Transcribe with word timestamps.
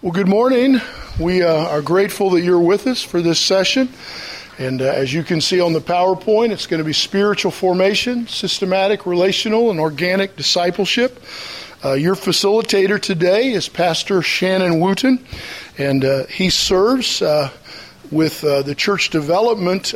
Well, 0.00 0.12
good 0.12 0.28
morning. 0.28 0.80
We 1.18 1.42
uh, 1.42 1.52
are 1.52 1.82
grateful 1.82 2.30
that 2.30 2.42
you're 2.42 2.60
with 2.60 2.86
us 2.86 3.02
for 3.02 3.20
this 3.20 3.40
session. 3.40 3.88
And 4.56 4.80
uh, 4.80 4.84
as 4.84 5.12
you 5.12 5.24
can 5.24 5.40
see 5.40 5.60
on 5.60 5.72
the 5.72 5.80
PowerPoint, 5.80 6.52
it's 6.52 6.68
going 6.68 6.78
to 6.78 6.84
be 6.84 6.92
spiritual 6.92 7.50
formation, 7.50 8.28
systematic, 8.28 9.06
relational, 9.06 9.72
and 9.72 9.80
organic 9.80 10.36
discipleship. 10.36 11.20
Uh, 11.84 11.94
your 11.94 12.14
facilitator 12.14 13.02
today 13.02 13.50
is 13.50 13.68
Pastor 13.68 14.22
Shannon 14.22 14.78
Wooten, 14.78 15.18
and 15.78 16.04
uh, 16.04 16.26
he 16.26 16.48
serves 16.48 17.20
uh, 17.20 17.50
with 18.10 18.42
uh, 18.44 18.62
the 18.62 18.74
church 18.74 19.10
development 19.10 19.94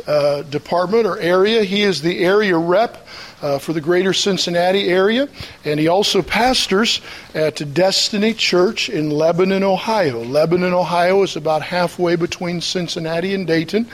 department 0.49 1.05
or 1.05 1.17
area. 1.19 1.63
He 1.63 1.83
is 1.83 2.01
the 2.01 2.23
area 2.23 2.57
rep 2.57 3.05
uh, 3.43 3.59
for 3.59 3.73
the 3.73 3.81
greater 3.81 4.13
Cincinnati 4.13 4.87
area, 4.87 5.27
and 5.65 5.79
he 5.79 5.89
also 5.89 6.21
pastors 6.21 7.01
at 7.35 7.73
Destiny 7.73 8.33
Church 8.33 8.89
in 8.89 9.09
Lebanon, 9.09 9.63
Ohio. 9.63 10.23
Lebanon, 10.23 10.73
Ohio 10.73 11.21
is 11.23 11.35
about 11.35 11.61
halfway 11.61 12.15
between 12.15 12.61
Cincinnati 12.61 13.35
and 13.35 13.45
Dayton, 13.45 13.85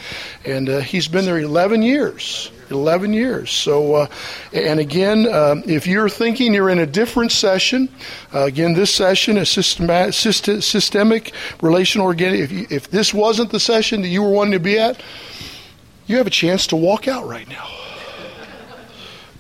and 0.46 0.70
uh, 0.70 0.80
he's 0.80 1.08
been 1.08 1.26
there 1.26 1.40
11 1.40 1.82
years. 1.82 2.52
11 2.72 3.14
years. 3.14 3.52
So, 3.52 3.96
uh, 3.96 4.08
and 4.54 4.80
again, 4.80 5.28
uh, 5.28 5.56
if 5.66 5.88
you're 5.88 6.10
thinking 6.10 6.54
you're 6.54 6.70
in 6.70 6.80
a 6.80 6.86
different 6.86 7.32
session, 7.32 7.90
uh, 8.34 8.44
again, 8.44 8.74
this 8.74 8.94
session 8.94 9.38
is 9.38 9.50
systematic, 9.50 10.14
systemic 10.14 11.34
relational 11.62 12.06
organic. 12.06 12.42
If, 12.42 12.52
you, 12.52 12.68
if 12.70 12.90
this 12.90 13.14
wasn't 13.14 13.52
the 13.52 13.60
session 13.60 14.02
that 14.02 14.10
you 14.10 14.22
were 14.22 14.32
wanting 14.32 14.54
to 14.54 14.60
be 14.60 14.78
at, 14.78 15.02
you 16.08 16.18
have 16.18 16.28
a 16.28 16.32
chance 16.32 16.68
to 16.68 16.76
walk 16.76 17.08
out 17.08 17.28
right 17.28 17.48
now. 17.48 17.68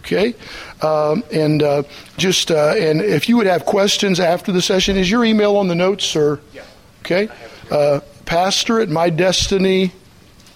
Okay, 0.01 0.33
um, 0.81 1.23
and 1.31 1.61
uh, 1.61 1.83
just 2.17 2.49
uh, 2.49 2.73
and 2.75 2.99
if 2.99 3.29
you 3.29 3.37
would 3.37 3.45
have 3.45 3.65
questions 3.65 4.19
after 4.19 4.51
the 4.51 4.61
session, 4.61 4.97
is 4.97 5.09
your 5.09 5.23
email 5.23 5.55
on 5.57 5.67
the 5.67 5.75
notes, 5.75 6.15
or 6.15 6.41
yeah. 6.51 6.63
okay, 7.01 7.29
uh, 7.69 7.99
pastor 8.25 8.79
at 8.79 8.89
my 8.89 9.11
destiny 9.11 9.91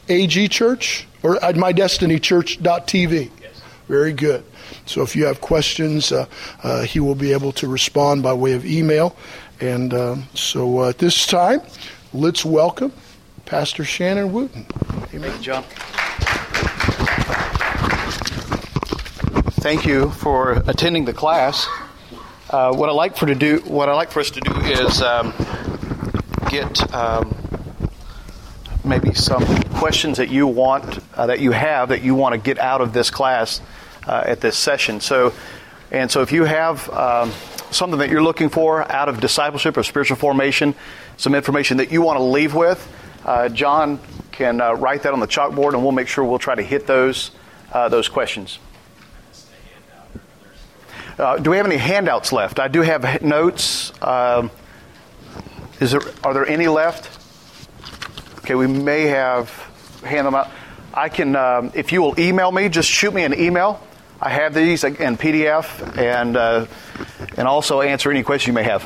AG 0.10 0.48
Church 0.50 1.08
or 1.22 1.44
at 1.44 1.56
mydestinychurch.tv. 1.56 3.32
Yes. 3.42 3.62
Very 3.88 4.14
good. 4.14 4.44
So 4.86 5.02
if 5.02 5.16
you 5.16 5.26
have 5.26 5.42
questions, 5.42 6.12
uh, 6.12 6.26
uh, 6.64 6.84
he 6.84 7.00
will 7.00 7.16
be 7.16 7.32
able 7.32 7.52
to 7.54 7.68
respond 7.68 8.24
by 8.24 8.34
way 8.34 8.54
of 8.54 8.66
email. 8.66 9.16
And 9.60 9.94
um, 9.94 10.28
so 10.34 10.80
uh, 10.80 10.90
at 10.90 10.98
this 10.98 11.26
time, 11.26 11.62
let's 12.14 12.44
welcome 12.44 12.92
Pastor 13.46 13.84
Shannon 13.84 14.34
Wooten. 14.34 14.66
Amen. 15.14 15.32
Thank 15.32 15.38
you, 15.38 15.42
John. 15.42 15.64
thank 19.64 19.86
you 19.86 20.10
for 20.10 20.62
attending 20.68 21.06
the 21.06 21.14
class. 21.14 21.66
Uh, 22.50 22.74
what 22.74 22.90
I 22.90 22.92
like 22.92 23.16
for 23.16 23.28
to 23.28 23.34
do, 23.34 23.60
what 23.66 23.88
I 23.88 23.94
like 23.94 24.12
for 24.12 24.20
us 24.20 24.30
to 24.32 24.42
do 24.42 24.54
is 24.60 25.02
um, 25.02 25.34
get 26.50 26.94
um, 26.94 27.34
maybe 28.86 29.14
some 29.14 29.46
questions 29.76 30.18
that 30.18 30.30
you 30.30 30.48
want, 30.48 31.00
uh, 31.16 31.28
that 31.28 31.40
you 31.40 31.52
have, 31.52 31.90
that 31.90 32.02
you 32.02 32.16
want 32.16 32.34
to 32.34 32.40
get 32.40 32.60
out 32.60 32.82
of 32.82 32.94
this 32.94 33.10
class 33.10 33.62
uh, 34.08 34.24
at 34.26 34.42
this 34.42 34.58
session. 34.58 35.00
So, 35.00 35.34
and 35.92 36.12
so 36.12 36.22
if 36.22 36.32
you 36.32 36.44
have 36.44 36.90
um, 36.90 37.32
something 37.72 38.00
that 38.00 38.10
you're 38.10 38.24
looking 38.24 38.50
for 38.50 38.90
out 38.92 39.10
of 39.10 39.20
discipleship 39.20 39.78
or 39.78 39.84
spiritual 39.84 40.18
formation, 40.18 40.76
some 41.18 41.36
information 41.36 41.78
that 41.78 41.92
you 41.92 42.02
want 42.02 42.18
to 42.18 42.24
leave 42.24 42.54
with, 42.54 42.86
uh, 43.26 43.50
John 43.50 44.00
can 44.32 44.60
uh, 44.60 44.74
write 44.74 45.04
that 45.04 45.14
on 45.14 45.20
the 45.20 45.28
chalkboard, 45.28 45.74
and 45.74 45.84
we'll 45.84 45.92
make 45.92 46.08
sure 46.08 46.26
we'll 46.26 46.40
try 46.40 46.56
to 46.56 46.64
hit 46.64 46.88
those 46.88 47.32
uh, 47.72 47.90
those 47.90 48.10
questions. 48.10 48.60
Uh, 51.18 51.38
do 51.38 51.52
we 51.52 51.58
have 51.58 51.66
any 51.66 51.78
handouts 51.78 52.32
left? 52.32 52.60
I 52.60 52.68
do 52.68 52.82
have 52.82 53.22
notes. 53.22 53.94
Um, 54.02 54.52
is 55.80 55.92
there, 55.92 56.02
are 56.24 56.34
there 56.34 56.46
any 56.48 56.68
left? 56.68 57.23
Okay, 58.44 58.56
we 58.56 58.68
may 58.68 59.04
have 59.04 59.50
hand 60.04 60.28
them 60.28 60.36
out. 60.36 60.50
I 60.94 61.08
can, 61.08 61.34
um, 61.38 61.72
if 61.76 61.94
you 61.94 62.02
will 62.02 62.20
email 62.20 62.52
me, 62.52 62.68
just 62.68 62.90
shoot 62.90 63.14
me 63.14 63.24
an 63.24 63.34
email. 63.34 63.82
I 64.22 64.32
have 64.32 64.54
these 64.54 64.84
in 64.84 65.16
PDF 65.16 65.98
and 65.98 66.36
uh, 66.36 66.66
and 67.38 67.48
also 67.48 67.80
answer 67.80 68.12
any 68.12 68.22
questions 68.22 68.48
you 68.48 68.54
may 68.54 68.64
have. 68.64 68.86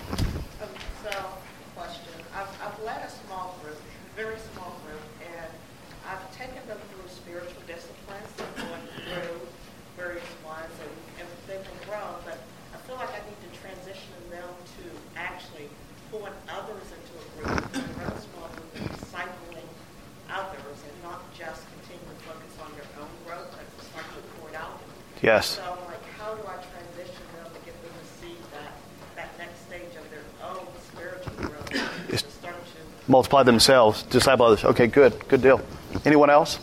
Yes. 25.21 25.57
So, 25.57 25.61
like, 25.87 26.03
how 26.17 26.35
do 26.35 26.41
I 26.43 26.55
transition 26.55 27.23
them 27.35 27.51
to 27.53 27.59
get 27.65 27.81
them 27.81 27.91
to 27.91 28.05
see 28.21 28.35
that, 28.51 28.73
that 29.15 29.37
next 29.37 29.65
stage 29.65 29.95
of 29.97 30.09
their 30.11 30.23
own 30.43 30.67
spiritual 30.91 31.33
growth? 31.49 31.69
to 31.69 33.11
multiply 33.11 33.43
themselves, 33.43 34.03
disciple 34.03 34.45
others. 34.45 34.63
Okay, 34.63 34.87
good, 34.87 35.27
good 35.27 35.41
deal. 35.41 35.61
Anyone 36.05 36.29
else? 36.29 36.59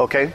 Okay. 0.00 0.32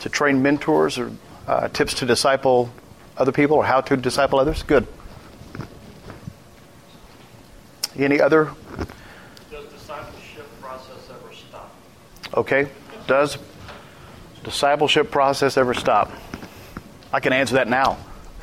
To 0.00 0.08
train 0.08 0.42
mentors 0.42 0.98
or 0.98 1.12
uh, 1.46 1.68
tips 1.68 1.94
to 1.94 2.06
disciple 2.06 2.70
other 3.16 3.30
people 3.30 3.56
or 3.56 3.64
how 3.64 3.80
to 3.82 3.96
disciple 3.96 4.40
others? 4.40 4.64
Good. 4.64 4.88
Any 7.98 8.20
other? 8.20 8.52
Does 9.50 9.66
discipleship 9.66 10.46
process 10.60 11.10
ever 11.10 11.34
stop? 11.34 11.74
Okay. 12.32 12.68
Does 13.08 13.38
discipleship 14.44 15.10
process 15.10 15.56
ever 15.56 15.74
stop? 15.74 16.12
I 17.12 17.18
can 17.18 17.32
answer 17.32 17.56
that 17.56 17.68
now. 17.68 17.98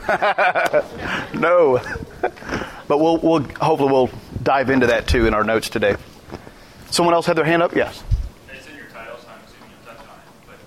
no. 1.34 1.80
but 2.88 3.00
we'll, 3.00 3.18
we'll 3.20 3.44
hopefully 3.62 3.92
we'll 3.92 4.10
dive 4.44 4.70
into 4.70 4.88
that 4.88 5.08
too 5.08 5.26
in 5.26 5.34
our 5.34 5.46
notes 5.46 5.70
today. 5.70 5.96
Someone 6.92 7.14
else 7.14 7.26
had 7.26 7.38
their 7.38 7.46
hand 7.46 7.64
up? 7.64 7.74
Yes. 7.74 8.04
It's 8.54 8.68
in 8.68 8.76
your 8.76 8.88
title, 8.88 9.18
so 9.18 9.28
I'm 9.30 9.40
assuming 9.46 9.70
you'll 9.72 9.96
touch 9.96 10.06
on 10.06 10.18
it. 10.20 10.60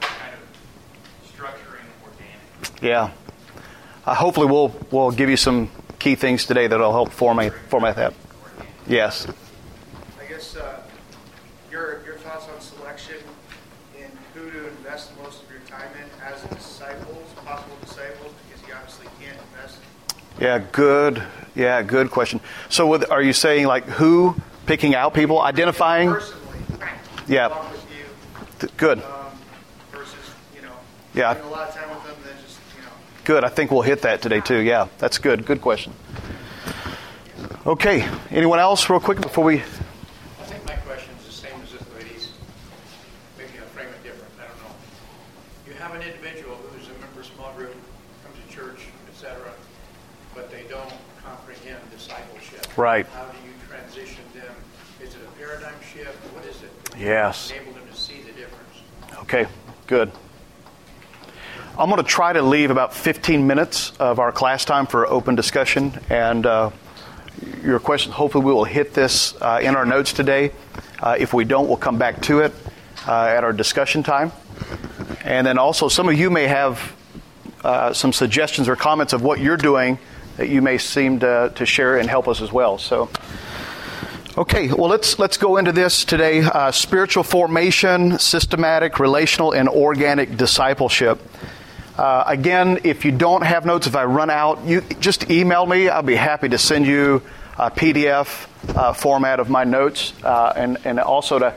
But 0.00 0.06
uh, 0.06 0.08
kind 0.08 0.34
of 0.34 1.32
structuring 1.32 1.86
organic. 2.04 2.82
Yeah. 2.82 3.12
Uh, 4.04 4.14
hopefully 4.14 4.46
we'll 4.48 4.74
we'll 4.90 5.12
give 5.12 5.30
you 5.30 5.36
some 5.36 5.70
key 6.00 6.14
things 6.14 6.46
today 6.46 6.66
that'll 6.66 6.92
help 6.92 7.12
format, 7.12 7.52
format 7.68 7.94
that. 7.96 8.14
Yes. 8.88 9.28
I 10.18 10.24
guess 10.24 10.56
uh, 10.56 10.80
your, 11.70 12.02
your 12.04 12.16
thoughts 12.16 12.48
on 12.48 12.60
selection 12.60 13.16
and 14.00 14.10
who 14.34 14.50
to 14.50 14.68
invest 14.68 15.12
most 15.22 15.42
of 15.42 15.50
your 15.50 15.60
time 15.60 15.90
in 15.94 16.08
as 16.24 16.42
disciples, 16.56 17.28
possible 17.44 17.76
disciples, 17.82 18.32
because 18.48 18.66
you 18.66 18.74
obviously 18.74 19.06
can't 19.20 19.38
invest. 19.52 19.78
Yeah, 20.40 20.64
good. 20.72 21.22
Yeah, 21.54 21.82
good 21.82 22.10
question. 22.10 22.40
So, 22.70 22.86
with, 22.86 23.10
are 23.10 23.22
you 23.22 23.34
saying 23.34 23.66
like 23.66 23.84
who 23.84 24.34
picking 24.64 24.94
out 24.94 25.12
people, 25.12 25.40
identifying? 25.40 26.08
Personally, 26.08 26.58
yeah. 27.28 27.48
You, 28.62 28.68
good. 28.78 29.02
Um, 29.02 29.04
versus, 29.92 30.14
you 30.54 30.62
know, 30.62 30.72
yeah. 31.14 31.32
a 31.32 31.44
lot 31.48 31.68
of 31.68 31.74
time 31.74 31.90
with 31.90 32.04
them, 32.04 32.16
then 32.24 32.34
just 32.42 32.58
Good. 33.30 33.44
I 33.44 33.48
think 33.48 33.70
we'll 33.70 33.82
hit 33.82 34.02
that 34.02 34.22
today 34.22 34.40
too. 34.40 34.58
Yeah, 34.58 34.88
that's 34.98 35.18
good. 35.18 35.46
Good 35.46 35.60
question. 35.60 35.92
Okay. 37.64 38.04
Anyone 38.30 38.58
else, 38.58 38.90
real 38.90 38.98
quick, 38.98 39.20
before 39.20 39.44
we? 39.44 39.58
I 39.58 39.62
think 40.50 40.66
my 40.66 40.74
question 40.74 41.14
is 41.20 41.26
the 41.26 41.32
same 41.32 41.54
as 41.62 41.70
this 41.70 41.84
lady's. 41.94 42.32
Maybe 43.38 43.50
I'll 43.60 43.66
frame 43.66 43.86
it 43.86 44.02
different. 44.02 44.32
I 44.36 44.48
don't 44.48 44.58
know. 44.58 44.74
You 45.64 45.74
have 45.74 45.94
an 45.94 46.02
individual 46.02 46.56
who's 46.56 46.88
a 46.88 46.92
member 46.98 47.20
of 47.20 47.24
a 47.24 47.24
small 47.24 47.52
group, 47.52 47.72
comes 48.24 48.36
to 48.44 48.52
church, 48.52 48.88
etc., 49.08 49.52
but 50.34 50.50
they 50.50 50.64
don't 50.68 50.92
comprehend 51.22 51.78
discipleship. 51.92 52.76
Right. 52.76 53.06
How 53.06 53.26
do 53.26 53.38
you 53.46 53.54
transition 53.68 54.24
them? 54.34 54.52
Is 55.00 55.14
it 55.14 55.20
a 55.22 55.38
paradigm 55.38 55.80
shift? 55.94 56.16
What 56.34 56.44
is 56.46 56.60
it? 56.64 56.98
Yes. 56.98 57.52
Enable 57.52 57.74
them 57.74 57.86
to 57.88 57.96
see 57.96 58.22
the 58.22 58.32
difference. 58.32 58.74
Okay. 59.22 59.46
Good. 59.86 60.10
I'm 61.80 61.88
going 61.88 61.96
to 61.96 62.06
try 62.06 62.34
to 62.34 62.42
leave 62.42 62.70
about 62.70 62.92
15 62.92 63.46
minutes 63.46 63.92
of 63.98 64.18
our 64.18 64.32
class 64.32 64.66
time 64.66 64.86
for 64.86 65.06
open 65.06 65.34
discussion. 65.34 65.98
And 66.10 66.44
uh, 66.44 66.72
your 67.64 67.80
question, 67.80 68.12
hopefully, 68.12 68.44
we 68.44 68.52
will 68.52 68.64
hit 68.64 68.92
this 68.92 69.34
uh, 69.40 69.60
in 69.62 69.74
our 69.74 69.86
notes 69.86 70.12
today. 70.12 70.52
Uh, 71.02 71.16
if 71.18 71.32
we 71.32 71.46
don't, 71.46 71.68
we'll 71.68 71.78
come 71.78 71.96
back 71.96 72.20
to 72.24 72.40
it 72.40 72.52
uh, 73.08 73.24
at 73.24 73.44
our 73.44 73.54
discussion 73.54 74.02
time. 74.02 74.30
And 75.24 75.46
then 75.46 75.56
also, 75.56 75.88
some 75.88 76.06
of 76.06 76.18
you 76.18 76.28
may 76.28 76.48
have 76.48 76.94
uh, 77.64 77.94
some 77.94 78.12
suggestions 78.12 78.68
or 78.68 78.76
comments 78.76 79.14
of 79.14 79.22
what 79.22 79.40
you're 79.40 79.56
doing 79.56 79.98
that 80.36 80.50
you 80.50 80.60
may 80.60 80.76
seem 80.76 81.20
to, 81.20 81.50
to 81.54 81.64
share 81.64 81.96
and 81.96 82.10
help 82.10 82.28
us 82.28 82.42
as 82.42 82.52
well. 82.52 82.76
So, 82.76 83.08
Okay, 84.38 84.72
well 84.72 84.88
let's 84.88 85.18
let's 85.18 85.36
go 85.36 85.56
into 85.56 85.72
this 85.72 86.04
today. 86.04 86.40
Uh, 86.40 86.70
spiritual 86.70 87.24
formation, 87.24 88.18
systematic, 88.18 89.00
relational, 89.00 89.52
and 89.52 89.68
organic 89.68 90.36
discipleship. 90.36 91.20
Uh, 91.96 92.24
again, 92.26 92.80
if 92.84 93.04
you 93.04 93.12
don't 93.12 93.42
have 93.42 93.66
notes, 93.66 93.86
if 93.86 93.96
I 93.96 94.04
run 94.04 94.30
out, 94.30 94.64
you 94.64 94.80
just 95.00 95.30
email 95.30 95.66
me. 95.66 95.88
I'll 95.88 96.02
be 96.02 96.16
happy 96.16 96.48
to 96.48 96.58
send 96.58 96.86
you 96.86 97.22
a 97.58 97.70
PDF 97.70 98.46
uh, 98.76 98.92
format 98.92 99.40
of 99.40 99.50
my 99.50 99.64
notes, 99.64 100.12
uh, 100.22 100.52
and 100.56 100.78
and 100.84 100.98
also 100.98 101.38
to 101.38 101.54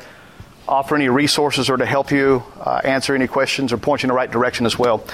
offer 0.68 0.96
any 0.96 1.10
resources 1.10 1.70
or 1.70 1.78
to 1.78 1.86
help 1.86 2.12
you 2.12 2.44
uh, 2.60 2.82
answer 2.84 3.16
any 3.16 3.28
questions 3.28 3.74
or 3.74 3.78
point 3.78 4.02
you 4.02 4.08
in 4.08 4.10
the 4.10 4.16
right 4.16 4.32
direction 4.32 4.66
as 4.66 4.80
well. 4.80 5.06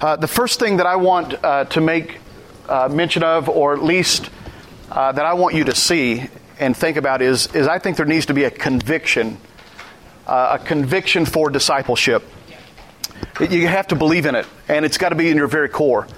Uh, 0.00 0.16
the 0.16 0.28
first 0.28 0.58
thing 0.58 0.76
that 0.78 0.86
I 0.86 0.96
want 0.96 1.40
to 1.70 1.80
make 1.80 2.18
mention 2.90 3.22
of, 3.22 3.48
or 3.48 3.74
at 3.74 3.82
least 3.82 4.30
that 4.88 5.18
I 5.18 5.34
want 5.34 5.54
you 5.54 5.64
to 5.64 5.74
see 5.74 6.28
and 6.58 6.76
think 6.76 6.96
about 6.96 7.22
is, 7.22 7.54
is 7.54 7.66
I 7.68 7.78
think 7.78 7.96
there 7.96 8.06
needs 8.06 8.26
to 8.26 8.34
be 8.34 8.44
a 8.44 8.50
conviction, 8.50 9.38
uh, 10.26 10.58
a 10.60 10.64
conviction 10.64 11.24
for 11.24 11.50
discipleship. 11.50 12.24
You 13.40 13.68
have 13.68 13.88
to 13.88 13.94
believe 13.94 14.26
in 14.26 14.34
it, 14.34 14.46
and 14.66 14.84
it's 14.84 14.98
got 14.98 15.10
to 15.10 15.14
be 15.14 15.30
in 15.30 15.36
your 15.36 15.46
very 15.46 15.68
core. 15.68 16.08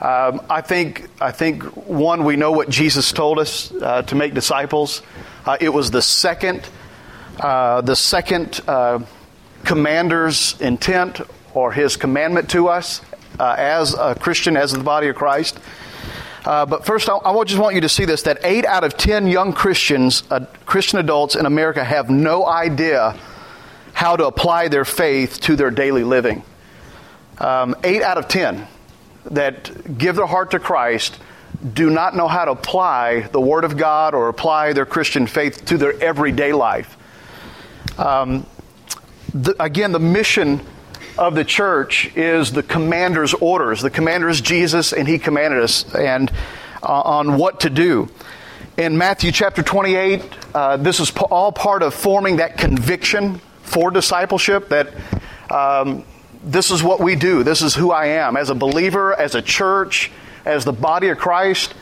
Um, 0.00 0.42
I 0.48 0.60
think, 0.60 1.08
I 1.20 1.32
think 1.32 1.62
one, 1.76 2.24
we 2.24 2.36
know 2.36 2.52
what 2.52 2.68
Jesus 2.68 3.12
told 3.12 3.40
us 3.40 3.72
uh, 3.72 4.02
to 4.02 4.14
make 4.14 4.32
disciples. 4.32 5.02
Uh, 5.44 5.56
it 5.60 5.70
was 5.70 5.90
the 5.90 6.02
second, 6.02 6.68
uh, 7.40 7.80
the 7.80 7.96
second 7.96 8.60
uh, 8.68 9.00
commander's 9.64 10.60
intent 10.60 11.20
or 11.52 11.72
his 11.72 11.96
commandment 11.96 12.50
to 12.50 12.68
us 12.68 13.00
uh, 13.40 13.56
as 13.58 13.94
a 13.94 14.14
Christian, 14.14 14.56
as 14.56 14.72
the 14.72 14.84
body 14.84 15.08
of 15.08 15.16
Christ. 15.16 15.58
Uh, 16.44 16.64
but 16.64 16.86
first, 16.86 17.08
I, 17.08 17.16
I, 17.16 17.44
just 17.44 17.60
want 17.60 17.74
you 17.74 17.80
to 17.80 17.88
see 17.88 18.04
this 18.04 18.22
that 18.22 18.38
eight 18.44 18.64
out 18.64 18.84
of 18.84 18.96
ten 18.96 19.26
young 19.26 19.52
Christians, 19.52 20.22
Christian 20.64 21.00
adults 21.00 21.34
in 21.34 21.46
America, 21.46 21.82
have 21.84 22.08
no 22.08 22.46
idea 22.46 23.16
how 23.92 24.16
to 24.16 24.26
apply 24.26 24.68
their 24.68 24.84
faith 24.84 25.40
to 25.42 25.54
their 25.54 25.70
daily 25.70 26.02
living. 26.02 26.42
Um, 27.42 27.74
eight 27.82 28.02
out 28.02 28.18
of 28.18 28.28
ten 28.28 28.68
that 29.24 29.98
give 29.98 30.16
their 30.16 30.26
heart 30.26 30.52
to 30.52 30.60
Christ 30.60 31.18
do 31.74 31.90
not 31.90 32.14
know 32.14 32.28
how 32.28 32.44
to 32.44 32.52
apply 32.52 33.22
the 33.32 33.40
Word 33.40 33.64
of 33.64 33.76
God 33.76 34.14
or 34.14 34.28
apply 34.28 34.72
their 34.72 34.86
Christian 34.86 35.26
faith 35.26 35.64
to 35.66 35.76
their 35.76 36.00
everyday 36.00 36.52
life. 36.52 36.96
Um, 37.98 38.46
the, 39.34 39.60
again, 39.62 39.90
the 39.92 39.98
mission 39.98 40.60
of 41.18 41.34
the 41.34 41.44
church 41.44 42.16
is 42.16 42.52
the 42.52 42.62
commander's 42.62 43.34
orders. 43.34 43.82
The 43.82 43.90
commander 43.90 44.28
is 44.28 44.40
Jesus, 44.40 44.92
and 44.92 45.06
he 45.08 45.18
commanded 45.18 45.62
us 45.62 45.92
and 45.94 46.30
uh, 46.82 46.86
on 46.86 47.38
what 47.38 47.60
to 47.60 47.70
do. 47.70 48.08
In 48.76 48.96
Matthew 48.96 49.32
chapter 49.32 49.62
28, 49.62 50.22
uh, 50.54 50.76
this 50.78 51.00
is 51.00 51.10
all 51.30 51.52
part 51.52 51.82
of 51.82 51.92
forming 51.92 52.36
that 52.36 52.56
conviction 52.56 53.40
for 53.62 53.90
discipleship 53.90 54.68
that 54.68 54.94
um, 55.50 56.04
this 56.42 56.70
is 56.70 56.82
what 56.82 57.00
we 57.00 57.16
do. 57.16 57.42
This 57.42 57.62
is 57.62 57.74
who 57.74 57.90
I 57.90 58.06
am 58.06 58.36
as 58.36 58.50
a 58.50 58.54
believer, 58.54 59.14
as 59.14 59.34
a 59.34 59.42
church, 59.42 60.10
as 60.44 60.64
the 60.64 60.72
body 60.72 61.08
of 61.08 61.18
Christ. 61.18 61.74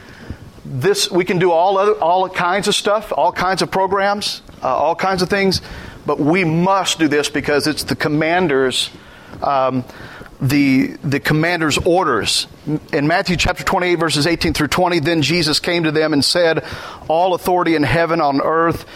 This 0.64 1.10
we 1.10 1.24
can 1.24 1.38
do 1.38 1.50
all 1.50 1.78
other 1.78 1.94
all 1.94 2.28
kinds 2.28 2.68
of 2.68 2.74
stuff, 2.74 3.12
all 3.16 3.32
kinds 3.32 3.62
of 3.62 3.70
programs, 3.70 4.42
uh, 4.62 4.68
all 4.68 4.94
kinds 4.94 5.22
of 5.22 5.28
things, 5.28 5.62
but 6.06 6.20
we 6.20 6.44
must 6.44 6.98
do 6.98 7.08
this 7.08 7.28
because 7.28 7.66
it's 7.66 7.84
the 7.84 7.96
commander's 7.96 8.90
um, 9.42 9.84
the, 10.40 10.96
the 11.04 11.20
commander's 11.20 11.76
orders. 11.78 12.46
In 12.92 13.06
Matthew 13.06 13.36
chapter 13.36 13.62
28, 13.62 13.94
verses 13.96 14.26
18 14.26 14.54
through 14.54 14.68
20, 14.68 15.00
then 15.00 15.22
Jesus 15.22 15.60
came 15.60 15.84
to 15.84 15.92
them 15.92 16.12
and 16.12 16.24
said, 16.24 16.64
All 17.08 17.34
authority 17.34 17.74
in 17.74 17.82
heaven 17.82 18.20
on 18.20 18.40
earth 18.40 18.86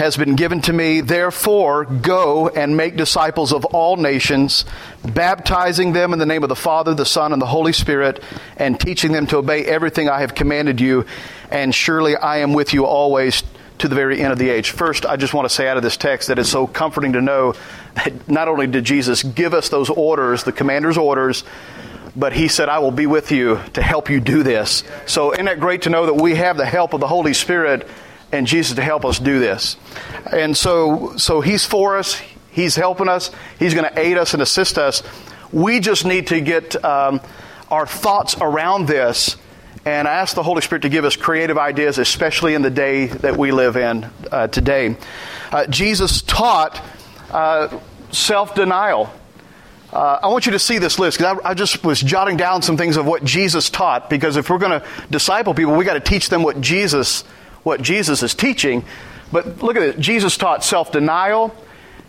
has 0.00 0.16
been 0.16 0.34
given 0.34 0.62
to 0.62 0.72
me. 0.72 1.02
Therefore, 1.02 1.84
go 1.84 2.48
and 2.48 2.74
make 2.74 2.96
disciples 2.96 3.52
of 3.52 3.66
all 3.66 3.98
nations, 3.98 4.64
baptizing 5.04 5.92
them 5.92 6.14
in 6.14 6.18
the 6.18 6.24
name 6.24 6.42
of 6.42 6.48
the 6.48 6.56
Father, 6.56 6.94
the 6.94 7.04
Son, 7.04 7.34
and 7.34 7.42
the 7.42 7.46
Holy 7.46 7.74
Spirit, 7.74 8.22
and 8.56 8.80
teaching 8.80 9.12
them 9.12 9.26
to 9.26 9.36
obey 9.36 9.66
everything 9.66 10.08
I 10.08 10.20
have 10.20 10.34
commanded 10.34 10.80
you. 10.80 11.04
And 11.50 11.74
surely 11.74 12.16
I 12.16 12.38
am 12.38 12.54
with 12.54 12.72
you 12.72 12.86
always 12.86 13.42
to 13.80 13.88
the 13.88 13.94
very 13.94 14.22
end 14.22 14.32
of 14.32 14.38
the 14.38 14.48
age. 14.48 14.70
First, 14.70 15.04
I 15.04 15.16
just 15.16 15.34
want 15.34 15.46
to 15.46 15.54
say 15.54 15.68
out 15.68 15.76
of 15.76 15.82
this 15.82 15.98
text 15.98 16.28
that 16.28 16.38
it's 16.38 16.48
so 16.48 16.66
comforting 16.66 17.12
to 17.12 17.20
know 17.20 17.52
that 17.96 18.26
not 18.26 18.48
only 18.48 18.68
did 18.68 18.84
Jesus 18.84 19.22
give 19.22 19.52
us 19.52 19.68
those 19.68 19.90
orders, 19.90 20.44
the 20.44 20.52
commander's 20.52 20.96
orders, 20.96 21.44
but 22.16 22.32
he 22.32 22.48
said, 22.48 22.70
I 22.70 22.78
will 22.78 22.90
be 22.90 23.06
with 23.06 23.30
you 23.32 23.60
to 23.74 23.82
help 23.82 24.08
you 24.08 24.18
do 24.18 24.42
this. 24.42 24.82
So, 25.04 25.32
isn't 25.32 25.44
that 25.44 25.60
great 25.60 25.82
to 25.82 25.90
know 25.90 26.06
that 26.06 26.14
we 26.14 26.36
have 26.36 26.56
the 26.56 26.64
help 26.64 26.94
of 26.94 27.00
the 27.00 27.06
Holy 27.06 27.34
Spirit 27.34 27.86
and 28.32 28.46
Jesus 28.46 28.76
to 28.76 28.82
help 28.82 29.04
us 29.04 29.18
do 29.18 29.40
this? 29.40 29.76
And 30.32 30.56
so, 30.56 31.16
so 31.16 31.40
he's 31.40 31.64
for 31.64 31.96
us, 31.96 32.20
he's 32.50 32.76
helping 32.76 33.08
us, 33.08 33.30
he's 33.58 33.74
going 33.74 33.88
to 33.90 33.98
aid 33.98 34.18
us 34.18 34.34
and 34.34 34.42
assist 34.42 34.78
us. 34.78 35.02
We 35.52 35.80
just 35.80 36.04
need 36.04 36.28
to 36.28 36.40
get 36.40 36.82
um, 36.84 37.20
our 37.70 37.86
thoughts 37.86 38.36
around 38.40 38.86
this 38.86 39.36
and 39.84 40.06
I 40.06 40.12
ask 40.12 40.34
the 40.34 40.42
Holy 40.42 40.60
Spirit 40.60 40.82
to 40.82 40.90
give 40.90 41.06
us 41.06 41.16
creative 41.16 41.56
ideas, 41.56 41.96
especially 41.96 42.54
in 42.54 42.60
the 42.60 42.70
day 42.70 43.06
that 43.06 43.36
we 43.38 43.50
live 43.50 43.76
in 43.76 44.10
uh, 44.30 44.48
today. 44.48 44.96
Uh, 45.50 45.66
Jesus 45.66 46.20
taught 46.20 46.82
uh, 47.30 47.78
self 48.10 48.54
denial. 48.54 49.10
Uh, 49.90 50.20
I 50.22 50.28
want 50.28 50.46
you 50.46 50.52
to 50.52 50.58
see 50.58 50.78
this 50.78 50.98
list 50.98 51.18
because 51.18 51.38
I, 51.42 51.50
I, 51.50 51.54
just 51.54 51.82
was 51.82 52.00
jotting 52.00 52.36
down 52.36 52.62
some 52.62 52.76
things 52.76 52.96
of 52.96 53.06
what 53.06 53.24
Jesus 53.24 53.70
taught. 53.70 54.08
Because 54.10 54.36
if 54.36 54.48
we're 54.48 54.58
going 54.58 54.80
to 54.80 54.86
disciple 55.10 55.54
people, 55.54 55.74
we 55.74 55.84
got 55.84 55.94
to 55.94 56.00
teach 56.00 56.28
them 56.28 56.42
what 56.42 56.60
Jesus, 56.60 57.24
what 57.62 57.82
Jesus 57.82 58.22
is 58.22 58.34
teaching. 58.34 58.84
But 59.32 59.62
look 59.62 59.76
at 59.76 59.82
it. 59.82 60.00
Jesus 60.00 60.36
taught 60.36 60.64
self 60.64 60.92
denial. 60.92 61.54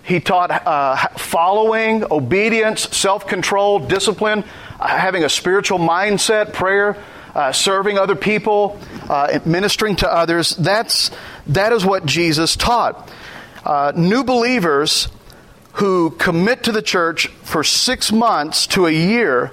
He 0.04 0.20
taught 0.20 0.50
uh, 0.50 0.96
following, 1.18 2.04
obedience, 2.10 2.82
self 2.98 3.28
control, 3.28 3.80
discipline, 3.80 4.44
uh, 4.80 4.88
having 4.88 5.24
a 5.24 5.30
spiritual 5.30 5.78
mindset, 5.78 6.54
prayer 6.54 6.98
uh, 7.36 7.52
serving 7.52 7.98
other 7.98 8.16
people, 8.16 8.80
uh, 9.10 9.40
ministering 9.46 9.96
to 9.98 10.12
others. 10.12 10.56
That's, 10.56 11.12
that 11.48 11.74
is 11.74 11.86
what 11.86 12.06
Jesus 12.06 12.56
taught. 12.56 13.10
Uh, 13.64 13.94
new 13.96 14.24
believers 14.24 15.08
who 15.74 16.12
commit 16.12 16.64
to 16.64 16.72
the 16.72 16.82
church 16.82 17.28
for 17.28 17.64
six 17.64 18.12
months 18.12 18.68
to 18.68 18.86
a 18.86 18.92
year 18.92 19.52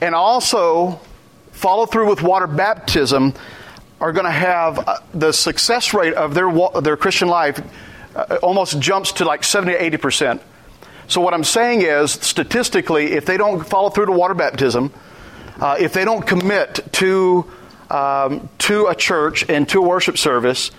and 0.00 0.14
also 0.14 1.00
follow 1.52 1.86
through 1.86 2.08
with 2.08 2.22
water 2.22 2.46
baptism 2.46 3.32
are 4.00 4.12
going 4.12 4.26
to 4.26 4.30
have 4.30 4.78
uh, 4.78 4.98
the 5.12 5.32
success 5.32 5.92
rate 5.92 6.14
of 6.14 6.34
their, 6.34 6.50
their 6.80 6.96
Christian 6.96 7.28
life 7.28 7.60
uh, 8.14 8.38
almost 8.42 8.78
jumps 8.80 9.12
to 9.12 9.24
like 9.24 9.44
70 9.44 9.72
to 9.72 9.84
80 9.84 9.96
percent. 9.96 10.42
So, 11.08 11.20
what 11.20 11.32
I'm 11.32 11.44
saying 11.44 11.82
is, 11.82 12.12
statistically, 12.12 13.12
if 13.12 13.24
they 13.24 13.38
don't 13.38 13.66
follow 13.66 13.88
through 13.88 14.06
to 14.06 14.12
water 14.12 14.34
baptism, 14.34 14.92
uh, 15.58 15.76
if 15.80 15.92
they 15.94 16.04
don't 16.04 16.26
commit 16.26 16.80
to, 16.92 17.50
um, 17.90 18.48
to 18.58 18.86
a 18.86 18.94
church 18.94 19.48
and 19.48 19.68
to 19.70 19.78
a 19.78 19.82
worship 19.82 20.18
service, 20.18 20.70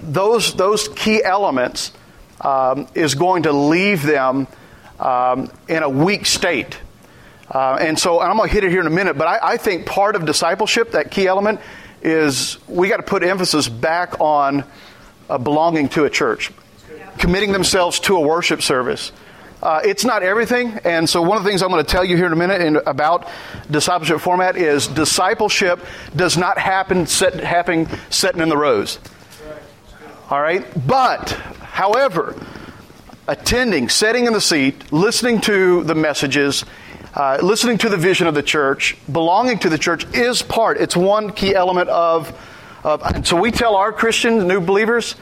those, 0.00 0.54
those 0.54 0.88
key 0.88 1.22
elements 1.22 1.92
um, 2.40 2.86
is 2.94 3.14
going 3.14 3.42
to 3.44 3.52
leave 3.52 4.02
them 4.02 4.46
um, 5.00 5.50
in 5.68 5.82
a 5.82 5.88
weak 5.88 6.26
state. 6.26 6.78
Uh, 7.50 7.76
and 7.80 7.98
so 7.98 8.20
and 8.20 8.30
I'm 8.30 8.36
going 8.36 8.48
to 8.48 8.54
hit 8.54 8.64
it 8.64 8.70
here 8.70 8.80
in 8.80 8.86
a 8.86 8.90
minute, 8.90 9.18
but 9.18 9.26
I, 9.26 9.38
I 9.42 9.56
think 9.56 9.84
part 9.84 10.16
of 10.16 10.24
discipleship, 10.24 10.92
that 10.92 11.10
key 11.10 11.26
element, 11.26 11.60
is 12.02 12.58
we 12.68 12.88
got 12.88 12.98
to 12.98 13.02
put 13.02 13.22
emphasis 13.22 13.68
back 13.68 14.20
on 14.20 14.64
uh, 15.28 15.38
belonging 15.38 15.88
to 15.90 16.04
a 16.04 16.10
church, 16.10 16.52
committing 17.18 17.52
themselves 17.52 18.00
to 18.00 18.16
a 18.16 18.20
worship 18.20 18.62
service. 18.62 19.12
Uh, 19.62 19.80
it's 19.84 20.04
not 20.04 20.24
everything, 20.24 20.80
and 20.84 21.08
so 21.08 21.22
one 21.22 21.36
of 21.36 21.44
the 21.44 21.48
things 21.48 21.62
I'm 21.62 21.70
going 21.70 21.84
to 21.84 21.90
tell 21.90 22.04
you 22.04 22.16
here 22.16 22.26
in 22.26 22.32
a 22.32 22.36
minute 22.36 22.60
in, 22.60 22.76
about 22.84 23.28
discipleship 23.70 24.20
format 24.20 24.56
is 24.56 24.88
discipleship 24.88 25.78
does 26.16 26.36
not 26.36 26.58
happen 26.58 27.06
set, 27.06 27.34
happening 27.34 27.88
sitting 28.10 28.40
in 28.40 28.48
the 28.48 28.56
rows. 28.56 28.98
All 30.30 30.40
right, 30.40 30.66
but 30.86 31.30
however, 31.60 32.34
attending, 33.28 33.88
sitting 33.88 34.26
in 34.26 34.32
the 34.32 34.40
seat, 34.40 34.92
listening 34.92 35.40
to 35.42 35.84
the 35.84 35.94
messages, 35.94 36.64
uh, 37.14 37.38
listening 37.42 37.78
to 37.78 37.88
the 37.88 37.96
vision 37.96 38.26
of 38.26 38.34
the 38.34 38.42
church, 38.42 38.96
belonging 39.10 39.58
to 39.60 39.68
the 39.68 39.78
church 39.78 40.06
is 40.14 40.42
part. 40.42 40.78
It's 40.78 40.96
one 40.96 41.32
key 41.32 41.54
element 41.54 41.88
of. 41.88 42.38
of 42.84 43.02
and 43.02 43.26
so 43.26 43.36
we 43.36 43.50
tell 43.50 43.76
our 43.76 43.92
Christian 43.92 44.48
new 44.48 44.60
believers. 44.60 45.14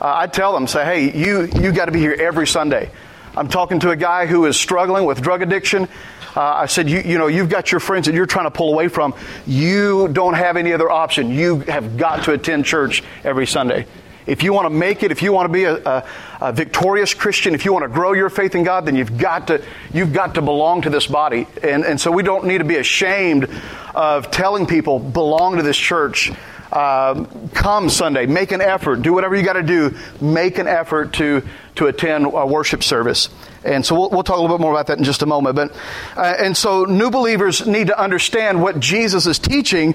Uh, 0.00 0.12
I 0.16 0.26
tell 0.26 0.54
them, 0.54 0.66
say, 0.66 0.84
hey, 0.84 1.18
you 1.18 1.48
you 1.60 1.72
got 1.72 1.86
to 1.86 1.92
be 1.92 2.00
here 2.00 2.16
every 2.18 2.46
Sunday. 2.46 2.90
I'm 3.36 3.48
talking 3.48 3.80
to 3.80 3.90
a 3.90 3.96
guy 3.96 4.26
who 4.26 4.46
is 4.46 4.56
struggling 4.56 5.04
with 5.04 5.20
drug 5.20 5.42
addiction. 5.42 5.88
Uh, 6.36 6.40
I 6.40 6.66
said, 6.66 6.88
you, 6.88 7.00
you 7.00 7.18
know, 7.18 7.28
you've 7.28 7.48
got 7.48 7.70
your 7.70 7.80
friends 7.80 8.06
that 8.06 8.14
you're 8.14 8.26
trying 8.26 8.46
to 8.46 8.50
pull 8.50 8.72
away 8.72 8.88
from. 8.88 9.14
You 9.46 10.08
don't 10.08 10.34
have 10.34 10.56
any 10.56 10.72
other 10.72 10.90
option. 10.90 11.30
You 11.30 11.60
have 11.60 11.96
got 11.96 12.24
to 12.24 12.32
attend 12.32 12.64
church 12.64 13.02
every 13.22 13.46
Sunday. 13.46 13.86
If 14.26 14.42
you 14.42 14.52
want 14.52 14.66
to 14.66 14.70
make 14.70 15.02
it, 15.02 15.12
if 15.12 15.22
you 15.22 15.32
want 15.32 15.46
to 15.46 15.52
be 15.52 15.64
a, 15.64 15.76
a, 15.76 16.08
a, 16.40 16.52
victorious 16.52 17.12
Christian, 17.12 17.54
if 17.54 17.64
you 17.64 17.72
want 17.72 17.84
to 17.84 17.88
grow 17.88 18.12
your 18.12 18.30
faith 18.30 18.54
in 18.54 18.64
God, 18.64 18.86
then 18.86 18.96
you've 18.96 19.18
got 19.18 19.48
to, 19.48 19.62
you've 19.92 20.12
got 20.12 20.36
to 20.36 20.42
belong 20.42 20.82
to 20.82 20.90
this 20.90 21.06
body. 21.06 21.46
And, 21.62 21.84
and 21.84 22.00
so 22.00 22.10
we 22.10 22.22
don't 22.22 22.46
need 22.46 22.58
to 22.58 22.64
be 22.64 22.76
ashamed 22.76 23.50
of 23.94 24.30
telling 24.30 24.66
people, 24.66 24.98
belong 24.98 25.56
to 25.56 25.62
this 25.62 25.76
church. 25.76 26.32
Um, 26.72 27.50
come 27.50 27.88
Sunday, 27.88 28.26
make 28.26 28.50
an 28.50 28.60
effort, 28.60 29.02
do 29.02 29.12
whatever 29.12 29.36
you 29.36 29.44
got 29.44 29.52
to 29.52 29.62
do, 29.62 29.94
make 30.20 30.58
an 30.58 30.66
effort 30.66 31.12
to, 31.14 31.46
to 31.76 31.86
attend 31.86 32.24
a 32.24 32.46
worship 32.46 32.82
service. 32.82 33.28
And 33.64 33.86
so 33.86 33.94
we'll, 33.94 34.10
we'll, 34.10 34.22
talk 34.24 34.38
a 34.38 34.40
little 34.40 34.56
bit 34.56 34.62
more 34.62 34.72
about 34.72 34.88
that 34.88 34.98
in 34.98 35.04
just 35.04 35.22
a 35.22 35.26
moment. 35.26 35.54
But, 35.54 35.72
uh, 36.16 36.34
and 36.36 36.56
so 36.56 36.84
new 36.84 37.10
believers 37.10 37.64
need 37.64 37.86
to 37.88 38.00
understand 38.00 38.60
what 38.60 38.80
Jesus 38.80 39.26
is 39.26 39.38
teaching, 39.38 39.94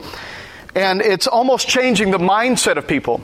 and 0.74 1.02
it's 1.02 1.28
almost 1.28 1.68
changing 1.68 2.12
the 2.12 2.18
mindset 2.18 2.78
of 2.78 2.88
people, 2.88 3.20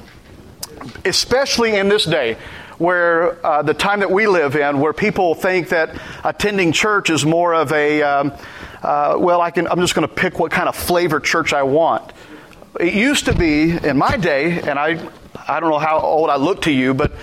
especially 1.03 1.75
in 1.75 1.89
this 1.89 2.05
day 2.05 2.37
where 2.77 3.45
uh, 3.45 3.61
the 3.61 3.73
time 3.73 4.01
that 4.01 4.11
we 4.11 4.27
live 4.27 4.55
in, 4.55 4.79
where 4.79 4.93
people 4.93 5.33
think 5.35 5.69
that 5.69 5.99
attending 6.23 6.71
church 6.71 7.09
is 7.09 7.25
more 7.25 7.53
of 7.53 7.71
a, 7.71 8.01
um, 8.01 8.33
uh, 8.81 9.15
well, 9.17 9.41
I 9.41 9.51
can, 9.51 9.67
I'm 9.67 9.79
just 9.79 9.95
going 9.95 10.07
to 10.07 10.13
pick 10.13 10.39
what 10.39 10.51
kind 10.51 10.67
of 10.67 10.75
flavor 10.75 11.19
church 11.19 11.53
I 11.53 11.63
want. 11.63 12.11
It 12.79 12.93
used 12.93 13.25
to 13.25 13.35
be 13.35 13.71
in 13.71 13.97
my 13.97 14.17
day, 14.17 14.59
and 14.59 14.77
I, 14.77 15.09
I 15.47 15.59
don't 15.59 15.69
know 15.69 15.79
how 15.79 15.99
old 15.99 16.29
I 16.29 16.35
look 16.35 16.63
to 16.63 16.71
you, 16.71 16.93
but 16.93 17.13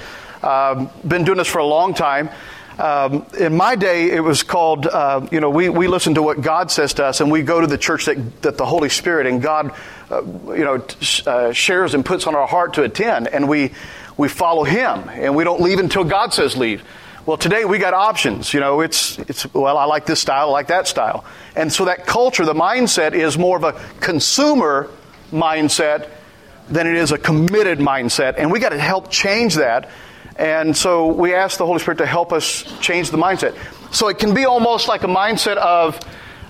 um, 0.43 0.91
been 1.07 1.25
doing 1.25 1.39
this 1.39 1.49
for 1.49 1.59
a 1.59 1.67
long 1.67 1.93
time. 1.93 2.31
Um, 2.79 3.27
in 3.39 3.55
my 3.55 3.77
day, 3.77 4.11
it 4.11 4.21
was 4.21 4.43
called, 4.43 4.87
uh, 4.87 5.29
you 5.31 5.41
know, 5.41 5.51
we, 5.51 5.69
we 5.69 5.89
listen 5.89 6.15
to 6.15 6.23
what 6.23 6.41
God 6.41 6.71
says 6.71 6.95
to 6.95 7.05
us, 7.05 7.21
and 7.21 7.31
we 7.31 7.43
go 7.43 7.61
to 7.61 7.67
the 7.67 7.77
church 7.77 8.07
that, 8.07 8.43
that 8.43 8.57
the 8.57 8.65
Holy 8.65 8.89
Spirit 8.89 9.27
and 9.27 9.43
God, 9.43 9.75
uh, 10.13 10.23
you 10.55 10.65
know, 10.65 10.85
uh, 11.27 11.53
shares 11.53 11.95
and 11.95 12.05
puts 12.05 12.27
on 12.27 12.35
our 12.35 12.47
heart 12.47 12.75
to 12.75 12.83
attend, 12.83 13.29
and 13.29 13.49
we, 13.49 13.73
we 14.17 14.29
follow 14.29 14.63
Him, 14.63 15.09
and 15.09 15.35
we 15.35 15.43
don't 15.43 15.61
leave 15.63 15.79
until 15.79 16.05
God 16.05 16.35
says 16.35 16.57
leave. 16.57 16.85
Well, 17.25 17.37
today 17.37 17.65
we 17.65 17.79
got 17.79 17.95
options. 17.95 18.53
You 18.53 18.61
know, 18.61 18.81
it's, 18.81 19.19
it's, 19.21 19.53
well, 19.55 19.79
I 19.79 19.85
like 19.85 20.07
this 20.07 20.21
style, 20.21 20.49
I 20.49 20.51
like 20.51 20.67
that 20.67 20.87
style. 20.89 21.25
And 21.57 21.73
so 21.73 21.85
that 21.85 22.05
culture, 22.07 22.45
the 22.45 22.55
mindset 22.55 23.15
is 23.15 23.39
more 23.39 23.57
of 23.57 23.65
a 23.65 23.81
consumer 24.01 24.91
mindset 25.31 26.11
than 26.69 26.87
it 26.87 26.97
is 26.97 27.13
a 27.13 27.19
committed 27.19 27.79
mindset. 27.79 28.35
And 28.39 28.51
we 28.51 28.59
got 28.59 28.71
to 28.71 28.79
help 28.79 29.11
change 29.11 29.55
that. 29.55 29.89
And 30.37 30.77
so 30.77 31.07
we 31.07 31.33
ask 31.33 31.59
the 31.59 31.67
Holy 31.67 31.79
Spirit 31.79 31.99
to 31.99 32.07
help 32.07 32.33
us 32.33 32.65
change 32.81 33.11
the 33.11 33.19
mindset. 33.19 33.57
So 33.95 34.09
it 34.09 34.19
can 34.19 34.35
be 34.35 34.45
almost 34.45 34.89
like 34.89 35.05
a 35.05 35.09
mindset 35.09 35.57
of, 35.57 36.01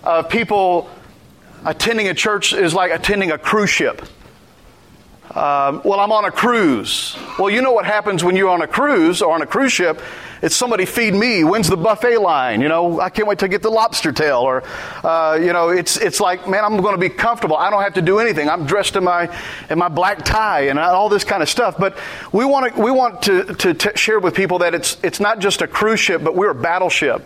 of 0.02 0.28
people 0.28 0.88
attending 1.64 2.08
a 2.08 2.14
church 2.14 2.52
is 2.52 2.74
like 2.74 2.92
attending 2.92 3.30
a 3.30 3.38
cruise 3.38 3.70
ship. 3.70 4.02
Um, 5.34 5.80
well, 5.82 5.98
I'm 5.98 6.12
on 6.12 6.26
a 6.26 6.30
cruise. 6.30 7.16
Well, 7.38 7.48
you 7.48 7.62
know 7.62 7.72
what 7.72 7.86
happens 7.86 8.22
when 8.22 8.36
you're 8.36 8.50
on 8.50 8.60
a 8.60 8.66
cruise 8.66 9.22
or 9.22 9.34
on 9.34 9.40
a 9.40 9.46
cruise 9.46 9.72
ship? 9.72 10.02
It's 10.42 10.54
somebody 10.54 10.84
feed 10.84 11.14
me. 11.14 11.42
When's 11.42 11.68
the 11.68 11.76
buffet 11.76 12.18
line? 12.18 12.60
You 12.60 12.68
know, 12.68 13.00
I 13.00 13.08
can't 13.08 13.26
wait 13.26 13.38
to 13.38 13.48
get 13.48 13.62
the 13.62 13.70
lobster 13.70 14.12
tail. 14.12 14.40
Or, 14.40 14.62
uh, 15.02 15.38
you 15.40 15.54
know, 15.54 15.70
it's 15.70 15.96
it's 15.96 16.20
like, 16.20 16.46
man, 16.46 16.64
I'm 16.64 16.76
going 16.82 16.94
to 16.94 17.00
be 17.00 17.08
comfortable. 17.08 17.56
I 17.56 17.70
don't 17.70 17.80
have 17.82 17.94
to 17.94 18.02
do 18.02 18.18
anything. 18.18 18.50
I'm 18.50 18.66
dressed 18.66 18.96
in 18.96 19.04
my 19.04 19.34
in 19.70 19.78
my 19.78 19.88
black 19.88 20.22
tie 20.22 20.62
and 20.62 20.78
all 20.78 21.08
this 21.08 21.24
kind 21.24 21.42
of 21.42 21.48
stuff. 21.48 21.78
But 21.78 21.96
we 22.32 22.44
want 22.44 22.74
to 22.74 22.80
we 22.80 22.90
want 22.90 23.22
to 23.22 23.54
to 23.54 23.72
t- 23.72 23.90
share 23.94 24.20
with 24.20 24.34
people 24.34 24.58
that 24.58 24.74
it's 24.74 24.98
it's 25.02 25.20
not 25.20 25.38
just 25.38 25.62
a 25.62 25.66
cruise 25.66 26.00
ship, 26.00 26.22
but 26.22 26.34
we're 26.34 26.50
a 26.50 26.54
battleship. 26.54 27.24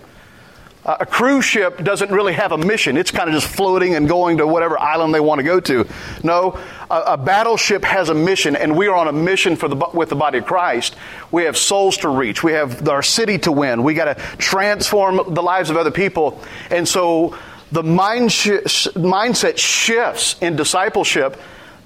A 0.89 1.05
cruise 1.05 1.45
ship 1.45 1.83
doesn't 1.83 2.13
really 2.13 2.33
have 2.35 2.53
a 2.53 2.59
mission. 2.59 2.97
It's 2.97 3.11
kind 3.11 3.29
of 3.29 3.35
just 3.35 3.53
floating 3.53 3.97
and 3.97 4.07
going 4.07 4.37
to 4.37 4.47
whatever 4.47 4.79
island 4.79 5.13
they 5.13 5.19
want 5.19 5.41
to 5.41 5.43
go 5.43 5.59
to. 5.59 5.85
No, 6.23 6.61
a, 6.89 7.01
a 7.01 7.17
battleship 7.17 7.85
has 7.85 8.09
a 8.09 8.15
mission, 8.15 8.55
and 8.55 8.77
we 8.77 8.87
are 8.87 8.95
on 8.95 9.09
a 9.09 9.13
mission 9.13 9.57
for 9.57 9.67
the, 9.67 9.75
with 9.93 10.11
the 10.11 10.15
body 10.15 10.39
of 10.39 10.47
Christ. 10.47 10.95
We 11.33 11.43
have 11.43 11.57
souls 11.57 11.97
to 11.99 12.09
reach. 12.09 12.45
We 12.45 12.53
have 12.53 12.89
our 12.89 13.03
city 13.03 13.37
to 13.39 13.51
win. 13.51 13.83
We 13.83 13.95
got 13.95 14.17
to 14.17 14.37
transform 14.37 15.35
the 15.35 15.43
lives 15.43 15.71
of 15.71 15.77
other 15.77 15.91
people. 15.91 16.41
And 16.71 16.87
so 16.87 17.37
the 17.73 17.83
mind 17.83 18.31
sh- 18.31 18.51
mindset 18.95 19.59
shifts 19.59 20.37
in 20.41 20.55
discipleship 20.55 21.37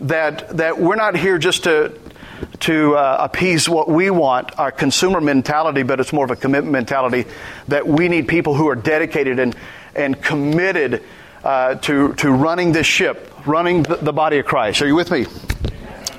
that, 0.00 0.58
that 0.58 0.78
we're 0.78 0.96
not 0.96 1.16
here 1.16 1.38
just 1.38 1.64
to, 1.64 1.98
to 2.60 2.96
uh, 2.96 3.16
appease 3.20 3.68
what 3.68 3.88
we 3.88 4.10
want, 4.10 4.58
our 4.58 4.70
consumer 4.70 5.20
mentality, 5.20 5.82
but 5.82 6.00
it's 6.00 6.12
more 6.12 6.24
of 6.24 6.30
a 6.30 6.36
commitment 6.36 6.72
mentality 6.72 7.24
that 7.68 7.86
we 7.86 8.08
need 8.08 8.28
people 8.28 8.54
who 8.54 8.68
are 8.68 8.76
dedicated 8.76 9.38
and, 9.38 9.56
and 9.94 10.22
committed 10.22 11.02
uh, 11.44 11.74
to, 11.76 12.14
to 12.14 12.30
running 12.30 12.72
this 12.72 12.86
ship, 12.86 13.32
running 13.46 13.82
the, 13.82 13.96
the 13.96 14.12
body 14.12 14.38
of 14.38 14.46
Christ. 14.46 14.82
Are 14.82 14.86
you 14.86 14.94
with 14.94 15.10
me? 15.10 15.26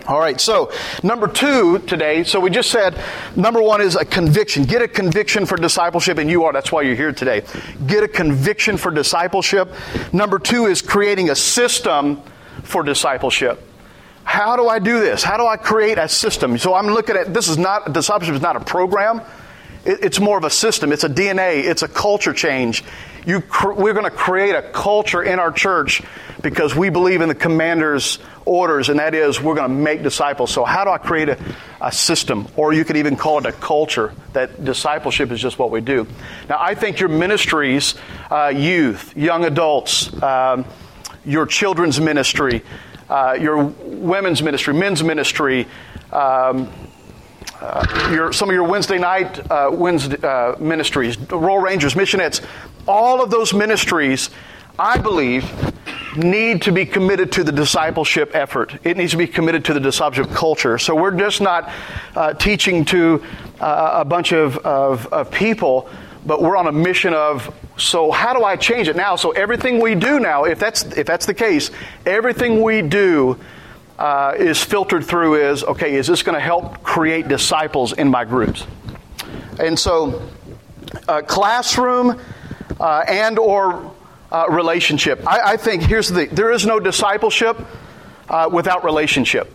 All 0.08 0.20
right, 0.20 0.42
so 0.42 0.72
number 1.04 1.28
two 1.28 1.80
today, 1.80 2.24
so 2.24 2.40
we 2.40 2.50
just 2.50 2.72
said 2.72 3.00
number 3.36 3.62
one 3.62 3.82
is 3.82 3.96
a 3.96 4.04
conviction. 4.04 4.64
Get 4.64 4.82
a 4.82 4.88
conviction 4.88 5.46
for 5.46 5.58
discipleship, 5.58 6.18
and 6.18 6.30
you 6.30 6.44
are. 6.46 6.54
That's 6.54 6.72
why 6.72 6.82
you're 6.82 6.96
here 6.96 7.14
today. 7.14 7.44
Get 7.86 8.04
a 8.04 8.08
conviction 8.08 8.78
for 8.78 8.90
discipleship. 8.90 9.72
Number 10.12 10.40
two 10.40 10.66
is 10.66 10.82
creating 10.82 11.30
a 11.30 11.36
system 11.36 12.22
for 12.64 12.82
discipleship. 12.82 13.71
How 14.24 14.56
do 14.56 14.68
I 14.68 14.80
do 14.80 15.00
this? 15.00 15.24
How 15.24 15.38
do 15.38 15.46
I 15.46 15.58
create 15.58 15.98
a 15.98 16.08
system? 16.08 16.58
So 16.58 16.74
I'm 16.74 16.88
looking 16.88 17.16
at 17.16 17.34
this 17.34 17.48
is 17.48 17.58
not 17.58 17.92
discipleship 17.94 18.36
is 18.36 18.42
not 18.42 18.56
a 18.56 18.62
program. 18.62 19.22
It, 19.86 20.04
it's 20.04 20.20
more 20.20 20.38
of 20.38 20.44
a 20.44 20.50
system. 20.50 20.92
It's 20.92 21.04
a 21.04 21.10
DNA. 21.10 21.64
It's 21.64 21.82
a 21.82 21.88
culture 21.88 22.34
change. 22.34 22.84
You, 23.26 23.44
we're 23.64 23.94
going 23.94 24.06
to 24.06 24.10
create 24.10 24.56
a 24.56 24.64
culture 24.64 25.22
in 25.22 25.38
our 25.38 25.52
church 25.52 26.02
because 26.42 26.76
we 26.76 26.90
believe 26.90 27.22
in 27.22 27.30
the 27.30 27.36
commander's 27.36 28.18
orders, 28.46 28.90
and 28.90 29.00
that 29.00 29.14
is 29.14 29.40
we're 29.40 29.54
going 29.54 29.70
to 29.70 29.76
make 29.76 30.02
disciples. 30.02 30.52
So, 30.52 30.66
how 30.66 30.84
do 30.84 30.90
I 30.90 30.98
create 30.98 31.30
a, 31.30 31.38
a 31.80 31.92
system? 31.92 32.48
Or 32.56 32.74
you 32.74 32.84
could 32.84 32.98
even 32.98 33.16
call 33.16 33.38
it 33.38 33.46
a 33.46 33.52
culture 33.52 34.14
that 34.34 34.64
discipleship 34.66 35.32
is 35.32 35.40
just 35.40 35.60
what 35.60 35.70
we 35.70 35.82
do. 35.82 36.08
Now, 36.50 36.58
I 36.60 36.74
think 36.74 37.00
your 37.00 37.10
ministries, 37.10 37.94
uh, 38.32 38.48
youth, 38.56 39.16
young 39.16 39.46
adults, 39.46 40.12
um, 40.24 40.66
your 41.24 41.46
children's 41.46 42.00
ministry, 42.00 42.64
uh, 43.12 43.34
your 43.34 43.66
women's 43.84 44.42
ministry, 44.42 44.74
men's 44.74 45.04
ministry, 45.04 45.68
um, 46.14 46.72
uh, 47.60 48.10
your, 48.12 48.32
some 48.32 48.50
of 48.50 48.56
your 48.56 48.64
Wednesday 48.64 48.98
night 48.98 49.52
uh, 49.52 49.70
Wednesday, 49.72 50.18
uh, 50.24 50.56
ministries, 50.60 51.18
Royal 51.30 51.60
Rangers, 51.60 51.94
Missionettes, 51.94 52.44
all 52.88 53.22
of 53.22 53.30
those 53.30 53.54
ministries, 53.54 54.30
I 54.80 54.98
believe, 54.98 55.44
need 56.16 56.62
to 56.62 56.72
be 56.72 56.86
committed 56.86 57.34
to 57.34 57.44
the 57.44 57.52
discipleship 57.52 58.32
effort. 58.34 58.80
It 58.86 58.96
needs 58.96 59.12
to 59.12 59.18
be 59.18 59.28
committed 59.28 59.66
to 59.66 59.74
the 59.74 59.80
discipleship 59.82 60.34
culture. 60.34 60.78
So 60.78 60.96
we're 60.96 61.12
just 61.12 61.42
not 61.42 61.70
uh, 62.16 62.34
teaching 62.34 62.86
to 62.86 63.22
uh, 63.60 63.92
a 63.96 64.06
bunch 64.06 64.32
of, 64.32 64.58
of, 64.60 65.06
of 65.08 65.30
people, 65.32 65.90
but 66.26 66.42
we're 66.42 66.58
on 66.58 66.68
a 66.68 66.72
mission 66.72 67.14
of 67.14 67.54
so 67.78 68.12
how 68.12 68.34
do 68.34 68.44
I 68.44 68.56
change 68.56 68.88
it 68.88 68.96
now? 68.96 69.16
So 69.16 69.32
everything 69.32 69.80
we 69.80 69.96
do 69.96 70.20
now, 70.20 70.44
if 70.44 70.60
that's 70.60 70.84
if 70.84 71.08
that's 71.08 71.26
the 71.26 71.34
case, 71.34 71.72
everything 72.06 72.62
we 72.62 72.82
do 72.82 73.40
uh, 73.98 74.34
is 74.38 74.64
filtered 74.64 75.06
through 75.06 75.36
is 75.50 75.64
okay. 75.64 75.96
Is 75.96 76.08
this 76.08 76.24
going 76.24 76.36
to 76.36 76.42
help 76.42 76.84
create 76.84 77.28
disciples 77.28 77.94
in 77.94 78.10
my 78.10 78.26
groups? 78.26 78.66
And 79.60 79.78
so, 79.78 80.28
uh, 81.08 81.22
classroom 81.22 82.20
uh, 82.80 83.04
and 83.08 83.38
or 83.38 83.94
uh, 84.32 84.46
relationship. 84.50 85.26
I, 85.28 85.54
I, 85.54 85.58
think 85.58 85.84
here's 85.84 86.10
the 86.10 86.26
there 86.28 86.52
is 86.52 86.66
no 86.66 86.80
discipleship 86.80 87.60
uh, 88.30 88.50
without 88.52 88.84
relationship. 88.84 89.54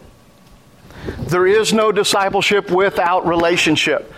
There 1.18 1.46
is 1.46 1.72
no 1.72 1.92
discipleship 1.92 2.70
without 2.70 3.26
relationship. 3.26 4.12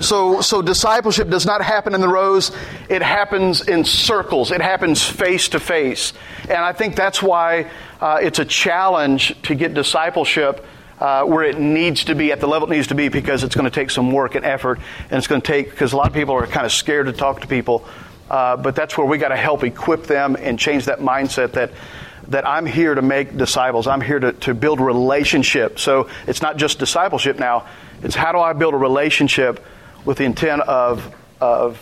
So, 0.00 0.40
so 0.40 0.60
discipleship 0.60 1.28
does 1.28 1.46
not 1.46 1.62
happen 1.62 1.94
in 1.94 2.00
the 2.00 2.08
rows. 2.08 2.50
It 2.88 3.02
happens 3.02 3.66
in 3.66 3.84
circles. 3.84 4.50
It 4.50 4.60
happens 4.60 5.04
face 5.04 5.48
to 5.50 5.60
face. 5.60 6.12
And 6.42 6.58
I 6.58 6.72
think 6.72 6.96
that's 6.96 7.22
why 7.22 7.70
uh, 8.00 8.18
it's 8.20 8.38
a 8.38 8.44
challenge 8.44 9.40
to 9.42 9.54
get 9.54 9.72
discipleship 9.74 10.66
uh, 10.98 11.24
where 11.24 11.44
it 11.44 11.58
needs 11.58 12.04
to 12.04 12.14
be, 12.14 12.32
at 12.32 12.40
the 12.40 12.46
level 12.46 12.70
it 12.70 12.74
needs 12.74 12.88
to 12.88 12.94
be, 12.94 13.08
because 13.08 13.44
it's 13.44 13.54
going 13.54 13.70
to 13.70 13.70
take 13.70 13.90
some 13.90 14.10
work 14.10 14.34
and 14.34 14.44
effort. 14.44 14.80
And 15.10 15.18
it's 15.18 15.26
going 15.26 15.40
to 15.40 15.46
take, 15.46 15.70
because 15.70 15.92
a 15.92 15.96
lot 15.96 16.08
of 16.08 16.12
people 16.12 16.34
are 16.34 16.46
kind 16.46 16.66
of 16.66 16.72
scared 16.72 17.06
to 17.06 17.12
talk 17.12 17.40
to 17.42 17.46
people. 17.46 17.86
Uh, 18.28 18.56
but 18.56 18.74
that's 18.74 18.98
where 18.98 19.06
we 19.06 19.18
got 19.18 19.28
to 19.28 19.36
help 19.36 19.62
equip 19.62 20.04
them 20.04 20.36
and 20.38 20.58
change 20.58 20.86
that 20.86 20.98
mindset 20.98 21.52
that 21.52 21.70
that 22.28 22.48
I'm 22.48 22.64
here 22.64 22.94
to 22.94 23.02
make 23.02 23.36
disciples. 23.36 23.86
I'm 23.86 24.00
here 24.00 24.18
to, 24.18 24.32
to 24.32 24.54
build 24.54 24.80
relationship. 24.80 25.78
So 25.78 26.08
it's 26.26 26.40
not 26.40 26.56
just 26.56 26.78
discipleship 26.78 27.38
now. 27.38 27.66
It's 28.02 28.14
how 28.14 28.32
do 28.32 28.38
I 28.38 28.54
build 28.54 28.72
a 28.72 28.78
relationship 28.78 29.62
with 30.04 30.18
the 30.18 30.24
intent 30.24 30.62
of, 30.62 31.14
of 31.40 31.80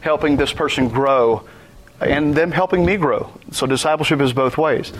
helping 0.00 0.36
this 0.36 0.52
person 0.52 0.88
grow 0.88 1.46
and 2.00 2.34
them 2.34 2.52
helping 2.52 2.84
me 2.84 2.96
grow. 2.96 3.32
So 3.52 3.66
discipleship 3.66 4.20
is 4.20 4.32
both 4.32 4.58
ways. 4.58 4.92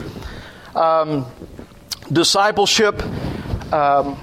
Um, 0.74 1.26
discipleship, 2.10 3.02
um, 3.72 4.18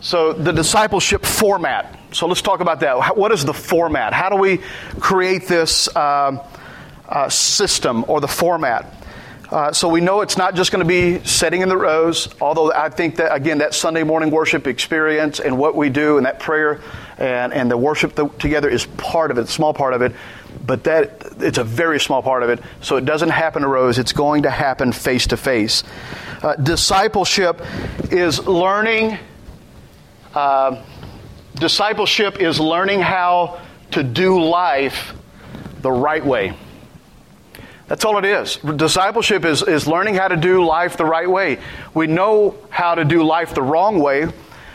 so 0.00 0.32
the 0.32 0.52
discipleship 0.52 1.24
format. 1.24 1.98
So 2.12 2.26
let's 2.26 2.42
talk 2.42 2.60
about 2.60 2.80
that. 2.80 3.16
What 3.16 3.32
is 3.32 3.44
the 3.44 3.54
format? 3.54 4.12
How 4.12 4.28
do 4.28 4.36
we 4.36 4.60
create 5.00 5.48
this 5.48 5.94
um, 5.96 6.40
uh, 7.08 7.28
system 7.28 8.04
or 8.08 8.20
the 8.20 8.28
format? 8.28 9.02
Uh, 9.50 9.70
so 9.70 9.86
we 9.86 10.00
know 10.00 10.22
it's 10.22 10.38
not 10.38 10.54
just 10.54 10.72
going 10.72 10.82
to 10.82 10.88
be 10.88 11.22
setting 11.26 11.60
in 11.60 11.68
the 11.68 11.76
rows, 11.76 12.34
although 12.40 12.72
I 12.72 12.88
think 12.88 13.16
that, 13.16 13.34
again, 13.34 13.58
that 13.58 13.74
Sunday 13.74 14.02
morning 14.02 14.30
worship 14.30 14.66
experience 14.66 15.40
and 15.40 15.58
what 15.58 15.74
we 15.76 15.90
do 15.90 16.16
and 16.16 16.24
that 16.24 16.40
prayer 16.40 16.80
and, 17.22 17.52
and 17.52 17.70
the 17.70 17.76
worship 17.76 18.16
together 18.40 18.68
is 18.68 18.84
part 18.84 19.30
of 19.30 19.38
it, 19.38 19.48
small 19.48 19.72
part 19.72 19.94
of 19.94 20.02
it, 20.02 20.12
but 20.66 20.82
that 20.84 21.34
it's 21.38 21.58
a 21.58 21.64
very 21.64 22.00
small 22.00 22.20
part 22.20 22.42
of 22.42 22.50
it. 22.50 22.58
So 22.80 22.96
it 22.96 23.04
doesn't 23.04 23.28
happen 23.28 23.62
in 23.62 23.68
rows, 23.68 23.98
it's 23.98 24.12
going 24.12 24.42
to 24.42 24.50
happen 24.50 24.90
face 24.90 25.28
to 25.28 25.36
face. 25.36 25.84
Uh, 26.42 26.56
discipleship 26.56 27.62
is 28.10 28.44
learning. 28.44 29.18
Uh, 30.34 30.82
discipleship 31.54 32.40
is 32.40 32.58
learning 32.58 33.00
how 33.00 33.60
to 33.92 34.02
do 34.02 34.42
life 34.42 35.14
the 35.80 35.92
right 35.92 36.24
way. 36.26 36.54
That's 37.86 38.04
all 38.04 38.18
it 38.18 38.24
is. 38.24 38.56
Discipleship 38.56 39.44
is, 39.44 39.62
is 39.62 39.86
learning 39.86 40.16
how 40.16 40.26
to 40.26 40.36
do 40.36 40.64
life 40.64 40.96
the 40.96 41.04
right 41.04 41.30
way. 41.30 41.58
We 41.94 42.08
know 42.08 42.56
how 42.68 42.96
to 42.96 43.04
do 43.04 43.22
life 43.22 43.54
the 43.54 43.62
wrong 43.62 44.00
way. 44.00 44.26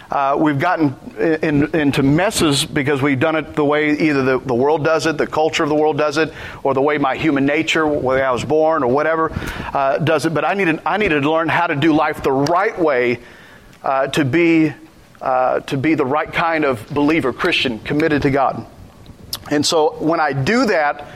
Uh, 0.10 0.38
we've 0.40 0.60
gotten 0.60 0.96
in, 1.18 1.76
into 1.76 2.02
messes 2.02 2.66
because 2.66 3.02
we've 3.02 3.20
done 3.20 3.36
it 3.36 3.56
the 3.56 3.66
way 3.66 3.92
either 3.92 4.24
the, 4.24 4.40
the 4.40 4.54
world 4.54 4.86
does 4.86 5.06
it, 5.06 5.18
the 5.18 5.28
culture 5.28 5.64
of 5.64 5.70
the 5.70 5.76
world 5.76 5.98
does 5.98 6.18
it, 6.18 6.34
or 6.64 6.74
the 6.74 6.82
way 6.82 6.98
my 6.98 7.16
human 7.16 7.46
nature, 7.46 7.82
the 7.82 7.88
way 7.88 8.22
I 8.22 8.32
was 8.32 8.46
born, 8.46 8.84
or 8.84 8.88
whatever 8.88 9.32
uh, 9.74 9.98
does 9.98 10.26
it. 10.26 10.34
But 10.34 10.46
I 10.46 10.54
needed, 10.54 10.80
I 10.86 10.98
needed 10.98 11.24
to 11.24 11.32
learn 11.32 11.50
how 11.50 11.68
to 11.68 11.76
do 11.76 11.94
life 11.94 12.24
the 12.24 12.32
right 12.32 12.78
way 12.80 13.20
uh, 13.84 14.08
to 14.08 14.24
be 14.24 14.74
uh, 15.22 15.62
to 15.62 15.78
be 15.78 15.96
the 15.96 16.06
right 16.06 16.32
kind 16.32 16.64
of 16.64 16.88
believer, 16.90 17.34
Christian, 17.34 17.80
committed 17.80 18.22
to 18.22 18.30
God. 18.30 18.66
And 19.50 19.66
so 19.66 19.96
when 20.00 20.20
I 20.20 20.34
do 20.34 20.66
that, 20.68 21.08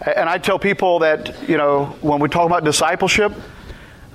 and 0.00 0.28
I 0.28 0.38
tell 0.38 0.58
people 0.58 1.00
that, 1.00 1.48
you 1.48 1.56
know, 1.56 1.96
when 2.00 2.20
we 2.20 2.28
talk 2.28 2.46
about 2.46 2.64
discipleship, 2.64 3.32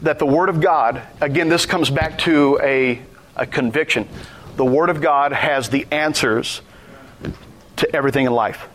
that 0.01 0.19
the 0.19 0.25
Word 0.25 0.49
of 0.49 0.59
God, 0.59 1.01
again, 1.21 1.49
this 1.49 1.65
comes 1.65 1.89
back 1.89 2.17
to 2.19 2.59
a, 2.61 3.01
a 3.35 3.45
conviction. 3.45 4.07
The 4.55 4.65
Word 4.65 4.89
of 4.89 5.01
God 5.01 5.31
has 5.31 5.69
the 5.69 5.87
answers 5.91 6.61
to 7.77 7.95
everything 7.95 8.25
in 8.25 8.33
life. 8.33 8.67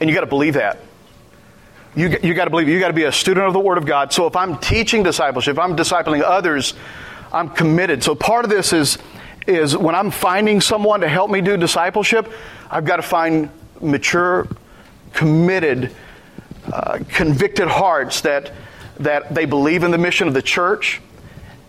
And 0.00 0.08
you 0.08 0.14
got 0.14 0.20
to 0.20 0.26
believe 0.26 0.54
that. 0.54 0.78
You, 1.96 2.16
you 2.22 2.34
got 2.34 2.44
to 2.44 2.50
believe. 2.50 2.68
You 2.68 2.78
got 2.78 2.88
to 2.88 2.94
be 2.94 3.04
a 3.04 3.12
student 3.12 3.46
of 3.46 3.52
the 3.52 3.58
Word 3.58 3.78
of 3.78 3.86
God. 3.86 4.12
So 4.12 4.26
if 4.26 4.36
I'm 4.36 4.58
teaching 4.58 5.02
discipleship, 5.02 5.52
if 5.52 5.58
I'm 5.58 5.76
discipling 5.76 6.22
others, 6.22 6.74
I'm 7.32 7.48
committed. 7.48 8.04
So 8.04 8.14
part 8.14 8.44
of 8.44 8.50
this 8.50 8.72
is, 8.72 8.98
is 9.46 9.76
when 9.76 9.94
I'm 9.94 10.10
finding 10.10 10.60
someone 10.60 11.00
to 11.00 11.08
help 11.08 11.30
me 11.30 11.40
do 11.40 11.56
discipleship, 11.56 12.30
I've 12.70 12.84
got 12.84 12.96
to 12.96 13.02
find 13.02 13.50
mature, 13.80 14.46
committed, 15.12 15.94
uh, 16.72 17.00
convicted 17.08 17.68
hearts 17.68 18.20
that, 18.20 18.52
that 19.00 19.34
they 19.34 19.46
believe 19.46 19.82
in 19.82 19.90
the 19.90 19.98
mission 19.98 20.28
of 20.28 20.34
the 20.34 20.42
church 20.42 21.00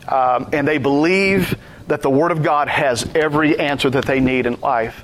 um, 0.09 0.49
and 0.53 0.67
they 0.67 0.77
believe 0.77 1.57
that 1.87 2.01
the 2.01 2.09
Word 2.09 2.31
of 2.31 2.43
God 2.43 2.67
has 2.67 3.07
every 3.15 3.59
answer 3.59 3.89
that 3.89 4.05
they 4.05 4.19
need 4.19 4.45
in 4.45 4.59
life. 4.59 5.03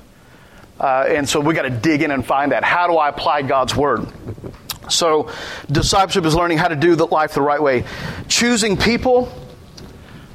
Uh, 0.78 1.04
and 1.08 1.28
so 1.28 1.40
we 1.40 1.54
got 1.54 1.62
to 1.62 1.70
dig 1.70 2.02
in 2.02 2.10
and 2.10 2.24
find 2.24 2.52
that. 2.52 2.64
How 2.64 2.86
do 2.86 2.96
I 2.96 3.08
apply 3.08 3.42
God's 3.42 3.74
Word? 3.74 4.06
So, 4.88 5.30
discipleship 5.70 6.24
is 6.26 6.34
learning 6.36 6.58
how 6.58 6.68
to 6.68 6.76
do 6.76 6.94
the 6.94 7.06
life 7.06 7.34
the 7.34 7.42
right 7.42 7.60
way. 7.60 7.84
Choosing 8.28 8.76
people 8.76 9.32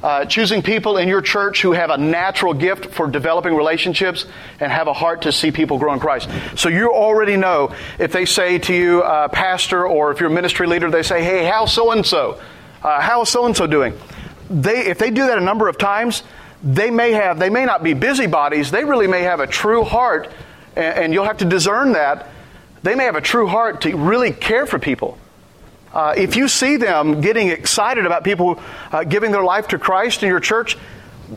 uh, 0.02 0.24
choosing 0.24 0.62
people 0.62 0.96
in 0.96 1.08
your 1.08 1.22
church 1.22 1.62
who 1.62 1.70
have 1.72 1.90
a 1.90 1.96
natural 1.96 2.54
gift 2.54 2.86
for 2.86 3.06
developing 3.06 3.54
relationships 3.54 4.26
and 4.58 4.72
have 4.72 4.88
a 4.88 4.92
heart 4.92 5.22
to 5.22 5.30
see 5.30 5.52
people 5.52 5.78
grow 5.78 5.92
in 5.92 6.00
Christ. 6.00 6.28
So 6.56 6.68
you 6.68 6.92
already 6.92 7.36
know 7.36 7.72
if 8.00 8.10
they 8.10 8.24
say 8.24 8.58
to 8.58 8.74
you, 8.74 9.02
uh, 9.02 9.28
pastor, 9.28 9.86
or 9.86 10.10
if 10.10 10.18
you're 10.18 10.30
a 10.30 10.34
ministry 10.34 10.66
leader, 10.66 10.90
they 10.90 11.04
say, 11.04 11.22
"Hey, 11.22 11.44
how's 11.44 11.72
so 11.72 11.92
and 11.92 12.04
so? 12.04 12.40
How 12.80 13.22
is 13.22 13.28
so 13.28 13.46
and 13.46 13.56
so 13.56 13.68
doing?" 13.68 13.96
They, 14.52 14.86
if 14.86 14.98
they 14.98 15.10
do 15.10 15.26
that 15.26 15.38
a 15.38 15.42
number 15.42 15.68
of 15.68 15.78
times, 15.78 16.22
they 16.62 16.90
may 16.90 17.12
have, 17.12 17.38
they 17.38 17.50
may 17.50 17.64
not 17.64 17.82
be 17.82 17.94
busybodies. 17.94 18.70
They 18.70 18.84
really 18.84 19.06
may 19.08 19.22
have 19.22 19.40
a 19.40 19.46
true 19.46 19.82
heart, 19.82 20.30
and, 20.76 20.98
and 20.98 21.12
you'll 21.14 21.24
have 21.24 21.38
to 21.38 21.44
discern 21.44 21.92
that. 21.92 22.28
They 22.82 22.94
may 22.94 23.04
have 23.04 23.16
a 23.16 23.20
true 23.22 23.46
heart 23.46 23.82
to 23.82 23.96
really 23.96 24.32
care 24.32 24.66
for 24.66 24.78
people. 24.78 25.18
Uh, 25.92 26.14
if 26.16 26.36
you 26.36 26.48
see 26.48 26.76
them 26.76 27.20
getting 27.20 27.48
excited 27.48 28.06
about 28.06 28.24
people 28.24 28.60
uh, 28.90 29.04
giving 29.04 29.30
their 29.30 29.44
life 29.44 29.68
to 29.68 29.78
Christ 29.78 30.22
in 30.22 30.28
your 30.28 30.40
church, 30.40 30.76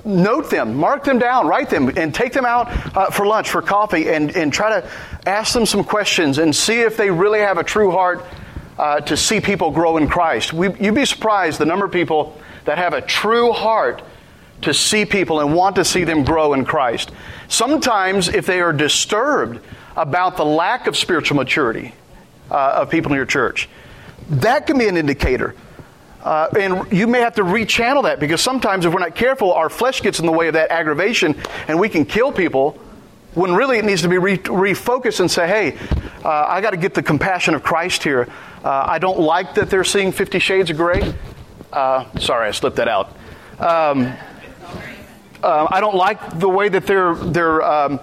note 0.03 0.49
them, 0.49 0.75
mark 0.75 1.03
them 1.03 1.19
down, 1.19 1.47
write 1.47 1.69
them, 1.69 1.91
and 1.97 2.13
take 2.13 2.33
them 2.33 2.45
out 2.45 2.67
uh, 2.95 3.09
for 3.09 3.25
lunch, 3.25 3.49
for 3.49 3.61
coffee, 3.61 4.09
and, 4.09 4.35
and 4.35 4.51
try 4.51 4.81
to 4.81 4.89
ask 5.25 5.53
them 5.53 5.65
some 5.65 5.83
questions 5.83 6.37
and 6.37 6.55
see 6.55 6.81
if 6.81 6.97
they 6.97 7.09
really 7.09 7.39
have 7.39 7.57
a 7.57 7.63
true 7.63 7.91
heart 7.91 8.25
uh, 8.77 8.99
to 9.01 9.15
see 9.15 9.39
people 9.39 9.71
grow 9.71 9.97
in 9.97 10.07
Christ. 10.07 10.53
We, 10.53 10.73
you'd 10.79 10.95
be 10.95 11.05
surprised 11.05 11.59
the 11.59 11.65
number 11.65 11.85
of 11.85 11.91
people 11.91 12.37
that 12.65 12.77
have 12.77 12.93
a 12.93 13.01
true 13.01 13.51
heart 13.51 14.03
to 14.61 14.73
see 14.73 15.05
people 15.05 15.39
and 15.39 15.53
want 15.53 15.75
to 15.75 15.85
see 15.85 16.03
them 16.03 16.23
grow 16.23 16.53
in 16.53 16.65
Christ. 16.65 17.11
Sometimes, 17.47 18.27
if 18.27 18.45
they 18.45 18.61
are 18.61 18.73
disturbed 18.73 19.59
about 19.95 20.37
the 20.37 20.45
lack 20.45 20.87
of 20.87 20.97
spiritual 20.97 21.37
maturity 21.37 21.93
uh, 22.49 22.79
of 22.81 22.89
people 22.89 23.11
in 23.11 23.15
your 23.15 23.25
church, 23.25 23.69
that 24.29 24.65
can 24.67 24.77
be 24.77 24.87
an 24.87 24.97
indicator. 24.97 25.55
Uh, 26.23 26.49
and 26.59 26.91
you 26.91 27.05
may 27.05 27.19
have 27.19 27.35
to 27.35 27.43
rechannel 27.43 28.03
that 28.03 28.19
because 28.19 28.41
sometimes 28.41 28.85
if 28.85 28.93
we're 28.93 28.99
not 28.99 29.13
careful, 29.13 29.53
our 29.53 29.69
flesh 29.69 30.01
gets 30.01 30.19
in 30.19 30.25
the 30.25 30.31
way 30.31 30.47
of 30.47 30.55
that 30.55 30.71
aggravation 30.71 31.35
and 31.67 31.79
we 31.79 31.87
can 31.87 32.03
kill 32.03 32.31
people 32.31 32.71
when 33.35 33.53
really 33.53 33.77
it 33.77 33.85
needs 33.85 34.01
to 34.01 34.09
be 34.09 34.17
re- 34.17 34.37
refocused 34.39 35.19
and 35.19 35.29
say, 35.29 35.45
hey, 35.47 35.77
uh, 36.23 36.45
I 36.47 36.61
got 36.61 36.71
to 36.71 36.77
get 36.77 36.95
the 36.95 37.03
compassion 37.03 37.53
of 37.53 37.61
Christ 37.61 38.01
here. 38.01 38.27
Uh, 38.63 38.85
I 38.87 38.97
don't 38.97 39.19
like 39.19 39.53
that 39.55 39.69
they're 39.69 39.83
seeing 39.83 40.11
Fifty 40.11 40.39
Shades 40.39 40.71
of 40.71 40.77
Grey. 40.77 41.13
Uh, 41.71 42.05
sorry, 42.19 42.47
I 42.47 42.51
slipped 42.51 42.77
that 42.77 42.87
out. 42.87 43.09
Um, 43.59 44.13
uh, 45.43 45.67
I 45.69 45.79
don't 45.79 45.95
like 45.95 46.39
the 46.39 46.49
way 46.49 46.69
that 46.69 46.87
they're, 46.87 47.15
they're 47.15 47.61
um, 47.61 47.99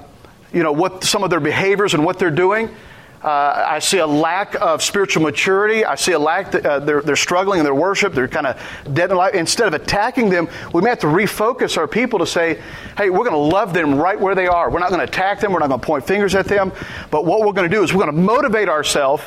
you 0.52 0.62
know, 0.62 0.72
what 0.72 1.04
some 1.04 1.24
of 1.24 1.30
their 1.30 1.40
behaviors 1.40 1.94
and 1.94 2.04
what 2.04 2.18
they're 2.18 2.30
doing. 2.30 2.74
Uh, 3.22 3.64
I 3.68 3.78
see 3.78 3.98
a 3.98 4.06
lack 4.06 4.56
of 4.60 4.82
spiritual 4.82 5.22
maturity. 5.22 5.84
I 5.84 5.94
see 5.94 6.10
a 6.10 6.18
lack 6.18 6.50
that 6.52 6.66
uh, 6.66 6.80
they're, 6.80 7.02
they're 7.02 7.14
struggling 7.14 7.60
in 7.60 7.64
their 7.64 7.74
worship. 7.74 8.14
They're 8.14 8.26
kind 8.26 8.48
of 8.48 8.60
dead 8.94 9.10
in 9.12 9.16
life. 9.16 9.34
Instead 9.34 9.68
of 9.68 9.74
attacking 9.74 10.28
them, 10.28 10.48
we 10.74 10.82
may 10.82 10.88
have 10.88 10.98
to 11.00 11.06
refocus 11.06 11.76
our 11.78 11.86
people 11.86 12.18
to 12.18 12.26
say, 12.26 12.60
hey, 12.96 13.10
we're 13.10 13.18
going 13.18 13.30
to 13.30 13.36
love 13.36 13.72
them 13.72 13.94
right 13.94 14.18
where 14.18 14.34
they 14.34 14.48
are. 14.48 14.70
We're 14.70 14.80
not 14.80 14.90
going 14.90 15.06
to 15.06 15.10
attack 15.10 15.38
them. 15.38 15.52
We're 15.52 15.60
not 15.60 15.68
going 15.68 15.80
to 15.80 15.86
point 15.86 16.04
fingers 16.04 16.34
at 16.34 16.46
them. 16.46 16.72
But 17.12 17.24
what 17.24 17.40
we're 17.40 17.52
going 17.52 17.70
to 17.70 17.74
do 17.74 17.84
is 17.84 17.94
we're 17.94 18.04
going 18.04 18.16
to 18.16 18.20
motivate 18.20 18.68
ourselves 18.68 19.22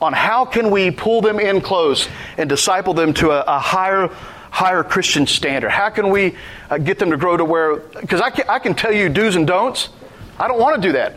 on 0.00 0.12
how 0.12 0.44
can 0.44 0.70
we 0.70 0.90
pull 0.90 1.20
them 1.20 1.38
in 1.38 1.60
close 1.60 2.08
and 2.38 2.48
disciple 2.48 2.94
them 2.94 3.12
to 3.14 3.30
a, 3.30 3.44
a 3.46 3.58
higher 3.58 4.08
higher 4.50 4.82
Christian 4.82 5.26
standard? 5.26 5.70
How 5.70 5.90
can 5.90 6.10
we 6.10 6.36
uh, 6.68 6.78
get 6.78 6.98
them 6.98 7.10
to 7.10 7.16
grow 7.16 7.36
to 7.36 7.44
where, 7.44 7.76
because 7.76 8.20
I 8.20 8.30
can, 8.30 8.48
I 8.48 8.58
can 8.58 8.74
tell 8.74 8.92
you 8.92 9.08
do's 9.08 9.36
and 9.36 9.46
don'ts. 9.46 9.90
I 10.38 10.48
don't 10.48 10.58
want 10.58 10.80
to 10.80 10.88
do 10.88 10.92
that. 10.92 11.14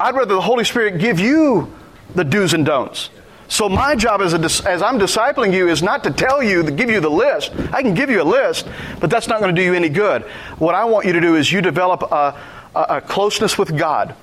I'd 0.00 0.14
rather 0.14 0.34
the 0.34 0.40
Holy 0.40 0.64
Spirit 0.64 0.98
give 0.98 1.20
you 1.20 1.72
the 2.14 2.24
do's 2.24 2.54
and 2.54 2.64
don'ts. 2.64 3.10
So 3.48 3.68
my 3.68 3.94
job 3.94 4.22
as, 4.22 4.32
a, 4.32 4.68
as 4.68 4.80
I'm 4.80 4.98
discipling 4.98 5.52
you 5.52 5.68
is 5.68 5.82
not 5.82 6.04
to 6.04 6.10
tell 6.10 6.42
you, 6.42 6.62
to 6.62 6.70
give 6.70 6.88
you 6.88 7.00
the 7.00 7.10
list. 7.10 7.52
I 7.72 7.82
can 7.82 7.92
give 7.92 8.08
you 8.08 8.22
a 8.22 8.24
list, 8.24 8.66
but 8.98 9.10
that's 9.10 9.28
not 9.28 9.40
going 9.40 9.54
to 9.54 9.60
do 9.60 9.64
you 9.64 9.74
any 9.74 9.90
good. 9.90 10.22
What 10.58 10.74
I 10.74 10.86
want 10.86 11.04
you 11.06 11.12
to 11.12 11.20
do 11.20 11.36
is 11.36 11.52
you 11.52 11.60
develop 11.60 12.02
a, 12.02 12.40
a, 12.74 12.80
a 12.80 13.00
closeness 13.02 13.58
with 13.58 13.76
God 13.76 14.14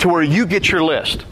to 0.00 0.08
where 0.08 0.22
you 0.22 0.44
get 0.44 0.68
your 0.68 0.84
list. 0.84 1.24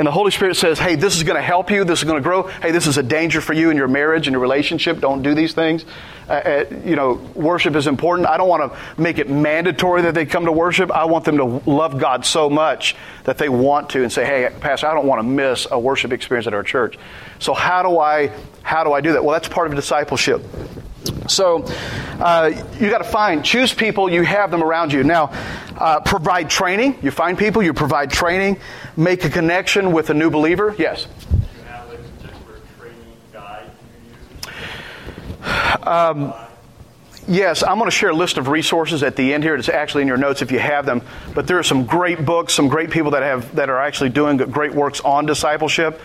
And 0.00 0.06
the 0.06 0.12
Holy 0.12 0.30
Spirit 0.30 0.56
says, 0.56 0.78
hey, 0.78 0.94
this 0.94 1.18
is 1.18 1.24
going 1.24 1.36
to 1.36 1.42
help 1.42 1.70
you. 1.70 1.84
This 1.84 1.98
is 1.98 2.04
going 2.06 2.16
to 2.16 2.22
grow. 2.22 2.44
Hey, 2.44 2.70
this 2.70 2.86
is 2.86 2.96
a 2.96 3.02
danger 3.02 3.42
for 3.42 3.52
you 3.52 3.68
in 3.68 3.76
your 3.76 3.86
marriage 3.86 4.26
and 4.26 4.32
your 4.32 4.40
relationship. 4.40 4.98
Don't 4.98 5.20
do 5.20 5.34
these 5.34 5.52
things. 5.52 5.84
Uh, 6.26 6.32
uh, 6.32 6.64
you 6.86 6.96
know, 6.96 7.16
worship 7.34 7.76
is 7.76 7.86
important. 7.86 8.26
I 8.26 8.38
don't 8.38 8.48
want 8.48 8.72
to 8.72 8.78
make 8.98 9.18
it 9.18 9.28
mandatory 9.28 10.00
that 10.00 10.14
they 10.14 10.24
come 10.24 10.46
to 10.46 10.52
worship. 10.52 10.90
I 10.90 11.04
want 11.04 11.26
them 11.26 11.36
to 11.36 11.44
love 11.70 11.98
God 11.98 12.24
so 12.24 12.48
much 12.48 12.96
that 13.24 13.36
they 13.36 13.50
want 13.50 13.90
to 13.90 14.02
and 14.02 14.10
say, 14.10 14.24
hey, 14.24 14.50
Pastor, 14.58 14.86
I 14.86 14.94
don't 14.94 15.06
want 15.06 15.18
to 15.18 15.28
miss 15.28 15.66
a 15.70 15.78
worship 15.78 16.12
experience 16.12 16.46
at 16.46 16.54
our 16.54 16.62
church. 16.62 16.98
So 17.38 17.52
how 17.52 17.82
do 17.82 17.98
I, 17.98 18.32
how 18.62 18.84
do 18.84 18.94
I 18.94 19.02
do 19.02 19.12
that? 19.12 19.22
Well, 19.22 19.34
that's 19.34 19.48
part 19.48 19.68
of 19.68 19.76
discipleship. 19.76 20.42
So 21.28 21.64
uh, 22.18 22.50
you 22.78 22.90
got 22.90 22.98
to 22.98 23.04
find, 23.04 23.44
choose 23.44 23.72
people, 23.72 24.10
you 24.10 24.22
have 24.22 24.50
them 24.50 24.62
around 24.62 24.92
you. 24.92 25.04
Now, 25.04 25.32
uh, 25.76 26.00
provide 26.00 26.50
training. 26.50 26.98
You 27.02 27.10
find 27.10 27.38
people, 27.38 27.62
you 27.62 27.72
provide 27.72 28.10
training. 28.10 28.58
Make 28.96 29.24
a 29.24 29.30
connection 29.30 29.92
with 29.92 30.10
a 30.10 30.14
new 30.14 30.30
believer. 30.30 30.74
Yes? 30.78 31.06
Um, 35.82 36.34
yes, 37.26 37.62
I'm 37.62 37.78
going 37.78 37.90
to 37.90 37.96
share 37.96 38.10
a 38.10 38.14
list 38.14 38.36
of 38.36 38.48
resources 38.48 39.02
at 39.02 39.16
the 39.16 39.32
end 39.32 39.42
here. 39.42 39.54
It's 39.54 39.68
actually 39.68 40.02
in 40.02 40.08
your 40.08 40.18
notes 40.18 40.42
if 40.42 40.52
you 40.52 40.58
have 40.58 40.84
them. 40.84 41.02
But 41.34 41.46
there 41.46 41.58
are 41.58 41.62
some 41.62 41.86
great 41.86 42.26
books, 42.26 42.54
some 42.54 42.68
great 42.68 42.90
people 42.90 43.12
that 43.12 43.22
have 43.22 43.54
that 43.54 43.70
are 43.70 43.80
actually 43.80 44.10
doing 44.10 44.36
great 44.36 44.74
works 44.74 45.00
on 45.00 45.26
discipleship. 45.26 46.00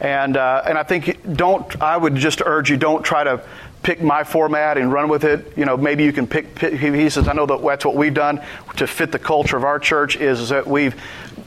And 0.00 0.36
uh, 0.36 0.62
and 0.64 0.78
I 0.78 0.84
think 0.84 1.34
don't. 1.34 1.82
I 1.82 1.96
would 1.96 2.14
just 2.14 2.40
urge 2.44 2.70
you 2.70 2.76
don't 2.76 3.04
try 3.04 3.24
to 3.24 3.42
pick 3.82 4.02
my 4.02 4.24
format 4.24 4.78
and 4.78 4.92
run 4.92 5.08
with 5.08 5.24
it. 5.24 5.56
You 5.56 5.64
know, 5.64 5.76
maybe 5.76 6.04
you 6.04 6.12
can 6.12 6.26
pick, 6.26 6.54
pick, 6.54 6.74
he 6.74 7.08
says, 7.10 7.28
I 7.28 7.32
know 7.32 7.46
that 7.46 7.62
that's 7.62 7.84
what 7.84 7.94
we've 7.94 8.14
done 8.14 8.40
to 8.76 8.86
fit 8.86 9.12
the 9.12 9.18
culture 9.18 9.56
of 9.56 9.64
our 9.64 9.78
church 9.78 10.16
is 10.16 10.48
that 10.50 10.66
we've, 10.66 11.00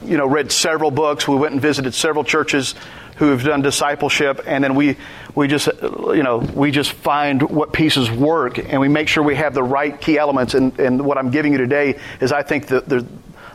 you 0.04 0.16
know, 0.16 0.26
read 0.26 0.50
several 0.50 0.90
books. 0.90 1.28
We 1.28 1.36
went 1.36 1.52
and 1.52 1.60
visited 1.60 1.94
several 1.94 2.24
churches 2.24 2.74
who 3.16 3.28
have 3.28 3.44
done 3.44 3.62
discipleship 3.62 4.42
and 4.46 4.64
then 4.64 4.74
we, 4.74 4.96
we 5.34 5.46
just, 5.46 5.68
you 5.82 6.22
know, 6.22 6.38
we 6.38 6.70
just 6.70 6.92
find 6.92 7.42
what 7.42 7.72
pieces 7.72 8.10
work 8.10 8.58
and 8.58 8.80
we 8.80 8.88
make 8.88 9.08
sure 9.08 9.22
we 9.22 9.36
have 9.36 9.54
the 9.54 9.62
right 9.62 10.00
key 10.00 10.18
elements. 10.18 10.54
And, 10.54 10.78
and 10.80 11.04
what 11.04 11.18
I'm 11.18 11.30
giving 11.30 11.52
you 11.52 11.58
today 11.58 12.00
is 12.20 12.32
I 12.32 12.42
think 12.42 12.66
that 12.68 12.88
the, 12.88 13.06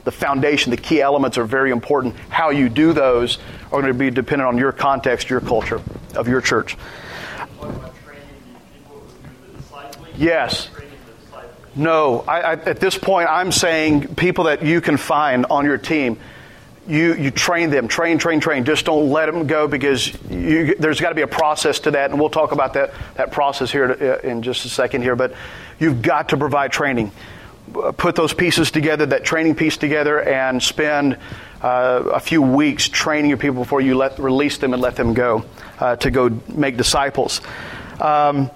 the 0.03 0.11
foundation, 0.11 0.71
the 0.71 0.77
key 0.77 1.01
elements 1.01 1.37
are 1.37 1.43
very 1.43 1.71
important. 1.71 2.15
How 2.29 2.51
you 2.51 2.69
do 2.69 2.93
those 2.93 3.39
are 3.65 3.81
going 3.81 3.87
to 3.87 3.93
be 3.93 4.09
dependent 4.09 4.47
on 4.47 4.57
your 4.57 4.71
context, 4.71 5.29
your 5.29 5.41
culture 5.41 5.81
of 6.15 6.27
your 6.27 6.39
church. 6.39 6.77
Yes. 10.17 10.69
No, 11.75 12.21
I, 12.27 12.41
I, 12.41 12.51
at 12.53 12.79
this 12.79 12.97
point, 12.97 13.29
I'm 13.29 13.51
saying 13.51 14.15
people 14.15 14.45
that 14.45 14.63
you 14.63 14.81
can 14.81 14.97
find 14.97 15.45
on 15.45 15.63
your 15.65 15.77
team, 15.77 16.19
you, 16.87 17.13
you 17.13 17.29
train 17.29 17.69
them, 17.69 17.87
train, 17.87 18.17
train, 18.17 18.39
train. 18.39 18.65
Just 18.65 18.85
don't 18.85 19.11
let 19.11 19.27
them 19.27 19.45
go 19.45 19.67
because 19.67 20.11
you, 20.29 20.73
there's 20.79 20.99
got 20.99 21.09
to 21.09 21.15
be 21.15 21.21
a 21.21 21.27
process 21.27 21.81
to 21.81 21.91
that, 21.91 22.09
and 22.09 22.19
we'll 22.19 22.31
talk 22.31 22.51
about 22.51 22.73
that, 22.73 22.93
that 23.15 23.31
process 23.31 23.71
here 23.71 23.91
uh, 23.91 24.27
in 24.27 24.41
just 24.41 24.65
a 24.65 24.69
second 24.69 25.03
here. 25.03 25.15
But 25.15 25.35
you've 25.79 26.01
got 26.01 26.29
to 26.29 26.37
provide 26.37 26.71
training. 26.71 27.11
Put 27.97 28.15
those 28.15 28.33
pieces 28.33 28.71
together, 28.71 29.05
that 29.07 29.25
training 29.25 29.55
piece 29.55 29.77
together, 29.77 30.21
and 30.21 30.63
spend 30.63 31.17
uh, 31.61 32.03
a 32.13 32.19
few 32.19 32.41
weeks 32.41 32.87
training 32.87 33.29
your 33.29 33.37
people 33.37 33.61
before 33.61 33.81
you 33.81 33.95
let 33.95 34.17
release 34.17 34.57
them 34.57 34.73
and 34.73 34.81
let 34.81 34.95
them 34.95 35.13
go 35.13 35.45
uh, 35.79 35.97
to 35.97 36.09
go 36.09 36.29
make 36.47 36.77
disciples. 36.77 37.41
Um, 37.99 38.49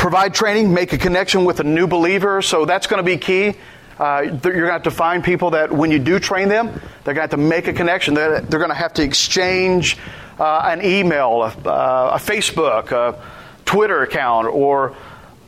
provide 0.00 0.32
training, 0.32 0.72
make 0.72 0.94
a 0.94 0.98
connection 0.98 1.44
with 1.44 1.60
a 1.60 1.64
new 1.64 1.86
believer. 1.86 2.40
So 2.40 2.64
that's 2.64 2.86
going 2.86 3.00
to 3.00 3.04
be 3.04 3.18
key. 3.18 3.52
Uh, 3.98 4.22
you're 4.22 4.38
going 4.40 4.64
to 4.64 4.72
have 4.72 4.84
to 4.84 4.90
find 4.90 5.22
people 5.22 5.50
that 5.50 5.70
when 5.70 5.90
you 5.90 5.98
do 5.98 6.18
train 6.18 6.48
them, 6.48 6.68
they're 7.04 7.12
going 7.12 7.16
to 7.16 7.20
have 7.20 7.30
to 7.30 7.36
make 7.36 7.68
a 7.68 7.74
connection. 7.74 8.14
They're, 8.14 8.40
they're 8.40 8.58
going 8.58 8.70
to 8.70 8.74
have 8.76 8.94
to 8.94 9.02
exchange 9.02 9.98
uh, 10.38 10.62
an 10.64 10.82
email, 10.82 11.42
a, 11.42 11.48
uh, 11.48 12.12
a, 12.14 12.18
Facebook, 12.18 12.92
a 12.92 13.22
Twitter 13.66 14.00
account, 14.00 14.46
or 14.46 14.96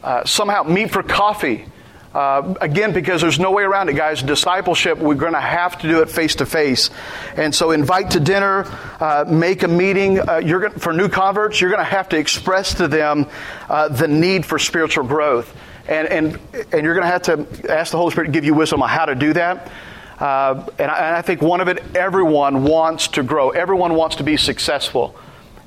uh, 0.03 0.27
somehow 0.27 0.65
meet 0.65 0.91
for 0.91 1.03
coffee. 1.03 1.65
Uh, 2.15 2.55
again, 2.61 2.93
because 2.93 3.23
there's 3.23 3.39
no 3.39 3.51
way 3.51 3.63
around 3.63 3.89
it, 3.89 3.95
guys. 3.95 4.23
Discipleship, 4.23 4.99
we're 4.99 5.15
going 5.15 5.33
to 5.33 5.41
have 5.41 5.79
to 5.79 5.89
do 5.89 6.03
it 6.03 6.11
face 6.11 6.37
to 6.37 6.47
face, 6.47 6.91
and 7.37 7.55
so 7.55 7.71
invite 7.71 8.11
to 8.11 8.21
dinner, 8.21 8.67
uh, 9.01 9.25
make 9.27 9.63
a 9.63 9.69
meeting. 9.69 10.21
Uh, 10.21 10.37
you're 10.37 10.61
gonna, 10.61 10.79
for 10.79 10.93
new 10.93 11.09
converts. 11.09 11.59
You're 11.59 11.71
going 11.71 11.85
to 11.85 11.91
have 11.91 12.11
to 12.11 12.19
express 12.19 12.75
to 12.75 12.89
them 12.89 13.27
uh, 13.71 13.89
the 13.89 14.09
need 14.09 14.45
for 14.45 14.59
spiritual 14.59 15.05
growth, 15.05 15.57
and 15.89 16.07
and 16.07 16.39
and 16.71 16.85
you're 16.85 16.95
going 16.95 17.07
to 17.07 17.07
have 17.07 17.23
to 17.23 17.73
ask 17.73 17.93
the 17.93 17.97
Holy 17.97 18.11
Spirit 18.11 18.27
to 18.27 18.33
give 18.33 18.45
you 18.45 18.53
wisdom 18.53 18.83
on 18.83 18.91
how 18.91 19.07
to 19.07 19.15
do 19.15 19.33
that. 19.33 19.73
Uh, 20.19 20.67
and 20.79 20.91
I, 20.91 20.97
and, 20.99 21.17
I, 21.17 21.23
think 21.23 21.41
one 21.41 21.61
of 21.61 21.69
it, 21.69 21.97
everyone 21.97 22.63
wants 22.63 23.09
to 23.09 23.23
grow. 23.23 23.51
Everyone 23.51 23.95
wants 23.95 24.17
to 24.17 24.23
be 24.23 24.37
successful, 24.37 25.17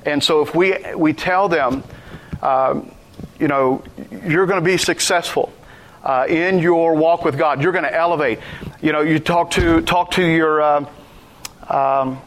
and 0.04 0.22
so 0.22 0.42
if 0.42 0.54
we 0.54 0.76
we 0.94 1.12
tell 1.12 1.48
them, 1.48 1.82
um, 2.40 2.94
you 3.40 3.48
know, 3.48 3.82
you're 4.24 4.46
going 4.46 4.60
to 4.60 4.64
be 4.64 4.76
successful 4.76 5.52
uh, 6.06 6.24
in 6.28 6.60
your 6.60 6.94
walk 6.94 7.24
with 7.24 7.36
God. 7.36 7.60
You're 7.60 7.72
going 7.72 7.84
to 7.84 7.94
elevate. 7.94 8.38
You 8.80 8.92
know, 8.92 9.00
you 9.00 9.18
talk 9.18 9.50
to 9.52 9.82
talk 9.82 10.12
to 10.12 10.24
your 10.24 10.62
uh, 10.62 10.86
um, 11.68 12.20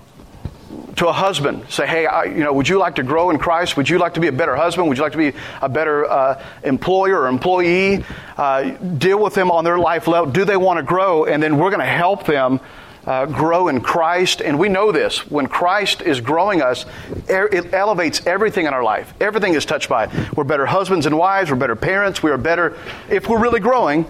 to 0.98 1.08
a 1.08 1.14
husband. 1.14 1.64
Say, 1.70 1.88
hey, 1.88 2.06
I, 2.06 2.26
you 2.26 2.44
know, 2.44 2.52
would 2.52 2.68
you 2.68 2.78
like 2.78 2.96
to 2.96 3.04
grow 3.04 3.30
in 3.30 3.40
Christ? 3.40 3.78
Would 3.78 3.90
you 3.90 3.98
like 3.98 4.16
to 4.16 4.20
be 4.20 4.28
a 4.28 4.34
better 4.34 4.56
husband? 4.56 4.90
Would 4.90 4.98
you 4.98 5.04
like 5.04 5.14
to 5.14 5.18
be 5.18 5.32
a 5.62 5.70
better 5.70 6.06
uh, 6.06 6.44
employer 6.62 7.22
or 7.22 7.28
employee? 7.28 8.04
Uh, 8.36 8.72
deal 8.72 9.18
with 9.18 9.34
them 9.34 9.50
on 9.50 9.64
their 9.64 9.80
life 9.80 10.08
level. 10.08 10.30
Do 10.30 10.44
they 10.44 10.58
want 10.58 10.78
to 10.78 10.84
grow? 10.84 11.24
And 11.24 11.42
then 11.42 11.58
we're 11.58 11.70
going 11.70 11.80
to 11.80 11.86
help 11.86 12.26
them 12.26 12.60
uh, 13.06 13.26
grow 13.26 13.68
in 13.68 13.82
Christ. 13.82 14.42
And 14.42 14.60
we 14.60 14.70
know 14.70 14.92
this. 14.92 15.30
When 15.30 15.48
Christ 15.48 16.02
is 16.02 16.22
growing 16.22 16.62
us, 16.62 16.86
it 17.28 17.74
elevates 17.74 18.26
everything 18.26 18.66
in 18.66 18.74
our 18.74 18.84
life. 18.84 19.14
Everything 19.20 19.54
is 19.54 19.66
touched 19.66 19.90
by 19.90 20.06
it. 20.06 20.38
We're 20.38 20.44
better 20.44 20.66
husbands 20.66 21.06
and 21.06 21.18
wives. 21.18 21.50
We're 21.50 21.58
better 21.58 21.76
parents. 21.76 22.22
We 22.22 22.32
are 22.32 22.38
better. 22.38 22.78
If 23.10 23.28
we're 23.28 23.42
really 23.42 23.60
growing, 23.60 24.06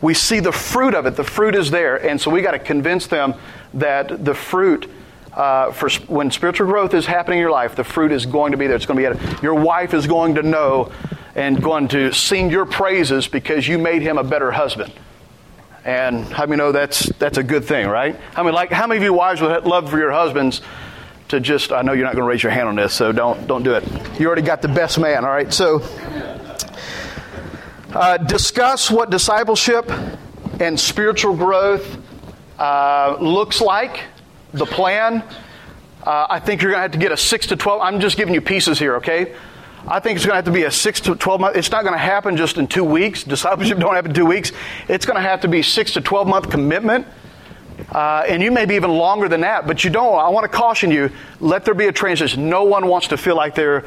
we 0.00 0.14
see 0.14 0.40
the 0.40 0.52
fruit 0.52 0.94
of 0.94 1.06
it. 1.06 1.16
The 1.16 1.24
fruit 1.24 1.54
is 1.54 1.70
there. 1.70 1.96
And 1.96 2.20
so 2.20 2.30
we 2.30 2.42
got 2.42 2.52
to 2.52 2.58
convince 2.58 3.06
them 3.06 3.34
that 3.74 4.24
the 4.24 4.34
fruit. 4.34 4.90
Uh, 5.32 5.70
for 5.70 5.88
when 6.08 6.28
spiritual 6.28 6.66
growth 6.66 6.92
is 6.92 7.06
happening 7.06 7.38
in 7.38 7.42
your 7.42 7.52
life, 7.52 7.76
the 7.76 7.84
fruit 7.84 8.10
is 8.10 8.26
going 8.26 8.50
to 8.50 8.58
be 8.58 8.66
there. 8.66 8.74
It's 8.74 8.84
going 8.84 9.00
to 9.00 9.14
be 9.14 9.42
your 9.42 9.54
wife 9.54 9.94
is 9.94 10.08
going 10.08 10.34
to 10.34 10.42
know 10.42 10.90
and 11.36 11.62
going 11.62 11.86
to 11.88 12.12
sing 12.12 12.50
your 12.50 12.66
praises 12.66 13.28
because 13.28 13.68
you 13.68 13.78
made 13.78 14.02
him 14.02 14.18
a 14.18 14.24
better 14.24 14.50
husband. 14.50 14.92
And 15.84 16.24
how 16.26 16.44
many 16.44 16.58
know 16.58 16.72
that's 16.72 17.06
that's 17.18 17.38
a 17.38 17.42
good 17.42 17.64
thing, 17.64 17.88
right? 17.88 18.14
How 18.34 18.42
many 18.42 18.54
like 18.54 18.70
how 18.70 18.86
many 18.86 18.98
of 18.98 19.04
you 19.04 19.14
wives 19.14 19.40
would 19.40 19.64
love 19.64 19.90
for 19.90 19.98
your 19.98 20.12
husbands 20.12 20.60
to 21.28 21.40
just 21.40 21.72
I 21.72 21.82
know 21.82 21.92
you're 21.92 22.04
not 22.04 22.14
going 22.14 22.24
to 22.24 22.28
raise 22.28 22.42
your 22.42 22.52
hand 22.52 22.68
on 22.68 22.76
this, 22.76 22.92
so 22.92 23.12
don't 23.12 23.46
don't 23.46 23.62
do 23.62 23.74
it. 23.74 23.84
You 24.20 24.26
already 24.26 24.42
got 24.42 24.60
the 24.60 24.68
best 24.68 24.98
man, 24.98 25.24
all 25.24 25.30
right? 25.30 25.52
So 25.52 25.80
uh, 27.94 28.18
discuss 28.18 28.90
what 28.90 29.10
discipleship 29.10 29.90
and 30.60 30.78
spiritual 30.78 31.34
growth 31.34 31.96
uh, 32.58 33.16
looks 33.18 33.62
like, 33.62 34.02
the 34.52 34.66
plan. 34.66 35.24
Uh, 36.04 36.26
I 36.28 36.40
think 36.40 36.62
you're 36.62 36.72
going 36.72 36.78
to 36.78 36.82
have 36.82 36.92
to 36.92 36.98
get 36.98 37.12
a 37.12 37.16
six 37.16 37.46
to 37.46 37.56
twelve. 37.56 37.80
I'm 37.80 38.00
just 38.00 38.16
giving 38.16 38.34
you 38.34 38.40
pieces 38.42 38.78
here, 38.78 38.96
okay? 38.96 39.34
I 39.90 39.98
think 39.98 40.16
it's 40.16 40.24
going 40.24 40.34
to 40.34 40.36
have 40.36 40.44
to 40.44 40.52
be 40.52 40.62
a 40.62 40.70
six 40.70 41.00
to 41.00 41.16
12 41.16 41.40
month. 41.40 41.56
It's 41.56 41.72
not 41.72 41.82
going 41.82 41.94
to 41.94 41.98
happen 41.98 42.36
just 42.36 42.58
in 42.58 42.68
two 42.68 42.84
weeks. 42.84 43.24
Discipleship 43.24 43.78
don't 43.80 43.94
happen 43.94 44.12
in 44.12 44.14
two 44.14 44.24
weeks. 44.24 44.52
It's 44.86 45.04
going 45.04 45.16
to 45.16 45.22
have 45.22 45.40
to 45.40 45.48
be 45.48 45.62
six 45.62 45.94
to 45.94 46.00
12 46.00 46.28
month 46.28 46.48
commitment. 46.48 47.08
Uh, 47.90 48.24
and 48.28 48.40
you 48.40 48.52
may 48.52 48.66
be 48.66 48.76
even 48.76 48.90
longer 48.90 49.28
than 49.28 49.40
that, 49.40 49.66
but 49.66 49.82
you 49.82 49.90
don't. 49.90 50.14
I 50.14 50.28
want 50.28 50.44
to 50.44 50.56
caution 50.56 50.92
you 50.92 51.10
let 51.40 51.64
there 51.64 51.74
be 51.74 51.86
a 51.86 51.92
transition. 51.92 52.48
No 52.48 52.64
one 52.64 52.86
wants 52.86 53.08
to 53.08 53.16
feel 53.16 53.34
like 53.34 53.56
they're 53.56 53.84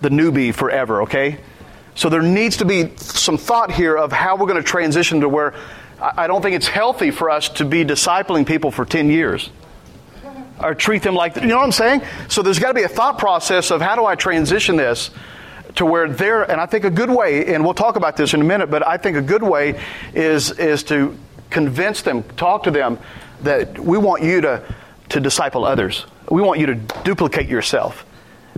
the 0.00 0.08
newbie 0.08 0.52
forever, 0.52 1.02
okay? 1.02 1.38
So 1.94 2.08
there 2.08 2.22
needs 2.22 2.56
to 2.56 2.64
be 2.64 2.96
some 2.96 3.38
thought 3.38 3.70
here 3.70 3.96
of 3.96 4.10
how 4.10 4.34
we're 4.34 4.46
going 4.48 4.60
to 4.60 4.68
transition 4.68 5.20
to 5.20 5.28
where 5.28 5.54
I 6.00 6.26
don't 6.26 6.42
think 6.42 6.56
it's 6.56 6.66
healthy 6.66 7.12
for 7.12 7.30
us 7.30 7.48
to 7.50 7.64
be 7.64 7.84
discipling 7.84 8.44
people 8.44 8.72
for 8.72 8.84
10 8.84 9.08
years 9.08 9.50
or 10.60 10.74
treat 10.74 11.02
them 11.02 11.14
like, 11.14 11.36
you 11.36 11.46
know 11.46 11.58
what 11.58 11.64
I'm 11.64 11.72
saying? 11.72 12.02
So 12.28 12.42
there's 12.42 12.58
got 12.58 12.68
to 12.68 12.74
be 12.74 12.82
a 12.82 12.88
thought 12.88 13.18
process 13.18 13.70
of 13.70 13.80
how 13.80 13.94
do 13.94 14.04
I 14.04 14.16
transition 14.16 14.76
this 14.76 15.10
to 15.76 15.86
where 15.86 16.08
they're, 16.08 16.48
and 16.48 16.60
I 16.60 16.66
think 16.66 16.84
a 16.84 16.90
good 16.90 17.10
way, 17.10 17.52
and 17.54 17.64
we'll 17.64 17.74
talk 17.74 17.96
about 17.96 18.16
this 18.16 18.34
in 18.34 18.40
a 18.40 18.44
minute, 18.44 18.70
but 18.70 18.86
I 18.86 18.96
think 18.96 19.16
a 19.16 19.22
good 19.22 19.42
way 19.42 19.80
is, 20.14 20.52
is 20.52 20.84
to 20.84 21.16
convince 21.50 22.02
them, 22.02 22.22
talk 22.36 22.64
to 22.64 22.70
them 22.70 22.98
that 23.42 23.78
we 23.78 23.98
want 23.98 24.22
you 24.22 24.40
to, 24.42 24.62
to 25.10 25.20
disciple 25.20 25.64
others. 25.64 26.06
We 26.30 26.42
want 26.42 26.60
you 26.60 26.66
to 26.66 26.74
duplicate 26.74 27.48
yourself. 27.48 28.06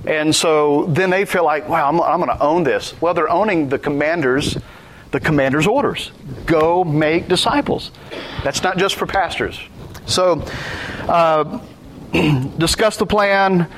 And 0.07 0.35
so 0.35 0.87
then 0.87 1.11
they 1.11 1.25
feel 1.25 1.45
like, 1.45 1.69
wow, 1.69 1.89
I'm, 1.89 2.01
I'm 2.01 2.21
going 2.21 2.37
to 2.37 2.43
own 2.43 2.65
this. 2.65 3.01
Well, 3.01 3.15
they're 3.15 3.31
owning 3.31 3.69
the 3.69 3.79
commander's, 3.79 4.57
the 5.11 5.21
commander's 5.21 5.67
orders. 5.67 6.13
Go 6.45 6.85
make 6.85 7.29
disciples. 7.29 7.91
That's 8.45 8.63
not 8.63 8.77
just 8.77 8.95
for 8.95 9.07
pastors. 9.07 9.59
So, 10.05 10.45
uh, 11.09 11.61
discuss 12.59 12.97
the 12.99 13.07
plan, 13.07 13.69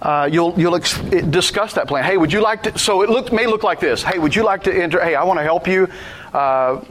uh, 0.00 0.28
you'll 0.30 0.58
you'll 0.58 0.76
ex- 0.76 0.98
discuss 0.98 1.74
that 1.74 1.88
plan. 1.88 2.04
Hey, 2.04 2.16
would 2.16 2.32
you 2.32 2.42
like 2.42 2.64
to? 2.64 2.78
So 2.78 3.02
it 3.02 3.10
look, 3.10 3.32
may 3.32 3.46
look 3.46 3.62
like 3.62 3.80
this. 3.80 4.02
Hey, 4.02 4.18
would 4.18 4.36
you 4.36 4.44
like 4.44 4.64
to 4.64 4.74
enter? 4.74 5.02
Hey, 5.02 5.14
I 5.14 5.24
want 5.24 5.38
to 5.38 5.42
help 5.44 5.66
you 5.66 5.88
uh, 6.34 6.84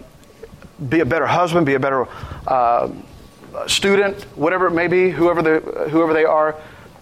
be 0.89 1.01
a 1.01 1.05
better 1.05 1.27
husband, 1.27 1.65
be 1.65 1.75
a 1.75 1.79
better 1.79 2.07
uh, 2.47 2.89
student, 3.67 4.21
whatever 4.35 4.67
it 4.67 4.71
may 4.71 4.87
be, 4.87 5.11
whoever 5.11 5.41
the 5.41 5.59
whoever 5.89 6.13
they 6.13 6.25
are. 6.25 6.55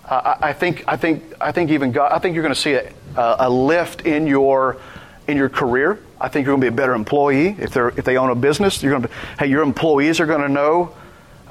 Uh, 0.08 0.36
I 0.42 0.54
think 0.54 0.84
I 0.88 0.98
think 0.98 1.24
I 1.40 1.52
think 1.52 1.72
even 1.72 1.92
God. 1.92 2.12
I 2.12 2.20
think 2.20 2.36
you're 2.36 2.44
going 2.44 2.54
to 2.54 2.60
see 2.60 2.74
a, 2.74 2.92
a 3.16 3.50
lift 3.50 4.06
in 4.06 4.28
your 4.28 4.78
in 5.28 5.38
your 5.38 5.50
career. 5.50 6.00
I 6.20 6.28
think 6.28 6.46
you're 6.46 6.54
going 6.54 6.62
to 6.62 6.72
be 6.72 6.74
a 6.74 6.78
better 6.78 6.94
employee 6.94 7.56
if 7.60 7.72
they 7.72 7.82
if 7.96 8.04
they 8.04 8.18
own 8.18 8.30
a 8.30 8.36
business. 8.36 8.84
You're 8.84 8.92
going 8.92 9.04
to 9.04 9.10
hey, 9.40 9.48
your 9.48 9.64
employees 9.64 10.20
are 10.20 10.26
going 10.26 10.42
to 10.42 10.50
know 10.50 10.94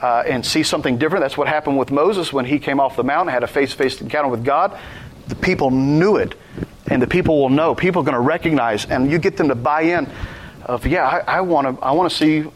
uh, 0.02 0.24
and 0.26 0.44
see 0.44 0.62
something 0.62 0.98
different. 0.98 1.22
That's 1.22 1.38
what 1.38 1.48
happened 1.48 1.78
with 1.78 1.90
Moses 1.90 2.32
when 2.32 2.44
he 2.44 2.58
came 2.58 2.80
off 2.80 2.96
the 2.96 3.04
mountain, 3.04 3.32
had 3.32 3.44
a 3.44 3.46
face 3.46 3.70
to 3.70 3.76
face 3.76 4.00
encounter 4.00 4.28
with 4.28 4.44
God. 4.44 4.78
The 5.28 5.36
people 5.36 5.70
knew 5.70 6.16
it, 6.16 6.34
and 6.88 7.00
the 7.00 7.06
people 7.06 7.40
will 7.40 7.48
know. 7.48 7.74
People 7.74 8.02
are 8.02 8.04
going 8.04 8.14
to 8.14 8.20
recognize, 8.20 8.84
and 8.84 9.10
you 9.10 9.18
get 9.18 9.36
them 9.36 9.48
to 9.48 9.54
buy 9.54 9.82
in. 9.82 10.10
Of 10.66 10.86
yeah, 10.86 11.22
I 11.26 11.40
want 11.40 11.78
to. 11.78 11.84
I 11.84 11.92
want 11.92 12.10
to 12.10 12.16
see 12.16 12.50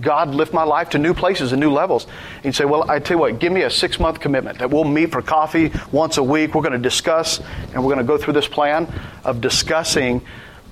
God 0.00 0.34
lift 0.34 0.52
my 0.52 0.62
life 0.62 0.90
to 0.90 0.98
new 0.98 1.14
places 1.14 1.52
and 1.52 1.60
new 1.60 1.72
levels. 1.72 2.06
And 2.36 2.44
you 2.46 2.52
say, 2.52 2.64
well, 2.64 2.88
I 2.88 3.00
tell 3.00 3.16
you 3.16 3.20
what, 3.20 3.38
give 3.40 3.52
me 3.52 3.62
a 3.62 3.70
six 3.70 3.98
month 3.98 4.20
commitment 4.20 4.58
that 4.58 4.70
we'll 4.70 4.84
meet 4.84 5.10
for 5.10 5.22
coffee 5.22 5.72
once 5.90 6.18
a 6.18 6.22
week. 6.22 6.54
We're 6.54 6.62
going 6.62 6.72
to 6.72 6.78
discuss, 6.78 7.40
and 7.74 7.84
we're 7.84 7.94
going 7.94 7.98
to 7.98 8.04
go 8.04 8.16
through 8.18 8.34
this 8.34 8.46
plan 8.46 8.92
of 9.24 9.40
discussing 9.40 10.22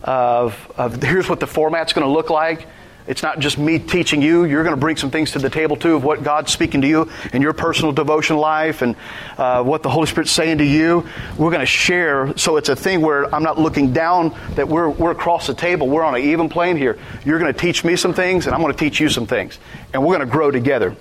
of, 0.05 0.71
of 0.77 1.03
here's 1.03 1.29
what 1.29 1.41
the 1.41 1.47
format's 1.47 1.93
going 1.93 2.07
to 2.07 2.13
look 2.13 2.31
like 2.31 2.69
it's 3.07 3.23
not 3.23 3.39
just 3.39 3.59
me 3.59 3.79
teaching 3.79 4.23
you. 4.23 4.45
You're 4.45 4.63
going 4.63 4.75
to 4.75 4.81
bring 4.81 4.97
some 4.97 5.11
things 5.11 5.33
to 5.33 5.39
the 5.39 5.51
table 5.51 5.77
too 5.77 5.95
of 5.95 6.05
what 6.05 6.23
God's 6.23 6.53
speaking 6.53 6.83
to 6.83 6.89
you 6.89 7.11
in 7.33 7.43
your 7.43 7.53
personal 7.53 7.93
devotion 7.93 8.37
life 8.37 8.83
and 8.83 8.97
uh, 9.39 9.63
what 9.63 9.83
the 9.83 9.91
Holy 9.91 10.07
Spirit's 10.07 10.33
saying 10.33 10.59
to 10.59 10.65
you. 10.65 11.07
We're 11.39 11.51
going 11.51 11.61
to 11.61 11.67
share. 11.67 12.37
So 12.37 12.57
it's 12.57 12.69
a 12.69 12.77
thing 12.77 13.01
where 13.01 13.33
I'm 13.35 13.43
not 13.43 13.59
looking 13.59 13.93
down, 13.93 14.37
that 14.55 14.69
we're, 14.69 14.89
we're 14.89 15.13
across 15.13 15.47
the 15.47 15.55
table. 15.55 15.89
We're 15.89 16.05
on 16.05 16.15
an 16.15 16.23
even 16.23 16.49
plane 16.49 16.77
here. 16.77 16.99
You're 17.25 17.39
going 17.39 17.53
to 17.53 17.59
teach 17.59 17.85
me 17.85 17.97
some 17.97 18.15
things, 18.15 18.47
and 18.47 18.55
I'm 18.55 18.61
going 18.61 18.73
to 18.73 18.79
teach 18.79 19.01
you 19.01 19.09
some 19.09 19.27
things. 19.27 19.59
And 19.93 20.03
we're 20.03 20.17
going 20.17 20.27
to 20.27 20.33
grow 20.33 20.51
together. 20.51 20.97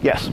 Yes? 0.00 0.30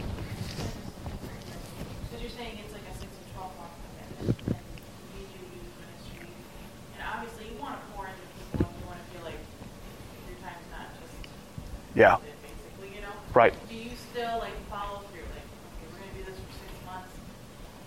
Yeah. 11.99 12.15
Basically, 12.15 12.95
you 12.95 13.01
know? 13.01 13.12
Right. 13.33 13.53
Do 13.67 13.75
you 13.75 13.91
still 14.12 14.39
like 14.39 14.55
follow 14.71 15.03
through? 15.12 15.27
Like, 15.35 15.43
okay, 15.43 15.83
we're 15.91 15.99
gonna 15.99 16.15
do 16.15 16.23
this 16.31 16.39
for 16.39 16.51
six 16.55 16.71
months. 16.88 17.12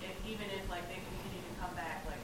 If 0.04 0.12
even 0.28 0.52
if 0.52 0.68
like 0.68 0.84
they 0.92 1.00
continue 1.00 1.40
to 1.40 1.54
come 1.64 1.72
back 1.74 2.04
like 2.04 2.20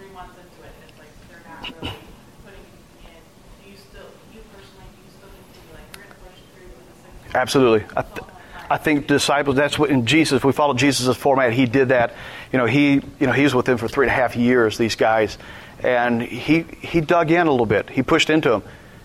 three 0.00 0.08
months 0.16 0.32
into 0.40 0.64
it, 0.64 0.72
and 0.72 0.82
it's 0.88 0.96
like 0.96 1.12
they're 1.28 1.44
not 1.44 1.60
really 1.60 1.92
putting 2.40 2.64
in. 3.04 3.20
Do 3.60 3.64
you 3.68 3.76
still, 3.76 4.08
you 4.32 4.40
personally, 4.48 4.88
do 4.96 4.98
you 5.04 5.12
still 5.12 5.28
continue 5.28 5.76
like 5.76 5.84
we're 5.92 6.08
gonna 6.08 6.24
push 6.24 6.40
through 6.56 6.72
in 6.72 6.88
the 6.88 6.96
six? 7.04 7.36
Absolutely. 7.36 7.84
I, 7.92 8.00
th- 8.00 8.28
I 8.72 8.76
think 8.80 9.06
disciples. 9.06 9.56
That's 9.60 9.78
what 9.78 9.92
in 9.92 10.08
Jesus. 10.08 10.40
We 10.40 10.56
follow 10.56 10.72
Jesus' 10.72 11.12
format. 11.20 11.52
He 11.52 11.68
did 11.68 11.92
that. 11.92 12.16
You 12.48 12.58
know, 12.58 12.66
he 12.66 13.04
you 13.20 13.26
know 13.28 13.36
he 13.36 13.44
was 13.44 13.54
with 13.54 13.68
them 13.68 13.76
for 13.76 13.92
three 13.92 14.08
and 14.08 14.10
a 14.10 14.16
half 14.16 14.36
years. 14.36 14.80
These 14.80 14.96
guys, 14.96 15.36
and 15.84 16.22
he 16.22 16.64
he 16.80 17.04
dug 17.04 17.30
in 17.30 17.46
a 17.46 17.50
little 17.50 17.68
bit. 17.68 17.92
He 17.92 18.00
pushed 18.02 18.32
into 18.32 18.48
them. 18.48 18.62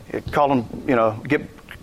He 0.10 0.32
called 0.32 0.52
them. 0.52 0.88
You 0.88 0.96
know, 0.96 1.22
get 1.28 1.42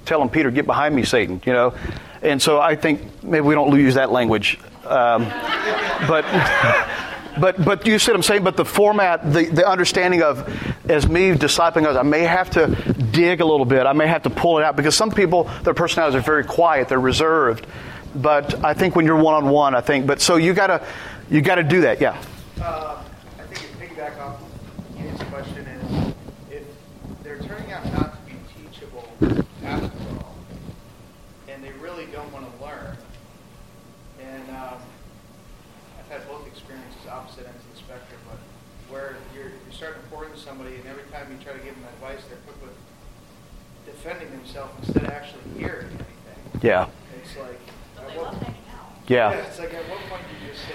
tell 0.09 0.23
him 0.23 0.29
Peter, 0.29 0.51
get 0.51 0.67
behind 0.67 0.95
me, 0.95 1.05
Satan. 1.05 1.41
You 1.45 1.53
know, 1.53 1.75
and 2.23 2.41
so 2.41 2.61
I 2.61 2.75
think 2.75 3.23
maybe 3.23 3.43
we 3.43 3.55
don't 3.55 3.79
use 3.79 3.95
that 3.95 4.11
language, 4.11 4.59
um, 4.85 5.25
but. 6.07 6.25
But 7.41 7.65
but 7.65 7.87
you 7.87 8.01
see 8.01 8.11
what 8.11 8.17
I'm 8.17 8.25
saying. 8.25 8.43
But 8.43 8.57
the 8.57 8.65
format, 8.65 9.33
the, 9.33 9.45
the 9.45 9.65
understanding 9.65 10.23
of 10.23 10.49
as 10.91 11.09
me 11.09 11.31
discipling 11.35 11.85
others, 11.85 11.97
I 11.97 12.03
may 12.03 12.25
have 12.25 12.51
to 12.51 12.67
dig 13.13 13.41
a 13.41 13.45
little 13.45 13.65
bit. 13.65 13.87
I 13.87 13.93
may 13.93 14.09
have 14.09 14.25
to 14.25 14.31
pull 14.31 14.59
it 14.59 14.65
out 14.65 14.75
because 14.75 14.97
some 14.97 15.13
people 15.13 15.45
their 15.63 15.73
personalities 15.73 16.19
are 16.19 16.25
very 16.25 16.43
quiet, 16.43 16.89
they're 16.89 16.99
reserved. 16.99 17.65
But 18.15 18.65
I 18.65 18.75
think 18.75 18.97
when 18.97 19.07
you're 19.07 19.23
one 19.23 19.35
on 19.35 19.51
one, 19.51 19.77
I 19.77 19.81
think. 19.81 20.05
But 20.05 20.21
so 20.21 20.35
you 20.35 20.53
gotta 20.53 20.85
you 21.31 21.41
gotta 21.41 21.63
do 21.63 21.83
that. 21.83 22.01
Yeah. 22.01 22.21
Uh, 22.61 23.05
I 23.39 23.43
think 23.43 23.71
it 23.71 23.97
piggyback 23.97 24.19
off 24.19 24.41
Ian's 24.99 25.23
question 25.25 25.67
is 25.67 26.15
if 26.51 26.65
they're 27.23 27.39
turning 27.39 27.71
out 27.71 27.85
not 27.93 28.27
to 28.27 28.33
be 28.33 28.39
teachable 28.57 29.09
after 29.65 29.91
all, 30.19 30.35
and 31.49 31.63
they 31.63 31.73
really 31.73 32.07
don't 32.07 32.33
want 32.33 32.47
to 32.51 32.65
learn, 32.65 32.97
and 34.21 34.49
um, 34.51 34.81
I've 35.99 36.09
had 36.09 36.29
both 36.29 36.47
experiences, 36.47 37.07
opposite 37.09 37.47
ends 37.47 37.65
of 37.65 37.73
the 37.73 37.79
spectrum, 37.79 38.21
but 38.29 38.39
where 38.91 39.17
you're, 39.35 39.45
you're 39.45 39.73
starting 39.73 40.03
to 40.03 40.09
pour 40.09 40.25
into 40.25 40.39
somebody, 40.39 40.75
and 40.77 40.87
every 40.87 41.05
time 41.13 41.31
you 41.31 41.39
try 41.45 41.53
to 41.53 41.63
give 41.63 41.75
them 41.75 41.85
advice, 41.95 42.25
they're 42.29 42.39
quick 42.39 42.57
with 42.63 42.77
defending 43.87 44.31
themselves 44.31 44.73
instead 44.83 45.05
of 45.05 45.11
actually 45.11 45.43
hearing 45.57 45.87
anything. 45.87 46.09
Yeah. 46.63 46.89
It's 47.23 47.37
like, 47.37 47.59
But 47.97 48.05
at 48.05 48.11
they 48.11 48.19
love 48.21 48.35
hanging 48.43 48.63
out. 48.75 48.87
Yeah. 49.07 49.31
it's 49.33 49.59
like 49.59 49.75
at 49.75 49.89
what 49.89 49.99
point 50.09 50.23
you 50.43 50.49
just 50.49 50.63
say, 50.65 50.75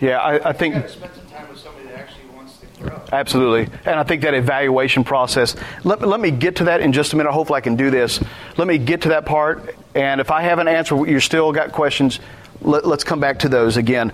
Yeah. 0.00 0.18
I, 0.18 0.50
I 0.50 0.52
think. 0.52 0.74
spend 0.88 1.12
some 1.14 1.26
time 1.26 1.48
with 1.48 1.58
somebody 1.58 1.86
that 1.88 1.98
actually 1.98 2.26
wants 2.34 2.58
to 2.58 2.66
grow. 2.82 3.00
Absolutely. 3.12 3.72
And 3.84 3.98
I 3.98 4.02
think 4.02 4.22
that 4.22 4.34
evaluation 4.34 5.04
process, 5.04 5.56
let, 5.84 6.00
let 6.06 6.20
me 6.20 6.30
get 6.30 6.56
to 6.56 6.64
that 6.64 6.80
in 6.80 6.92
just 6.92 7.12
a 7.12 7.16
minute. 7.16 7.32
Hopefully 7.32 7.58
I 7.58 7.60
can 7.60 7.76
do 7.76 7.90
this. 7.90 8.20
Let 8.56 8.66
me 8.68 8.78
get 8.78 9.02
to 9.02 9.10
that 9.10 9.26
part. 9.26 9.76
And 9.94 10.20
if 10.20 10.30
I 10.30 10.42
haven't 10.42 10.68
answered, 10.68 11.04
you're 11.06 11.20
still 11.20 11.52
got 11.52 11.72
questions, 11.72 12.20
let, 12.62 12.84
us 12.84 13.04
come 13.04 13.20
back 13.20 13.40
to 13.40 13.48
those 13.48 13.76
again. 13.76 14.12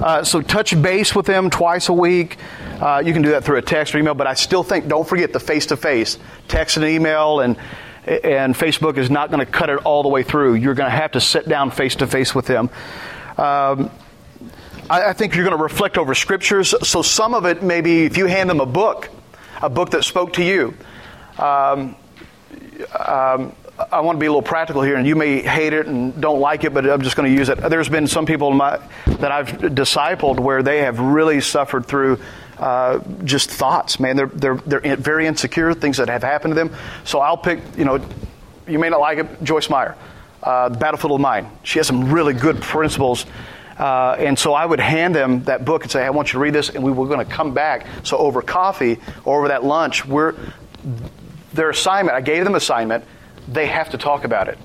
Uh, 0.00 0.24
so 0.24 0.40
touch 0.42 0.80
base 0.80 1.14
with 1.14 1.26
them 1.26 1.50
twice 1.50 1.88
a 1.88 1.92
week. 1.92 2.38
Uh, 2.80 3.00
you 3.04 3.12
can 3.12 3.22
do 3.22 3.30
that 3.30 3.44
through 3.44 3.58
a 3.58 3.62
text 3.62 3.94
or 3.94 3.98
email, 3.98 4.14
but 4.14 4.26
I 4.26 4.34
still 4.34 4.64
think, 4.64 4.88
don't 4.88 5.06
forget 5.06 5.32
the 5.32 5.38
face 5.38 5.66
to 5.66 5.76
face. 5.76 6.18
Text 6.48 6.76
and 6.76 6.86
email 6.86 7.40
and 7.40 7.56
and 8.06 8.54
Facebook 8.54 8.96
is 8.96 9.10
not 9.10 9.30
going 9.30 9.44
to 9.44 9.50
cut 9.50 9.70
it 9.70 9.78
all 9.84 10.02
the 10.02 10.08
way 10.08 10.22
through. 10.22 10.54
You're 10.54 10.74
going 10.74 10.90
to 10.90 10.96
have 10.96 11.12
to 11.12 11.20
sit 11.20 11.48
down 11.48 11.70
face 11.70 11.96
to 11.96 12.06
face 12.06 12.34
with 12.34 12.46
them. 12.46 12.70
Um, 13.38 13.90
I, 14.90 15.10
I 15.10 15.12
think 15.12 15.34
you're 15.34 15.44
going 15.44 15.56
to 15.56 15.62
reflect 15.62 15.98
over 15.98 16.14
scriptures. 16.14 16.74
So 16.82 17.02
some 17.02 17.34
of 17.34 17.46
it, 17.46 17.62
maybe 17.62 18.04
if 18.04 18.16
you 18.16 18.26
hand 18.26 18.50
them 18.50 18.60
a 18.60 18.66
book, 18.66 19.08
a 19.60 19.70
book 19.70 19.90
that 19.90 20.04
spoke 20.04 20.32
to 20.34 20.44
you. 20.44 20.74
Um, 21.38 21.96
um, 22.98 23.54
I 23.90 24.00
want 24.00 24.16
to 24.16 24.20
be 24.20 24.26
a 24.26 24.30
little 24.30 24.42
practical 24.42 24.82
here, 24.82 24.96
and 24.96 25.06
you 25.06 25.16
may 25.16 25.40
hate 25.40 25.72
it 25.72 25.86
and 25.86 26.20
don't 26.20 26.40
like 26.40 26.64
it, 26.64 26.74
but 26.74 26.88
I'm 26.88 27.02
just 27.02 27.16
going 27.16 27.32
to 27.32 27.36
use 27.36 27.48
it. 27.48 27.56
There's 27.58 27.88
been 27.88 28.06
some 28.06 28.26
people 28.26 28.50
my, 28.52 28.78
that 29.06 29.32
I've 29.32 29.48
discipled 29.48 30.38
where 30.38 30.62
they 30.62 30.78
have 30.78 30.98
really 30.98 31.40
suffered 31.40 31.86
through 31.86 32.20
uh, 32.58 33.00
just 33.24 33.50
thoughts. 33.50 33.98
Man, 33.98 34.16
they're 34.16 34.26
they're 34.26 34.56
they're 34.56 34.96
very 34.96 35.26
insecure, 35.26 35.74
things 35.74 35.96
that 35.96 36.08
have 36.08 36.22
happened 36.22 36.52
to 36.52 36.54
them. 36.54 36.74
So 37.04 37.20
I'll 37.20 37.36
pick. 37.36 37.60
You 37.76 37.84
know, 37.84 38.04
you 38.66 38.78
may 38.78 38.88
not 38.88 39.00
like 39.00 39.18
it, 39.18 39.42
Joyce 39.42 39.68
Meyer, 39.68 39.96
uh, 40.42 40.68
Battlefield 40.68 41.12
of 41.12 41.20
Mind. 41.20 41.48
She 41.62 41.78
has 41.78 41.86
some 41.86 42.12
really 42.12 42.34
good 42.34 42.60
principles. 42.60 43.26
Uh, 43.78 44.14
and 44.18 44.38
so 44.38 44.52
I 44.52 44.64
would 44.64 44.80
hand 44.80 45.14
them 45.14 45.44
that 45.44 45.64
book 45.64 45.82
and 45.82 45.90
say, 45.90 46.04
I 46.04 46.10
want 46.10 46.28
you 46.28 46.32
to 46.34 46.38
read 46.38 46.52
this, 46.52 46.68
and 46.68 46.84
we 46.84 46.92
were 46.92 47.06
going 47.06 47.24
to 47.26 47.32
come 47.32 47.54
back. 47.54 47.86
So 48.04 48.16
over 48.18 48.42
coffee 48.42 48.98
or 49.24 49.38
over 49.38 49.48
that 49.48 49.64
lunch, 49.64 50.06
we're, 50.06 50.34
their 51.52 51.70
assignment, 51.70 52.16
I 52.16 52.20
gave 52.20 52.44
them 52.44 52.54
assignment, 52.54 53.04
they 53.48 53.66
have 53.66 53.90
to 53.90 53.98
talk 53.98 54.24
about 54.24 54.48
it. 54.48 54.58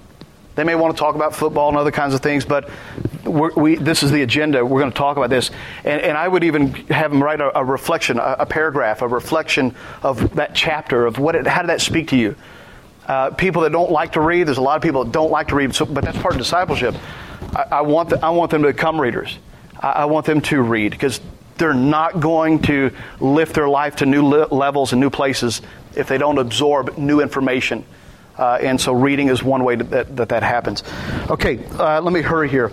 They 0.56 0.64
may 0.64 0.76
want 0.76 0.96
to 0.96 1.00
talk 1.00 1.16
about 1.16 1.36
football 1.36 1.70
and 1.70 1.78
other 1.78 1.92
kinds 1.92 2.14
of 2.14 2.22
things, 2.22 2.44
but 2.46 2.70
we, 3.28 3.76
this 3.76 4.04
is 4.04 4.12
the 4.12 4.22
agenda. 4.22 4.66
We're 4.66 4.80
going 4.80 4.92
to 4.92 4.98
talk 4.98 5.18
about 5.18 5.30
this. 5.30 5.52
And, 5.84 6.02
and 6.02 6.18
I 6.18 6.28
would 6.28 6.44
even 6.44 6.74
have 6.88 7.12
them 7.12 7.22
write 7.22 7.42
a, 7.42 7.58
a 7.58 7.64
reflection, 7.64 8.20
a, 8.20 8.38
a, 8.40 8.46
paragraph, 8.46 9.02
a 9.02 9.08
reflection 9.08 9.76
of 10.04 10.36
that 10.36 10.56
chapter, 10.56 11.06
of 11.06 11.20
what 11.20 11.36
it, 11.36 11.48
how 11.48 11.62
did 11.62 11.70
that 11.70 11.82
speak 11.82 12.10
to 12.10 12.18
you? 12.18 12.36
Uh, 13.06 13.30
people 13.32 13.62
that 13.62 13.72
don't 13.72 13.92
like 13.92 14.14
to 14.14 14.22
read, 14.22 14.48
there's 14.48 14.58
a 14.58 14.62
lot 14.62 14.76
of 14.76 14.82
people 14.82 15.06
that 15.06 15.14
don't 15.14 15.32
like 15.32 15.48
to 15.48 15.56
read, 15.56 15.74
so, 15.74 15.86
but 15.86 16.04
that's 16.04 16.18
part 16.18 16.34
of 16.34 16.40
discipleship. 16.40 16.96
I, 17.56 17.64
I 17.72 17.82
want, 17.82 18.10
the, 18.10 18.26
I 18.26 18.30
want 18.32 18.52
them 18.52 18.64
to 18.64 18.68
become 18.70 19.00
readers. 19.00 19.38
I, 19.80 19.90
I 19.90 20.06
want 20.06 20.26
them 20.26 20.42
to 20.42 20.62
read 20.62 20.92
because 20.92 21.22
they're 21.58 21.74
not 21.74 22.20
going 22.20 22.62
to 22.64 22.92
lift 23.20 23.56
their 23.56 23.70
life 23.70 23.98
to 23.98 24.06
new 24.06 24.24
levels 24.24 24.92
and 24.92 25.02
new 25.02 25.10
places 25.10 25.62
if 25.96 26.08
they 26.08 26.18
don't 26.18 26.38
absorb 26.38 26.98
new 26.98 27.22
information. 27.22 27.84
Uh, 28.38 28.60
and 28.62 28.80
so 28.80 28.94
reading 28.94 29.30
is 29.30 29.42
one 29.42 29.64
way 29.64 29.76
that 29.76 30.16
that, 30.16 30.30
that 30.30 30.44
happens. 30.44 30.84
Okay, 31.30 31.64
uh, 31.80 32.00
let 32.02 32.14
me 32.14 32.22
hurry 32.22 32.50
here. 32.50 32.72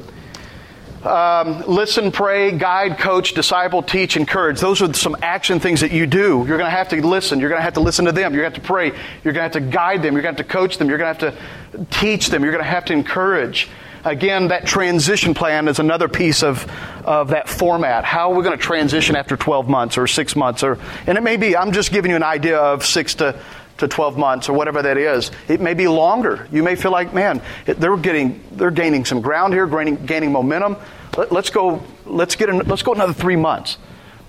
Um, 1.04 1.62
listen, 1.66 2.10
pray, 2.10 2.52
guide, 2.52 2.98
coach, 2.98 3.34
disciple, 3.34 3.82
teach, 3.82 4.16
encourage. 4.16 4.58
Those 4.58 4.80
are 4.80 4.92
some 4.94 5.16
action 5.20 5.60
things 5.60 5.80
that 5.82 5.92
you 5.92 6.06
do. 6.06 6.44
You're 6.48 6.56
going 6.56 6.60
to 6.60 6.70
have 6.70 6.88
to 6.88 7.06
listen. 7.06 7.40
You're 7.40 7.50
going 7.50 7.58
to 7.58 7.64
have 7.64 7.74
to 7.74 7.80
listen 7.80 8.06
to 8.06 8.12
them. 8.12 8.32
You're 8.32 8.42
going 8.42 8.52
to 8.52 8.56
have 8.56 8.64
to 8.64 8.66
pray. 8.66 8.86
You're 9.22 9.34
going 9.34 9.34
to 9.34 9.42
have 9.42 9.52
to 9.52 9.60
guide 9.60 10.02
them. 10.02 10.14
You're 10.14 10.22
going 10.22 10.34
to 10.34 10.42
have 10.42 10.48
to 10.48 10.52
coach 10.52 10.78
them. 10.78 10.88
You're 10.88 10.96
going 10.96 11.14
to 11.14 11.30
have 11.30 11.36
to 11.78 11.84
teach 12.00 12.28
them. 12.28 12.42
You're 12.42 12.52
going 12.52 12.64
to 12.64 12.70
have 12.70 12.86
to 12.86 12.94
encourage. 12.94 13.68
Again, 14.04 14.48
that 14.48 14.66
transition 14.66 15.34
plan 15.34 15.68
is 15.68 15.78
another 15.78 16.08
piece 16.08 16.42
of, 16.42 16.70
of 17.04 17.28
that 17.28 17.48
format. 17.48 18.04
How 18.04 18.32
are 18.32 18.36
we 18.36 18.42
going 18.42 18.56
to 18.56 18.62
transition 18.62 19.14
after 19.16 19.36
12 19.36 19.68
months 19.68 19.98
or 19.98 20.06
six 20.06 20.36
months? 20.36 20.62
Or, 20.62 20.78
and 21.06 21.18
it 21.18 21.22
may 21.22 21.36
be, 21.36 21.56
I'm 21.56 21.72
just 21.72 21.90
giving 21.90 22.10
you 22.10 22.16
an 22.16 22.22
idea 22.22 22.58
of 22.58 22.84
six 22.84 23.14
to 23.16 23.38
to 23.78 23.88
12 23.88 24.16
months 24.16 24.48
or 24.48 24.52
whatever 24.52 24.82
that 24.82 24.96
is. 24.96 25.30
It 25.48 25.60
may 25.60 25.74
be 25.74 25.88
longer. 25.88 26.48
You 26.52 26.62
may 26.62 26.76
feel 26.76 26.92
like, 26.92 27.12
man, 27.12 27.42
they're 27.64 27.96
getting, 27.96 28.42
they're 28.52 28.70
gaining 28.70 29.04
some 29.04 29.20
ground 29.20 29.52
here, 29.52 29.66
gaining, 29.66 30.06
gaining 30.06 30.32
momentum. 30.32 30.76
Let, 31.16 31.32
us 31.32 31.50
go, 31.50 31.82
let's 32.06 32.36
get, 32.36 32.48
an, 32.48 32.58
let's 32.66 32.82
go 32.82 32.94
another 32.94 33.12
three 33.12 33.36
months. 33.36 33.78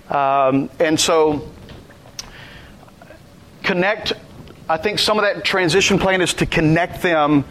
Um, 0.10 0.70
and 0.80 1.00
so, 1.00 1.50
connect. 3.64 4.14
I 4.70 4.78
think 4.78 5.00
some 5.00 5.18
of 5.18 5.26
that 5.26 5.44
transition 5.44 6.00
plan 6.00 6.22
is 6.22 6.34
to 6.36 6.46
connect 6.46 7.02
them 7.02 7.46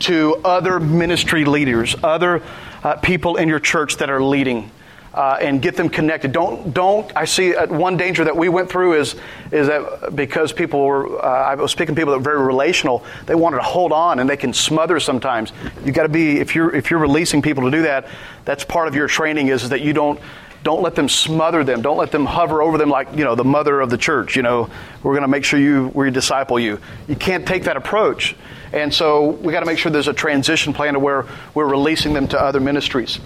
to 0.00 0.36
other 0.44 0.78
ministry 0.80 1.44
leaders, 1.44 1.96
other 2.02 2.42
uh, 2.82 2.96
people 2.96 3.36
in 3.36 3.48
your 3.48 3.58
church 3.58 3.96
that 3.96 4.10
are 4.10 4.22
leading 4.22 4.70
uh, 5.18 5.36
and 5.40 5.60
get 5.60 5.74
them 5.74 5.88
connected. 5.88 6.30
Don't 6.30 6.72
don't. 6.72 7.10
I 7.16 7.24
see 7.24 7.52
one 7.52 7.96
danger 7.96 8.22
that 8.22 8.36
we 8.36 8.48
went 8.48 8.70
through 8.70 9.00
is 9.00 9.16
is 9.50 9.66
that 9.66 10.14
because 10.14 10.52
people 10.52 10.84
were 10.84 11.20
uh, 11.20 11.28
I 11.28 11.56
was 11.56 11.72
speaking 11.72 11.96
to 11.96 12.00
people 12.00 12.12
that 12.12 12.18
were 12.18 12.24
very 12.24 12.40
relational, 12.40 13.04
they 13.26 13.34
wanted 13.34 13.56
to 13.56 13.64
hold 13.64 13.90
on 13.90 14.20
and 14.20 14.30
they 14.30 14.36
can 14.36 14.52
smother 14.52 15.00
sometimes. 15.00 15.52
You 15.84 15.90
got 15.90 16.04
to 16.04 16.08
be 16.08 16.38
if 16.38 16.54
you're 16.54 16.72
if 16.72 16.92
you're 16.92 17.00
releasing 17.00 17.42
people 17.42 17.64
to 17.64 17.70
do 17.72 17.82
that, 17.82 18.06
that's 18.44 18.64
part 18.64 18.86
of 18.86 18.94
your 18.94 19.08
training 19.08 19.48
is, 19.48 19.64
is 19.64 19.70
that 19.70 19.80
you 19.80 19.92
don't 19.92 20.20
don't 20.62 20.82
let 20.82 20.94
them 20.94 21.08
smother 21.08 21.64
them. 21.64 21.82
Don't 21.82 21.96
let 21.96 22.12
them 22.12 22.24
hover 22.24 22.62
over 22.62 22.78
them 22.78 22.88
like, 22.88 23.08
you 23.16 23.24
know, 23.24 23.34
the 23.34 23.44
mother 23.44 23.80
of 23.80 23.90
the 23.90 23.98
church. 23.98 24.36
You 24.36 24.42
know, 24.42 24.70
we're 25.02 25.12
going 25.12 25.22
to 25.22 25.28
make 25.28 25.44
sure 25.44 25.58
you, 25.58 25.90
we 25.94 26.10
disciple 26.10 26.58
you. 26.58 26.80
You 27.06 27.14
can't 27.14 27.46
take 27.46 27.64
that 27.64 27.76
approach. 27.76 28.36
And 28.72 28.92
so 28.92 29.30
we 29.30 29.52
got 29.52 29.60
to 29.60 29.66
make 29.66 29.78
sure 29.78 29.90
there's 29.90 30.08
a 30.08 30.12
transition 30.12 30.72
plan 30.72 30.94
to 30.94 31.00
where 31.00 31.26
we're 31.54 31.68
releasing 31.68 32.12
them 32.12 32.26
to 32.28 32.40
other 32.40 32.58
ministries. 32.58 33.20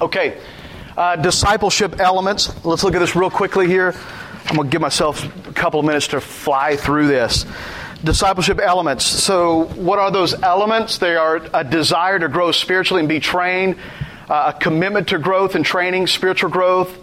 Okay, 0.00 0.38
uh, 0.96 1.16
discipleship 1.16 2.00
elements. 2.00 2.64
Let's 2.64 2.82
look 2.82 2.94
at 2.94 3.00
this 3.00 3.14
real 3.14 3.30
quickly 3.30 3.66
here. 3.66 3.94
I'm 4.46 4.56
going 4.56 4.68
to 4.68 4.72
give 4.72 4.80
myself 4.80 5.24
a 5.46 5.52
couple 5.52 5.80
of 5.80 5.86
minutes 5.86 6.08
to 6.08 6.20
fly 6.20 6.76
through 6.76 7.08
this. 7.08 7.44
Discipleship 8.02 8.60
elements. 8.60 9.04
So, 9.04 9.64
what 9.74 9.98
are 9.98 10.10
those 10.10 10.34
elements? 10.42 10.98
They 10.98 11.16
are 11.16 11.42
a 11.52 11.64
desire 11.64 12.18
to 12.18 12.28
grow 12.28 12.52
spiritually 12.52 13.00
and 13.00 13.08
be 13.08 13.20
trained, 13.20 13.76
uh, 14.28 14.52
a 14.54 14.58
commitment 14.58 15.08
to 15.08 15.18
growth 15.18 15.54
and 15.54 15.64
training, 15.64 16.06
spiritual 16.06 16.50
growth, 16.50 16.96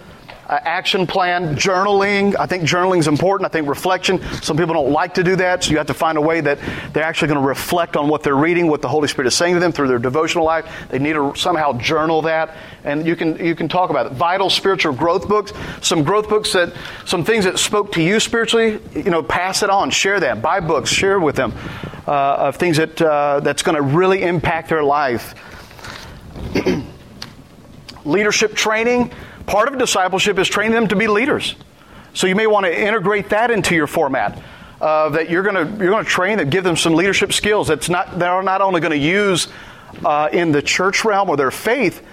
uh, 0.47 0.59
action 0.63 1.07
plan, 1.07 1.55
journaling. 1.55 2.35
I 2.37 2.45
think 2.45 2.63
journaling 2.63 2.99
is 2.99 3.07
important. 3.07 3.45
I 3.45 3.49
think 3.49 3.67
reflection. 3.67 4.21
Some 4.41 4.57
people 4.57 4.73
don't 4.73 4.91
like 4.91 5.13
to 5.15 5.23
do 5.23 5.35
that, 5.37 5.63
so 5.63 5.71
you 5.71 5.77
have 5.77 5.87
to 5.87 5.93
find 5.93 6.17
a 6.17 6.21
way 6.21 6.41
that 6.41 6.59
they're 6.91 7.03
actually 7.03 7.29
going 7.29 7.41
to 7.41 7.47
reflect 7.47 7.95
on 7.95 8.09
what 8.09 8.23
they're 8.23 8.35
reading, 8.35 8.67
what 8.67 8.81
the 8.81 8.89
Holy 8.89 9.07
Spirit 9.07 9.27
is 9.27 9.35
saying 9.35 9.53
to 9.53 9.59
them 9.59 9.71
through 9.71 9.87
their 9.87 9.99
devotional 9.99 10.43
life. 10.43 10.65
They 10.89 10.99
need 10.99 11.13
to 11.13 11.33
somehow 11.35 11.73
journal 11.73 12.23
that, 12.23 12.55
and 12.83 13.07
you 13.07 13.15
can 13.15 13.37
you 13.43 13.55
can 13.55 13.69
talk 13.69 13.89
about 13.89 14.07
it. 14.07 14.13
Vital 14.13 14.49
spiritual 14.49 14.93
growth 14.93 15.27
books. 15.27 15.53
Some 15.81 16.03
growth 16.03 16.27
books 16.27 16.53
that 16.53 16.73
some 17.05 17.23
things 17.23 17.45
that 17.45 17.57
spoke 17.57 17.93
to 17.93 18.01
you 18.01 18.19
spiritually. 18.19 18.79
You 18.93 19.11
know, 19.11 19.23
pass 19.23 19.63
it 19.63 19.69
on, 19.69 19.91
share 19.91 20.19
that. 20.19 20.41
Buy 20.41 20.59
books, 20.59 20.89
share 20.89 21.19
with 21.19 21.35
them 21.35 21.53
uh, 22.07 22.11
of 22.11 22.57
things 22.57 22.77
that 22.77 23.01
uh, 23.01 23.39
that's 23.39 23.63
going 23.63 23.75
to 23.75 23.81
really 23.81 24.23
impact 24.23 24.69
their 24.69 24.83
life. 24.83 25.35
Leadership 28.05 28.53
training 28.55 29.11
Part 29.45 29.67
of 29.67 29.77
discipleship 29.77 30.39
is 30.39 30.47
training 30.47 30.73
them 30.73 30.87
to 30.87 30.95
be 30.95 31.07
leaders. 31.07 31.55
So 32.13 32.27
you 32.27 32.35
may 32.35 32.47
want 32.47 32.65
to 32.65 32.79
integrate 32.79 33.29
that 33.29 33.51
into 33.51 33.75
your 33.75 33.87
format. 33.87 34.41
Uh, 34.79 35.09
that 35.09 35.29
you're 35.29 35.43
going 35.43 35.55
to 35.55 35.77
you're 35.81 35.91
going 35.91 36.03
to 36.03 36.09
train 36.09 36.37
them, 36.37 36.49
give 36.49 36.65
them 36.65 36.75
some 36.75 36.93
leadership 36.93 37.31
skills. 37.31 37.69
That's 37.69 37.87
not 37.87 38.19
they're 38.19 38.43
not 38.43 38.61
only 38.61 38.81
going 38.81 38.91
to 38.91 38.97
use 38.97 39.47
uh, 40.03 40.27
in 40.31 40.51
the 40.51 40.61
church 40.61 41.05
realm 41.05 41.29
or 41.29 41.37
their 41.37 41.51
faith, 41.51 42.05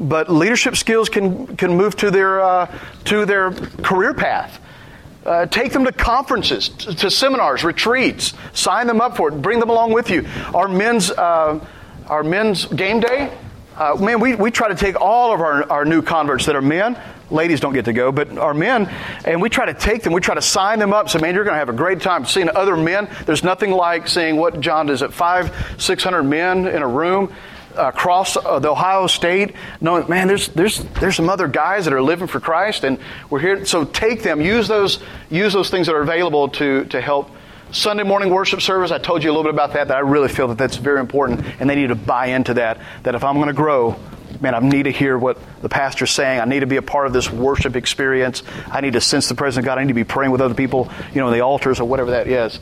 but 0.00 0.30
leadership 0.30 0.76
skills 0.76 1.10
can 1.10 1.54
can 1.56 1.76
move 1.76 1.96
to 1.96 2.10
their 2.10 2.40
uh, 2.40 2.78
to 3.04 3.26
their 3.26 3.50
career 3.52 4.14
path. 4.14 4.58
Uh, 5.26 5.46
take 5.46 5.72
them 5.72 5.84
to 5.84 5.92
conferences, 5.92 6.68
to, 6.68 6.94
to, 6.94 7.10
seminars, 7.10 7.64
retreats. 7.64 8.34
Sign 8.52 8.86
them 8.86 9.00
up 9.00 9.16
for 9.16 9.28
it. 9.28 9.40
Bring 9.40 9.58
them 9.58 9.70
along 9.70 9.92
with 9.92 10.10
you. 10.10 10.26
Our 10.54 10.68
men's 10.68 11.10
uh, 11.10 11.64
our 12.06 12.22
men's 12.22 12.64
game 12.66 13.00
day. 13.00 13.36
Uh, 13.76 13.96
man, 13.96 14.20
we, 14.20 14.34
we 14.34 14.50
try 14.50 14.68
to 14.68 14.74
take 14.74 15.00
all 15.00 15.34
of 15.34 15.40
our, 15.40 15.70
our 15.70 15.84
new 15.84 16.00
converts 16.00 16.46
that 16.46 16.54
are 16.54 16.62
men 16.62 16.96
ladies 17.30 17.60
don't 17.60 17.72
get 17.72 17.86
to 17.86 17.92
go, 17.92 18.12
but 18.12 18.36
our 18.38 18.54
men, 18.54 18.86
and 19.24 19.40
we 19.40 19.48
try 19.48 19.66
to 19.66 19.74
take 19.74 20.02
them, 20.02 20.12
we 20.12 20.20
try 20.20 20.34
to 20.34 20.42
sign 20.42 20.78
them 20.78 20.92
up. 20.92 21.08
So, 21.08 21.18
man, 21.18 21.34
you're 21.34 21.44
going 21.44 21.54
to 21.54 21.58
have 21.58 21.68
a 21.68 21.72
great 21.72 22.00
time 22.00 22.24
seeing 22.26 22.48
other 22.48 22.76
men. 22.76 23.08
There's 23.26 23.42
nothing 23.42 23.70
like 23.70 24.08
seeing 24.08 24.36
what 24.36 24.60
John 24.60 24.86
does 24.86 25.02
at 25.02 25.12
five, 25.12 25.74
six 25.78 26.04
hundred 26.04 26.24
men 26.24 26.66
in 26.66 26.82
a 26.82 26.88
room 26.88 27.32
across 27.76 28.36
uh, 28.36 28.60
the 28.60 28.70
Ohio 28.70 29.08
State, 29.08 29.54
knowing, 29.80 30.08
man, 30.08 30.28
there's 30.28 30.48
there's 30.48 30.78
there's 31.00 31.16
some 31.16 31.28
other 31.28 31.48
guys 31.48 31.86
that 31.86 31.94
are 31.94 32.02
living 32.02 32.28
for 32.28 32.40
Christ, 32.40 32.84
and 32.84 32.98
we're 33.30 33.40
here. 33.40 33.64
So 33.66 33.84
take 33.84 34.22
them, 34.22 34.40
use 34.40 34.68
those 34.68 35.02
use 35.30 35.52
those 35.52 35.70
things 35.70 35.88
that 35.88 35.94
are 35.94 36.02
available 36.02 36.48
to 36.50 36.84
to 36.86 37.00
help. 37.00 37.30
Sunday 37.74 38.04
morning 38.04 38.30
worship 38.30 38.62
service, 38.62 38.92
I 38.92 38.98
told 38.98 39.24
you 39.24 39.30
a 39.30 39.32
little 39.32 39.42
bit 39.42 39.52
about 39.52 39.72
that, 39.72 39.88
that 39.88 39.96
I 39.96 40.00
really 40.00 40.28
feel 40.28 40.46
that 40.46 40.58
that's 40.58 40.76
very 40.76 41.00
important, 41.00 41.44
and 41.58 41.68
they 41.68 41.74
need 41.74 41.88
to 41.88 41.96
buy 41.96 42.26
into 42.26 42.54
that, 42.54 42.80
that 43.02 43.16
if 43.16 43.24
I'm 43.24 43.34
going 43.34 43.48
to 43.48 43.52
grow, 43.52 43.96
man, 44.40 44.54
I 44.54 44.60
need 44.60 44.84
to 44.84 44.92
hear 44.92 45.18
what 45.18 45.38
the 45.60 45.68
pastor's 45.68 46.12
saying. 46.12 46.38
I 46.38 46.44
need 46.44 46.60
to 46.60 46.68
be 46.68 46.76
a 46.76 46.82
part 46.82 47.08
of 47.08 47.12
this 47.12 47.28
worship 47.28 47.74
experience. 47.74 48.44
I 48.70 48.80
need 48.80 48.92
to 48.92 49.00
sense 49.00 49.28
the 49.28 49.34
presence 49.34 49.58
of 49.60 49.64
God. 49.64 49.78
I 49.78 49.82
need 49.82 49.88
to 49.88 49.94
be 49.94 50.04
praying 50.04 50.30
with 50.30 50.40
other 50.40 50.54
people, 50.54 50.88
you 51.12 51.20
know, 51.20 51.26
in 51.26 51.34
the 51.34 51.40
altars 51.40 51.80
or 51.80 51.88
whatever 51.88 52.12
that 52.12 52.28
is. 52.28 52.60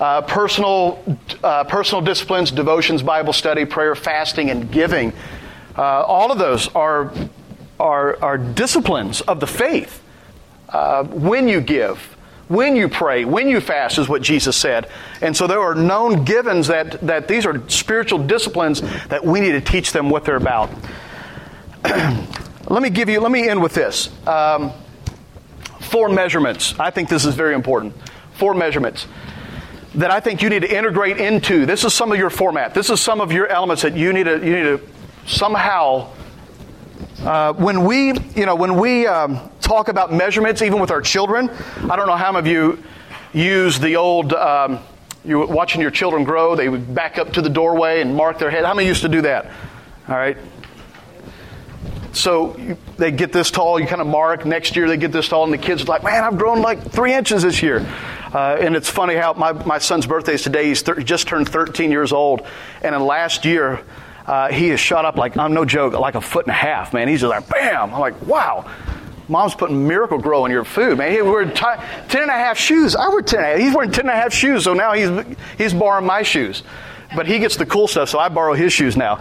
Uh, 0.00 0.22
personal, 0.22 1.04
uh, 1.44 1.64
personal 1.64 2.00
disciplines, 2.00 2.50
devotions, 2.50 3.02
Bible 3.02 3.34
study, 3.34 3.66
prayer, 3.66 3.94
fasting, 3.94 4.48
and 4.48 4.72
giving. 4.72 5.12
Uh, 5.76 5.82
all 5.82 6.32
of 6.32 6.38
those 6.38 6.68
are, 6.74 7.12
are, 7.78 8.16
are 8.22 8.38
disciplines 8.38 9.20
of 9.20 9.38
the 9.38 9.46
faith. 9.46 10.02
Uh, 10.70 11.04
when 11.04 11.46
you 11.46 11.60
give, 11.60 12.15
when 12.48 12.76
you 12.76 12.88
pray, 12.88 13.24
when 13.24 13.48
you 13.48 13.60
fast, 13.60 13.98
is 13.98 14.08
what 14.08 14.22
Jesus 14.22 14.56
said. 14.56 14.88
And 15.20 15.36
so 15.36 15.46
there 15.46 15.60
are 15.60 15.74
known 15.74 16.24
givens 16.24 16.68
that, 16.68 17.00
that 17.06 17.26
these 17.28 17.44
are 17.44 17.68
spiritual 17.68 18.20
disciplines 18.20 18.80
that 19.08 19.24
we 19.24 19.40
need 19.40 19.52
to 19.52 19.60
teach 19.60 19.92
them 19.92 20.10
what 20.10 20.24
they're 20.24 20.36
about. 20.36 20.70
let 21.84 22.82
me 22.82 22.90
give 22.90 23.08
you, 23.08 23.20
let 23.20 23.32
me 23.32 23.48
end 23.48 23.62
with 23.62 23.74
this. 23.74 24.10
Um, 24.26 24.72
four 25.80 26.08
measurements. 26.08 26.78
I 26.78 26.90
think 26.90 27.08
this 27.08 27.24
is 27.24 27.34
very 27.34 27.54
important. 27.54 27.94
Four 28.34 28.54
measurements 28.54 29.06
that 29.96 30.10
I 30.10 30.20
think 30.20 30.42
you 30.42 30.50
need 30.50 30.60
to 30.62 30.76
integrate 30.76 31.18
into. 31.18 31.66
This 31.66 31.84
is 31.84 31.94
some 31.94 32.12
of 32.12 32.18
your 32.18 32.30
format. 32.30 32.74
This 32.74 32.90
is 32.90 33.00
some 33.00 33.20
of 33.20 33.32
your 33.32 33.46
elements 33.48 33.82
that 33.82 33.96
you 33.96 34.12
need 34.12 34.24
to, 34.24 34.34
you 34.34 34.56
need 34.56 34.62
to 34.62 34.80
somehow. 35.26 36.12
Uh, 37.22 37.54
when 37.54 37.84
we, 37.84 38.12
you 38.34 38.44
know, 38.44 38.54
when 38.54 38.78
we 38.78 39.06
um, 39.06 39.50
talk 39.60 39.88
about 39.88 40.12
measurements, 40.12 40.60
even 40.60 40.80
with 40.80 40.90
our 40.90 41.00
children, 41.00 41.48
I 41.88 41.96
don't 41.96 42.06
know 42.06 42.16
how 42.16 42.32
many 42.32 42.50
of 42.50 42.52
you 42.52 42.82
use 43.32 43.78
the 43.78 43.96
old. 43.96 44.32
Um, 44.34 44.80
you're 45.24 45.46
watching 45.46 45.80
your 45.80 45.90
children 45.90 46.24
grow. 46.24 46.54
They 46.54 46.68
would 46.68 46.94
back 46.94 47.18
up 47.18 47.32
to 47.32 47.42
the 47.42 47.48
doorway 47.48 48.00
and 48.00 48.14
mark 48.14 48.38
their 48.38 48.50
head. 48.50 48.64
How 48.64 48.74
many 48.74 48.86
used 48.86 49.02
to 49.02 49.08
do 49.08 49.22
that? 49.22 49.46
All 50.08 50.14
right. 50.14 50.36
So 52.12 52.56
you, 52.58 52.78
they 52.96 53.10
get 53.10 53.32
this 53.32 53.50
tall, 53.50 53.80
you 53.80 53.86
kind 53.86 54.00
of 54.00 54.06
mark. 54.06 54.44
Next 54.44 54.76
year 54.76 54.86
they 54.86 54.96
get 54.96 55.10
this 55.10 55.28
tall, 55.28 55.44
and 55.44 55.52
the 55.52 55.58
kids 55.58 55.82
are 55.82 55.86
like, 55.86 56.04
man, 56.04 56.22
I've 56.22 56.38
grown 56.38 56.60
like 56.62 56.90
three 56.90 57.14
inches 57.14 57.42
this 57.42 57.62
year. 57.62 57.78
Uh, 58.32 58.56
and 58.60 58.76
it's 58.76 58.90
funny 58.90 59.14
how 59.14 59.32
my, 59.32 59.52
my 59.52 59.78
son's 59.78 60.06
birthday 60.06 60.34
is 60.34 60.42
today. 60.42 60.66
He's 60.66 60.82
thir- 60.82 61.00
just 61.00 61.28
turned 61.28 61.48
13 61.48 61.90
years 61.90 62.12
old. 62.12 62.46
And 62.82 62.94
in 62.94 63.04
last 63.04 63.44
year, 63.44 63.82
uh, 64.26 64.48
he 64.48 64.70
is 64.70 64.80
shot 64.80 65.04
up 65.04 65.16
like, 65.16 65.36
I'm 65.36 65.54
no 65.54 65.64
joke, 65.64 65.94
like 65.94 66.14
a 66.14 66.20
foot 66.20 66.46
and 66.46 66.50
a 66.50 66.54
half, 66.54 66.92
man. 66.92 67.08
He's 67.08 67.20
just 67.20 67.30
like, 67.30 67.48
bam. 67.48 67.94
I'm 67.94 68.00
like, 68.00 68.20
wow. 68.26 68.70
Mom's 69.28 69.54
putting 69.54 69.86
Miracle-Gro 69.86 70.44
in 70.44 70.52
your 70.52 70.64
food, 70.64 70.98
man. 70.98 71.10
He 71.10 71.20
wearing 71.20 71.52
t- 71.52 71.64
10 72.08 72.22
and 72.22 72.30
a 72.30 72.34
half 72.34 72.56
shoes. 72.56 72.94
I 72.94 73.08
wear 73.08 73.22
10 73.22 73.38
and 73.38 73.46
a 73.46 73.50
half. 73.50 73.58
He's 73.58 73.74
wearing 73.74 73.90
10 73.90 74.00
and 74.02 74.10
a 74.10 74.14
half 74.14 74.32
shoes, 74.32 74.64
so 74.64 74.72
now 74.72 74.92
he's, 74.92 75.36
he's 75.58 75.74
borrowing 75.74 76.06
my 76.06 76.22
shoes 76.22 76.62
but 77.14 77.26
he 77.26 77.38
gets 77.38 77.56
the 77.56 77.66
cool 77.66 77.86
stuff, 77.86 78.08
so 78.08 78.18
I 78.18 78.28
borrow 78.28 78.54
his 78.54 78.72
shoes 78.72 78.96
now. 78.96 79.14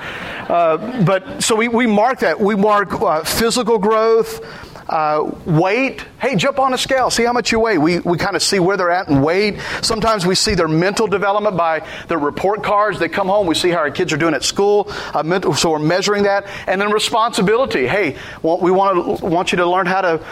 Uh, 0.49 1.03
but 1.03 1.43
so 1.43 1.55
we, 1.55 1.67
we 1.67 1.85
mark 1.85 2.19
that. 2.19 2.39
We 2.39 2.55
mark 2.55 2.99
uh, 3.01 3.23
physical 3.23 3.77
growth, 3.77 4.41
uh, 4.87 5.31
weight. 5.45 6.05
Hey, 6.19 6.35
jump 6.35 6.59
on 6.59 6.73
a 6.73 6.77
scale, 6.77 7.09
see 7.09 7.23
how 7.23 7.33
much 7.33 7.51
you 7.51 7.59
weigh. 7.59 7.77
We, 7.77 7.99
we 7.99 8.17
kind 8.17 8.35
of 8.35 8.41
see 8.41 8.59
where 8.59 8.77
they're 8.77 8.91
at 8.91 9.07
in 9.07 9.21
weight. 9.21 9.59
Sometimes 9.81 10.25
we 10.25 10.35
see 10.35 10.55
their 10.55 10.67
mental 10.67 11.07
development 11.07 11.57
by 11.57 11.87
their 12.07 12.19
report 12.19 12.63
cards. 12.63 12.99
They 12.99 13.09
come 13.09 13.27
home, 13.27 13.47
we 13.47 13.55
see 13.55 13.69
how 13.69 13.77
our 13.77 13.91
kids 13.91 14.13
are 14.13 14.17
doing 14.17 14.33
at 14.33 14.43
school. 14.43 14.91
Uh, 15.13 15.23
mental, 15.23 15.53
so 15.53 15.71
we're 15.71 15.79
measuring 15.79 16.23
that. 16.23 16.47
And 16.67 16.79
then 16.79 16.91
responsibility. 16.91 17.87
Hey, 17.87 18.17
well, 18.41 18.59
we 18.59 18.71
want, 18.71 19.19
to, 19.19 19.25
want 19.25 19.51
you 19.51 19.57
to 19.57 19.69
learn 19.69 19.85
how 19.85 20.01
to, 20.01 20.25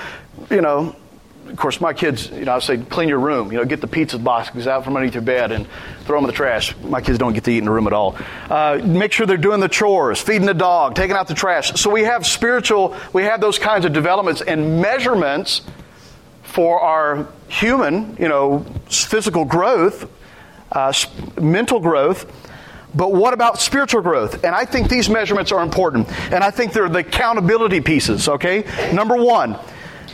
you 0.49 0.61
know, 0.61 0.95
of 1.49 1.57
course, 1.57 1.81
my 1.81 1.93
kids, 1.93 2.29
you 2.29 2.45
know, 2.45 2.55
I 2.55 2.59
say, 2.59 2.77
clean 2.77 3.09
your 3.09 3.19
room. 3.19 3.51
You 3.51 3.59
know, 3.59 3.65
get 3.65 3.81
the 3.81 3.87
pizza 3.87 4.17
boxes 4.17 4.67
out 4.67 4.83
from 4.83 4.95
underneath 4.95 5.13
your 5.13 5.23
bed 5.23 5.51
and 5.51 5.67
throw 6.05 6.17
them 6.17 6.25
in 6.25 6.27
the 6.27 6.35
trash. 6.35 6.75
My 6.77 7.01
kids 7.01 7.17
don't 7.17 7.33
get 7.33 7.43
to 7.43 7.51
eat 7.51 7.59
in 7.59 7.65
the 7.65 7.71
room 7.71 7.87
at 7.87 7.93
all. 7.93 8.17
Uh, 8.49 8.79
make 8.83 9.11
sure 9.11 9.25
they're 9.25 9.37
doing 9.37 9.59
the 9.59 9.69
chores, 9.69 10.21
feeding 10.21 10.47
the 10.47 10.53
dog, 10.53 10.95
taking 10.95 11.15
out 11.15 11.27
the 11.27 11.33
trash. 11.33 11.73
So 11.79 11.89
we 11.89 12.03
have 12.03 12.25
spiritual, 12.25 12.95
we 13.13 13.23
have 13.23 13.41
those 13.41 13.59
kinds 13.59 13.85
of 13.85 13.93
developments 13.93 14.41
and 14.41 14.81
measurements 14.81 15.61
for 16.43 16.79
our 16.79 17.27
human, 17.47 18.15
you 18.19 18.27
know, 18.27 18.65
physical 18.87 19.45
growth, 19.45 20.09
uh, 20.71 20.93
mental 21.41 21.79
growth. 21.79 22.25
But 22.95 23.11
what 23.11 23.33
about 23.33 23.59
spiritual 23.59 24.01
growth? 24.01 24.43
And 24.43 24.53
I 24.53 24.65
think 24.65 24.87
these 24.87 25.09
measurements 25.09 25.51
are 25.51 25.63
important. 25.63 26.09
And 26.31 26.43
I 26.43 26.51
think 26.51 26.73
they're 26.73 26.89
the 26.89 26.99
accountability 26.99 27.81
pieces, 27.81 28.29
okay? 28.29 28.65
Number 28.93 29.15
one, 29.15 29.57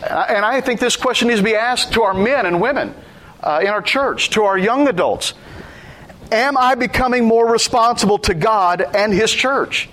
and 0.04 0.46
I 0.46 0.62
think 0.62 0.80
this 0.80 0.96
question 0.96 1.28
needs 1.28 1.40
to 1.40 1.46
be 1.46 1.56
asked 1.56 1.94
to 1.94 2.04
our 2.04 2.14
men 2.14 2.46
and 2.46 2.62
women 2.62 2.94
uh, 3.42 3.60
in 3.62 3.68
our 3.68 3.82
church, 3.82 4.32
to 4.32 4.44
our 4.44 4.58
young 4.58 4.88
adults. 4.88 5.34
Am 6.32 6.58
I 6.58 6.76
becoming 6.76 7.26
more 7.26 7.52
responsible 7.52 8.20
to 8.20 8.34
God 8.34 8.82
and 8.82 9.14
His 9.14 9.32
church? 9.32 9.90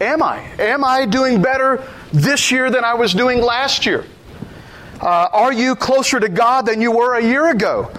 Am 0.00 0.22
I? 0.22 0.38
Am 0.58 0.84
I 0.84 1.06
doing 1.06 1.40
better 1.40 1.86
this 2.12 2.50
year 2.50 2.70
than 2.70 2.84
I 2.84 2.94
was 2.94 3.14
doing 3.14 3.40
last 3.40 3.86
year? 3.86 4.04
Uh, 5.00 5.28
are 5.32 5.52
you 5.52 5.76
closer 5.76 6.18
to 6.18 6.28
God 6.28 6.66
than 6.66 6.80
you 6.80 6.90
were 6.90 7.14
a 7.14 7.22
year 7.22 7.50
ago? 7.50 7.90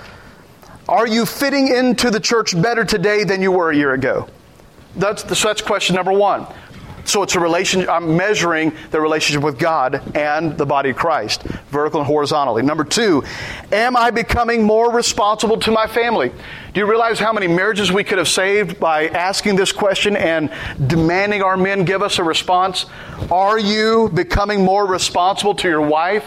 Are 0.88 1.08
you 1.08 1.26
fitting 1.26 1.68
into 1.68 2.10
the 2.10 2.20
church 2.20 2.60
better 2.60 2.86
today 2.86 3.24
than 3.24 3.42
you 3.42 3.52
were 3.52 3.72
a 3.72 3.76
year 3.76 3.94
ago? 3.94 4.28
That's, 4.96 5.24
that's 5.24 5.62
question 5.62 5.96
number 5.96 6.14
one. 6.14 6.48
So 7.08 7.24
it's 7.24 7.36
a 7.36 7.40
relation. 7.40 7.88
I'm 7.90 8.18
measuring 8.18 8.74
the 8.92 9.00
relationship 9.00 9.42
with 9.42 9.58
God 9.58 10.14
and 10.14 10.58
the 10.58 10.66
body 10.66 10.90
of 10.90 10.98
Christ, 10.98 11.42
vertical 11.72 12.02
and 12.02 12.08
horizontally. 12.08 12.64
Number 12.64 12.84
two, 12.84 13.24
am 13.72 13.96
I 13.96 14.12
becoming 14.12 14.64
more 14.64 14.92
responsible 14.92 15.58
to 15.62 15.72
my 15.72 15.88
family? 15.88 16.34
Do 16.74 16.82
you 16.82 16.86
realize 16.86 17.18
how 17.18 17.32
many 17.32 17.48
marriages 17.48 17.94
we 17.94 18.04
could 18.04 18.18
have 18.18 18.28
saved 18.28 18.78
by 18.78 19.08
asking 19.08 19.56
this 19.56 19.72
question 19.72 20.18
and 20.18 20.52
demanding 20.86 21.42
our 21.42 21.56
men 21.56 21.86
give 21.86 22.02
us 22.02 22.20
a 22.20 22.26
response? 22.26 22.86
Are 23.32 23.58
you 23.58 24.10
becoming 24.14 24.66
more 24.66 24.86
responsible 24.86 25.56
to 25.56 25.70
your 25.70 25.82
wife? 25.82 26.26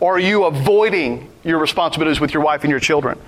Or 0.00 0.16
are 0.16 0.18
you 0.18 0.44
avoiding 0.44 1.30
your 1.44 1.58
responsibilities 1.58 2.18
with 2.18 2.32
your 2.32 2.42
wife 2.42 2.62
and 2.62 2.70
your 2.70 2.80
children? 2.80 3.18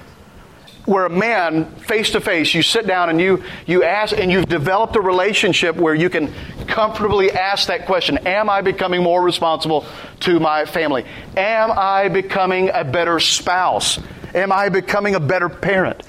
Where 0.85 1.07
a 1.07 1.11
man 1.11 1.65
face 1.77 2.11
to 2.11 2.21
face 2.21 2.55
you 2.55 2.63
sit 2.63 2.87
down 2.87 3.09
and 3.09 3.21
you 3.21 3.43
you 3.67 3.83
ask 3.83 4.17
and 4.17 4.31
you've 4.31 4.49
developed 4.49 4.97
a 4.97 5.01
relationship 5.01 5.77
where 5.77 5.95
you 5.95 6.11
can 6.11 6.33
comfortably 6.67 7.31
ask 7.31 7.69
that 7.69 7.87
question 7.87 8.19
am 8.27 8.51
i 8.51 8.61
becoming 8.61 9.03
more 9.03 9.23
responsible 9.23 9.87
to 10.25 10.41
my 10.41 10.65
family? 10.65 11.05
Am 11.37 11.71
i 11.71 12.09
becoming 12.09 12.71
a 12.73 12.83
better 12.83 13.21
spouse? 13.21 14.01
Am 14.35 14.51
i 14.51 14.69
becoming 14.69 15.15
a 15.15 15.21
better 15.21 15.49
parent? 15.49 16.03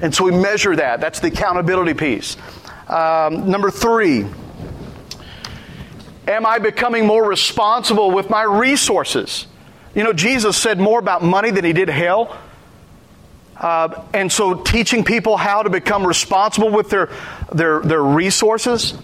And 0.00 0.14
so 0.14 0.24
we 0.24 0.32
measure 0.32 0.74
that. 0.76 1.00
That's 1.00 1.20
the 1.20 1.28
accountability 1.28 1.94
piece. 1.94 2.36
Um, 2.88 3.50
number 3.50 3.70
three 3.70 4.26
am 6.26 6.46
i 6.46 6.58
becoming 6.58 7.06
more 7.06 7.26
responsible 7.28 8.10
with 8.10 8.28
my 8.30 8.42
resources? 8.42 9.46
You 9.94 10.02
know 10.02 10.12
jesus 10.12 10.56
said 10.56 10.78
more 10.78 10.98
about 10.98 11.22
money 11.22 11.50
than 11.50 11.64
he 11.64 11.72
did 11.72 11.88
hell 11.88 12.36
uh, 13.56 14.02
and 14.12 14.30
so 14.30 14.54
teaching 14.54 15.04
people 15.04 15.36
how 15.36 15.62
to 15.62 15.70
become 15.70 16.06
responsible 16.06 16.70
with 16.70 16.90
their, 16.90 17.10
their, 17.52 17.80
their 17.80 18.02
resources. 18.02 18.94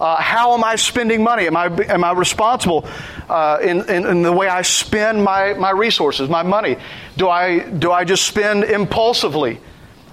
Uh, 0.00 0.16
how 0.16 0.54
am 0.54 0.64
I 0.64 0.76
spending 0.76 1.22
money? 1.22 1.46
Am 1.46 1.56
I, 1.56 1.66
am 1.66 2.04
I 2.04 2.12
responsible 2.12 2.88
uh, 3.28 3.58
in, 3.62 3.88
in, 3.90 4.06
in, 4.06 4.22
the 4.22 4.32
way 4.32 4.48
I 4.48 4.62
spend 4.62 5.22
my, 5.22 5.52
my 5.54 5.70
resources, 5.70 6.30
my 6.30 6.42
money? 6.42 6.76
Do 7.18 7.28
I, 7.28 7.58
do 7.58 7.92
I 7.92 8.04
just 8.04 8.24
spend 8.24 8.64
impulsively? 8.64 9.60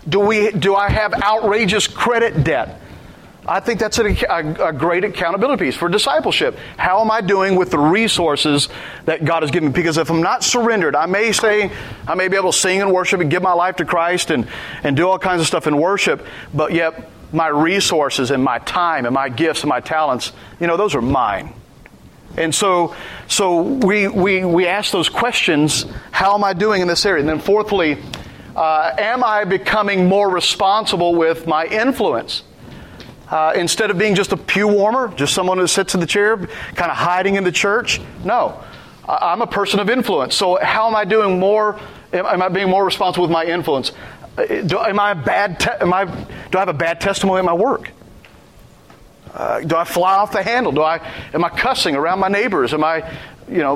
Do, 0.08 0.20
we, 0.20 0.52
do 0.52 0.76
I 0.76 0.90
have 0.90 1.14
outrageous 1.14 1.88
credit 1.88 2.44
debt? 2.44 2.82
I 3.48 3.62
think 3.62 3.80
that's 3.80 3.98
a, 3.98 4.06
a, 4.06 4.70
a, 4.70 4.74
great 4.74 5.06
accountability 5.06 5.66
piece 5.66 5.76
for 5.76 5.88
discipleship. 5.88 6.58
How 6.76 7.00
am 7.00 7.10
I 7.10 7.22
doing 7.22 7.56
with 7.56 7.72
the 7.72 7.80
resources 7.80 8.68
that 9.06 9.24
God 9.24 9.44
has 9.44 9.52
given 9.52 9.70
me? 9.70 9.74
Because 9.74 9.98
if 9.98 10.10
I'm 10.10 10.22
not 10.22 10.44
surrendered, 10.44 10.96
I 10.96 11.06
may 11.06 11.32
say, 11.32 11.72
I 12.06 12.16
may 12.16 12.28
be 12.28 12.36
able 12.36 12.52
to 12.52 12.58
sing 12.58 12.82
and 12.82 12.92
worship 12.92 13.22
and 13.22 13.32
give 13.32 13.42
my 13.42 13.54
life 13.54 13.78
to 13.78 13.86
Christ 13.86 14.32
and, 14.32 14.48
and 14.84 14.98
do 14.98 15.08
all 15.08 15.18
kinds 15.18 15.40
of 15.40 15.48
stuff 15.48 15.66
in 15.66 15.78
worship, 15.78 16.26
but 16.54 16.74
yet 16.74 17.10
my 17.32 17.48
resources 17.48 18.32
and 18.32 18.44
my 18.44 18.60
time 18.60 19.06
and 19.06 19.14
my 19.14 19.30
gifts 19.30 19.62
and 19.62 19.70
my 19.70 19.80
talents, 19.80 20.34
you 20.60 20.68
know, 20.68 20.76
those 20.76 20.94
are 20.94 21.02
mine. 21.02 21.54
And 22.36 22.54
so, 22.54 22.96
so 23.28 23.62
we, 23.62 24.10
we, 24.10 24.44
we 24.44 24.68
ask 24.68 24.92
those 24.92 25.10
questions 25.10 25.86
how 26.12 26.36
am 26.36 26.44
I 26.44 26.54
doing 26.54 26.82
in 26.82 26.88
this 26.88 27.06
area? 27.06 27.22
And 27.22 27.30
then, 27.30 27.40
fourthly, 27.40 27.98
uh, 28.56 28.94
am 28.98 29.24
I 29.24 29.46
becoming 29.46 30.08
more 30.08 30.30
responsible 30.30 31.16
with 31.16 31.48
my 31.48 31.66
influence? 31.66 32.44
Uh, 33.30 33.54
instead 33.56 33.92
of 33.92 33.98
being 33.98 34.16
just 34.16 34.32
a 34.32 34.38
pew 34.38 34.68
warmer, 34.68 35.10
just 35.10 35.34
someone 35.34 35.58
who 35.58 35.68
sits 35.68 35.94
in 35.94 36.00
the 36.00 36.06
chair, 36.06 36.38
kind 36.38 36.92
of 36.92 36.98
hiding 36.98 37.36
in 37.36 37.44
the 37.44 37.52
church. 37.52 38.00
No, 38.24 38.64
I'm 39.08 39.42
a 39.42 39.48
person 39.48 39.80
of 39.80 39.90
influence. 39.90 40.36
So 40.36 40.58
how 40.62 40.88
am 40.88 40.96
I 40.96 41.04
doing 41.04 41.40
more? 41.40 41.80
Am 42.14 42.42
I 42.42 42.48
being 42.48 42.70
more 42.70 42.86
responsible 42.86 43.24
with 43.24 43.32
my 43.32 43.44
influence? 43.44 43.92
Uh, 44.38 44.46
do, 44.62 44.80
am 44.80 45.00
I 45.00 45.14
bad? 45.14 45.60
Te- 45.60 45.82
am 45.82 45.94
I? 45.94 46.06
Do 46.06 46.58
I 46.58 46.60
have 46.60 46.70
a 46.70 46.74
bad 46.74 47.02
testimony 47.02 47.40
at 47.40 47.46
my 47.46 47.54
work? 47.54 47.92
Uh, 49.34 49.60
do 49.60 49.76
I 49.76 49.84
fly 49.84 50.16
off 50.16 50.32
the 50.32 50.42
handle? 50.42 50.72
Do 50.72 50.84
I? 50.84 51.06
Am 51.34 51.44
I 51.44 51.50
cussing 51.50 51.96
around 51.96 52.20
my 52.20 52.30
neighbors? 52.30 52.74
Am 52.74 52.84
I 52.84 53.12
you 53.50 53.60
know, 53.60 53.76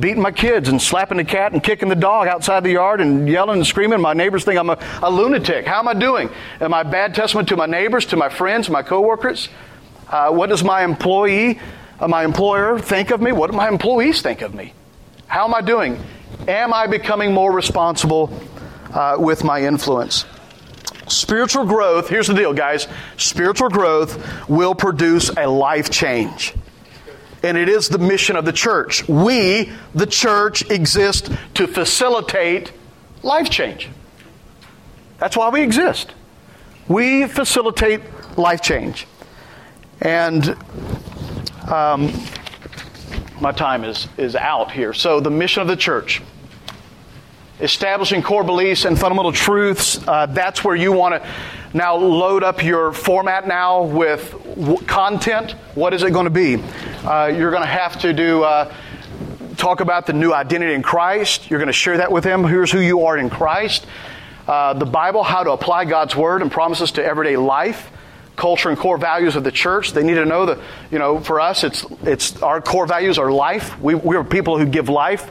beating 0.00 0.22
my 0.22 0.32
kids 0.32 0.68
and 0.68 0.80
slapping 0.80 1.18
the 1.18 1.24
cat 1.24 1.52
and 1.52 1.62
kicking 1.62 1.88
the 1.88 1.94
dog 1.94 2.28
outside 2.28 2.64
the 2.64 2.72
yard 2.72 3.00
and 3.00 3.28
yelling 3.28 3.58
and 3.58 3.66
screaming. 3.66 4.00
My 4.00 4.12
neighbors 4.12 4.44
think 4.44 4.58
I'm 4.58 4.70
a, 4.70 4.78
a 5.02 5.10
lunatic. 5.10 5.66
How 5.66 5.78
am 5.78 5.88
I 5.88 5.94
doing? 5.94 6.30
Am 6.60 6.74
I 6.74 6.82
bad 6.82 7.14
testament 7.14 7.48
to 7.48 7.56
my 7.56 7.66
neighbors, 7.66 8.06
to 8.06 8.16
my 8.16 8.28
friends, 8.28 8.68
my 8.68 8.82
coworkers? 8.82 9.48
Uh, 10.08 10.30
what 10.30 10.48
does 10.48 10.62
my 10.62 10.84
employee, 10.84 11.60
uh, 12.00 12.08
my 12.08 12.24
employer 12.24 12.78
think 12.78 13.10
of 13.10 13.20
me? 13.20 13.32
What 13.32 13.50
do 13.50 13.56
my 13.56 13.68
employees 13.68 14.22
think 14.22 14.42
of 14.42 14.54
me? 14.54 14.72
How 15.26 15.44
am 15.44 15.54
I 15.54 15.60
doing? 15.60 15.98
Am 16.46 16.72
I 16.72 16.86
becoming 16.86 17.32
more 17.32 17.52
responsible 17.52 18.32
uh, 18.92 19.16
with 19.18 19.44
my 19.44 19.62
influence? 19.62 20.26
Spiritual 21.08 21.66
growth, 21.66 22.08
here's 22.08 22.26
the 22.26 22.34
deal, 22.34 22.52
guys. 22.52 22.88
Spiritual 23.16 23.68
growth 23.68 24.48
will 24.48 24.74
produce 24.74 25.30
a 25.30 25.46
life 25.46 25.90
change 25.90 26.54
and 27.44 27.58
it 27.58 27.68
is 27.68 27.90
the 27.90 27.98
mission 27.98 28.36
of 28.36 28.46
the 28.46 28.52
church. 28.52 29.06
We, 29.06 29.70
the 29.94 30.06
church, 30.06 30.68
exist 30.70 31.30
to 31.54 31.66
facilitate 31.66 32.72
life 33.22 33.50
change. 33.50 33.90
That's 35.18 35.36
why 35.36 35.50
we 35.50 35.60
exist. 35.62 36.14
We 36.88 37.26
facilitate 37.26 38.00
life 38.38 38.62
change. 38.62 39.06
And 40.00 40.56
um, 41.70 42.12
my 43.40 43.52
time 43.52 43.84
is, 43.84 44.08
is 44.16 44.34
out 44.34 44.72
here. 44.72 44.94
So, 44.94 45.20
the 45.20 45.30
mission 45.30 45.60
of 45.60 45.68
the 45.68 45.76
church 45.76 46.22
establishing 47.60 48.22
core 48.22 48.42
beliefs 48.42 48.84
and 48.84 48.98
fundamental 48.98 49.32
truths, 49.32 50.00
uh, 50.08 50.26
that's 50.26 50.64
where 50.64 50.74
you 50.74 50.92
want 50.92 51.22
to 51.22 51.30
now 51.72 51.96
load 51.96 52.42
up 52.42 52.62
your 52.62 52.92
format 52.92 53.46
now 53.46 53.82
with 53.82 54.32
w- 54.56 54.78
content. 54.86 55.52
What 55.74 55.94
is 55.94 56.02
it 56.02 56.12
going 56.12 56.24
to 56.24 56.30
be? 56.30 56.62
Uh, 57.04 57.26
you're 57.26 57.50
going 57.50 57.62
to 57.62 57.68
have 57.68 58.00
to 58.00 58.14
do 58.14 58.42
uh, 58.44 58.72
talk 59.58 59.80
about 59.80 60.06
the 60.06 60.12
new 60.14 60.32
identity 60.32 60.72
in 60.72 60.82
Christ. 60.82 61.50
You're 61.50 61.58
going 61.58 61.66
to 61.66 61.72
share 61.72 61.98
that 61.98 62.10
with 62.10 62.24
them. 62.24 62.44
Here's 62.44 62.72
who 62.72 62.78
you 62.78 63.04
are 63.04 63.18
in 63.18 63.28
Christ. 63.28 63.86
Uh, 64.48 64.72
the 64.72 64.86
Bible, 64.86 65.22
how 65.22 65.44
to 65.44 65.52
apply 65.52 65.84
God's 65.84 66.16
word 66.16 66.40
and 66.40 66.50
promises 66.50 66.92
to 66.92 67.04
everyday 67.04 67.36
life 67.36 67.90
culture 68.36 68.68
and 68.68 68.76
core 68.76 68.98
values 68.98 69.36
of 69.36 69.44
the 69.44 69.52
church. 69.52 69.92
They 69.92 70.02
need 70.02 70.14
to 70.14 70.24
know 70.24 70.46
that, 70.46 70.58
you 70.90 70.98
know, 70.98 71.20
for 71.20 71.40
us, 71.40 71.62
it's, 71.62 71.84
it's 72.02 72.42
our 72.42 72.60
core 72.60 72.86
values 72.86 73.16
are 73.16 73.30
life. 73.30 73.78
We, 73.80 73.94
we're 73.94 74.24
people 74.24 74.58
who 74.58 74.66
give 74.66 74.88
life. 74.88 75.30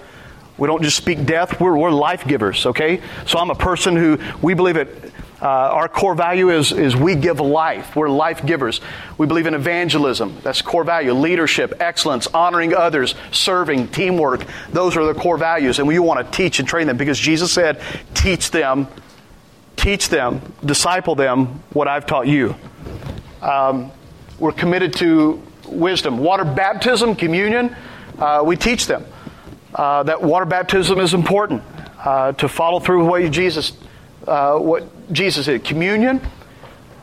We 0.58 0.68
don't 0.68 0.84
just 0.84 0.96
speak 0.96 1.26
death, 1.26 1.60
we're, 1.60 1.76
we're 1.76 1.92
life 1.92 2.28
givers, 2.28 2.66
okay? 2.68 3.02
So 3.26 3.40
I'm 3.40 3.50
a 3.50 3.56
person 3.56 3.96
who, 3.98 4.20
we 4.42 4.54
believe 4.54 4.78
it, 4.78 5.12
uh, 5.44 5.46
our 5.46 5.90
core 5.90 6.16
value 6.16 6.50
is, 6.50 6.72
is 6.72 6.96
we 6.96 7.16
give 7.16 7.42
life. 7.42 7.98
We're 7.98 8.10
life 8.10 8.46
givers. 8.46 8.80
We 9.18 9.28
believe 9.28 9.46
in 9.46 9.54
evangelism. 9.54 10.38
That's 10.42 10.62
core 10.62 10.86
value. 10.86 11.12
Leadership, 11.12 11.74
excellence, 11.82 12.28
honoring 12.28 12.74
others, 12.74 13.14
serving, 13.32 13.90
teamwork. 13.90 14.46
Those 14.72 14.96
are 14.96 15.06
the 15.06 15.14
core 15.14 15.38
values. 15.38 15.80
And 15.80 15.88
we 15.88 16.00
want 16.00 16.26
to 16.26 16.38
teach 16.38 16.60
and 16.60 16.68
train 16.68 16.88
them 16.88 16.96
because 16.96 17.20
Jesus 17.20 17.52
said, 17.52 17.82
teach 18.14 18.52
them, 18.52 18.88
teach 19.76 20.08
them, 20.08 20.42
disciple 20.64 21.16
them 21.16 21.62
what 21.74 21.90
I've 21.90 22.06
taught 22.06 22.28
you. 22.28 22.56
Um, 23.42 23.92
we're 24.40 24.54
committed 24.54 24.94
to 24.94 25.44
wisdom. 25.68 26.20
Water 26.20 26.46
baptism, 26.46 27.18
communion, 27.18 27.76
uh, 28.18 28.44
we 28.46 28.56
teach 28.56 28.88
them 28.88 29.06
uh, 29.76 30.04
that 30.04 30.22
water 30.22 30.46
baptism 30.46 31.00
is 31.00 31.14
important 31.14 31.64
uh, 32.00 32.32
to 32.34 32.48
follow 32.48 32.80
through 32.80 33.00
with 33.00 33.10
what 33.10 33.32
Jesus, 33.32 33.74
uh, 34.28 34.58
what 34.58 34.88
Jesus 35.12 35.46
did. 35.46 35.64
Communion, 35.64 36.22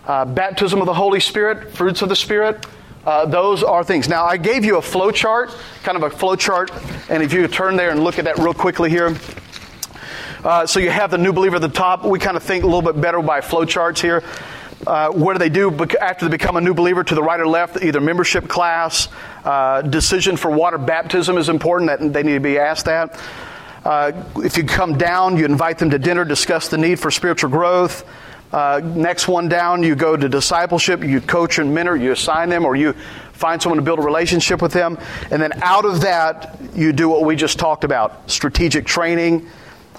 uh, 0.06 0.24
baptism 0.24 0.80
of 0.80 0.86
the 0.86 0.94
Holy 0.94 1.20
Spirit, 1.20 1.72
fruits 1.74 2.02
of 2.02 2.08
the 2.08 2.16
Spirit. 2.16 2.66
Uh, 3.04 3.24
those 3.26 3.62
are 3.62 3.82
things. 3.82 4.08
Now, 4.08 4.24
I 4.24 4.36
gave 4.36 4.64
you 4.64 4.76
a 4.76 4.82
flow 4.82 5.10
chart, 5.10 5.54
kind 5.82 5.96
of 5.96 6.02
a 6.02 6.10
flow 6.10 6.36
chart, 6.36 6.70
and 7.08 7.22
if 7.22 7.32
you 7.32 7.46
turn 7.48 7.76
there 7.76 7.90
and 7.90 8.04
look 8.04 8.18
at 8.18 8.24
that 8.26 8.38
real 8.38 8.54
quickly 8.54 8.90
here. 8.90 9.16
Uh, 10.44 10.66
so 10.66 10.80
you 10.80 10.90
have 10.90 11.10
the 11.10 11.18
new 11.18 11.32
believer 11.32 11.56
at 11.56 11.62
the 11.62 11.68
top. 11.68 12.04
We 12.04 12.18
kind 12.18 12.36
of 12.36 12.42
think 12.42 12.64
a 12.64 12.66
little 12.66 12.82
bit 12.82 13.00
better 13.00 13.20
by 13.20 13.40
flow 13.40 13.64
charts 13.64 14.00
here. 14.00 14.22
Uh, 14.86 15.10
what 15.10 15.34
do 15.34 15.38
they 15.38 15.50
do 15.50 15.70
after 16.00 16.24
they 16.24 16.30
become 16.30 16.56
a 16.56 16.60
new 16.60 16.72
believer 16.72 17.04
to 17.04 17.14
the 17.14 17.22
right 17.22 17.38
or 17.38 17.46
left? 17.46 17.82
Either 17.82 18.00
membership 18.00 18.48
class, 18.48 19.08
uh, 19.44 19.82
decision 19.82 20.38
for 20.38 20.50
water 20.50 20.78
baptism 20.78 21.36
is 21.36 21.50
important. 21.50 21.90
That 21.90 22.12
they 22.12 22.22
need 22.22 22.34
to 22.34 22.40
be 22.40 22.58
asked 22.58 22.86
that. 22.86 23.20
Uh, 23.84 24.12
if 24.36 24.56
you 24.56 24.64
come 24.64 24.98
down, 24.98 25.36
you 25.36 25.44
invite 25.44 25.78
them 25.78 25.90
to 25.90 25.98
dinner, 25.98 26.24
discuss 26.24 26.68
the 26.68 26.78
need 26.78 26.98
for 27.00 27.10
spiritual 27.10 27.50
growth. 27.50 28.04
Uh, 28.52 28.80
next 28.82 29.28
one 29.28 29.48
down, 29.48 29.82
you 29.82 29.94
go 29.94 30.16
to 30.16 30.28
discipleship. 30.28 31.04
You 31.04 31.20
coach 31.20 31.58
and 31.58 31.72
mentor. 31.72 31.96
You 31.96 32.12
assign 32.12 32.48
them, 32.48 32.64
or 32.64 32.74
you 32.74 32.94
find 33.32 33.62
someone 33.62 33.78
to 33.78 33.84
build 33.84 34.00
a 34.00 34.02
relationship 34.02 34.60
with 34.60 34.72
them. 34.72 34.98
And 35.30 35.40
then 35.40 35.62
out 35.62 35.84
of 35.84 36.00
that, 36.00 36.58
you 36.74 36.92
do 36.92 37.08
what 37.08 37.24
we 37.24 37.36
just 37.36 37.58
talked 37.58 37.84
about: 37.84 38.30
strategic 38.30 38.86
training. 38.86 39.48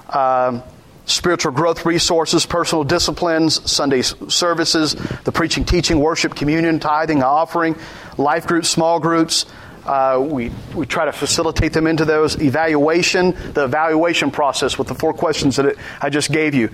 Uh, 0.09 0.61
spiritual 1.05 1.51
growth 1.51 1.85
resources, 1.85 2.45
personal 2.45 2.83
disciplines, 2.83 3.69
Sunday 3.69 4.01
services, 4.01 4.95
the 5.23 5.31
preaching, 5.31 5.65
teaching, 5.65 5.99
worship, 5.99 6.35
communion, 6.35 6.79
tithing, 6.79 7.23
offering, 7.23 7.75
life 8.17 8.47
groups, 8.47 8.69
small 8.69 8.99
groups. 8.99 9.45
Uh, 9.85 10.19
we, 10.21 10.51
we 10.75 10.85
try 10.85 11.05
to 11.05 11.11
facilitate 11.11 11.73
them 11.73 11.87
into 11.87 12.05
those. 12.05 12.39
Evaluation, 12.41 13.31
the 13.53 13.63
evaluation 13.65 14.31
process 14.31 14.77
with 14.77 14.87
the 14.87 14.95
four 14.95 15.13
questions 15.13 15.55
that 15.55 15.65
it, 15.65 15.77
I 15.99 16.09
just 16.09 16.31
gave 16.31 16.53
you. 16.53 16.67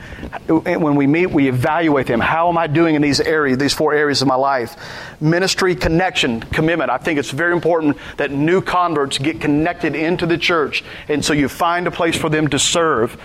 When 0.47 0.95
we 0.95 1.07
meet, 1.07 1.27
we 1.27 1.47
evaluate 1.47 2.07
them. 2.07 2.19
How 2.19 2.49
am 2.49 2.57
I 2.57 2.67
doing 2.67 2.95
in 2.95 3.01
these 3.01 3.19
areas, 3.19 3.57
these 3.57 3.73
four 3.73 3.93
areas 3.93 4.21
of 4.21 4.27
my 4.27 4.35
life? 4.35 4.75
Ministry, 5.21 5.75
connection, 5.75 6.41
commitment. 6.41 6.89
I 6.89 6.97
think 6.97 7.19
it's 7.19 7.31
very 7.31 7.53
important 7.53 7.97
that 8.17 8.31
new 8.31 8.61
converts 8.61 9.17
get 9.17 9.39
connected 9.39 9.95
into 9.95 10.25
the 10.25 10.37
church, 10.37 10.83
and 11.07 11.23
so 11.23 11.33
you 11.33 11.47
find 11.47 11.87
a 11.87 11.91
place 11.91 12.17
for 12.17 12.29
them 12.29 12.47
to 12.49 12.59
serve 12.59 13.17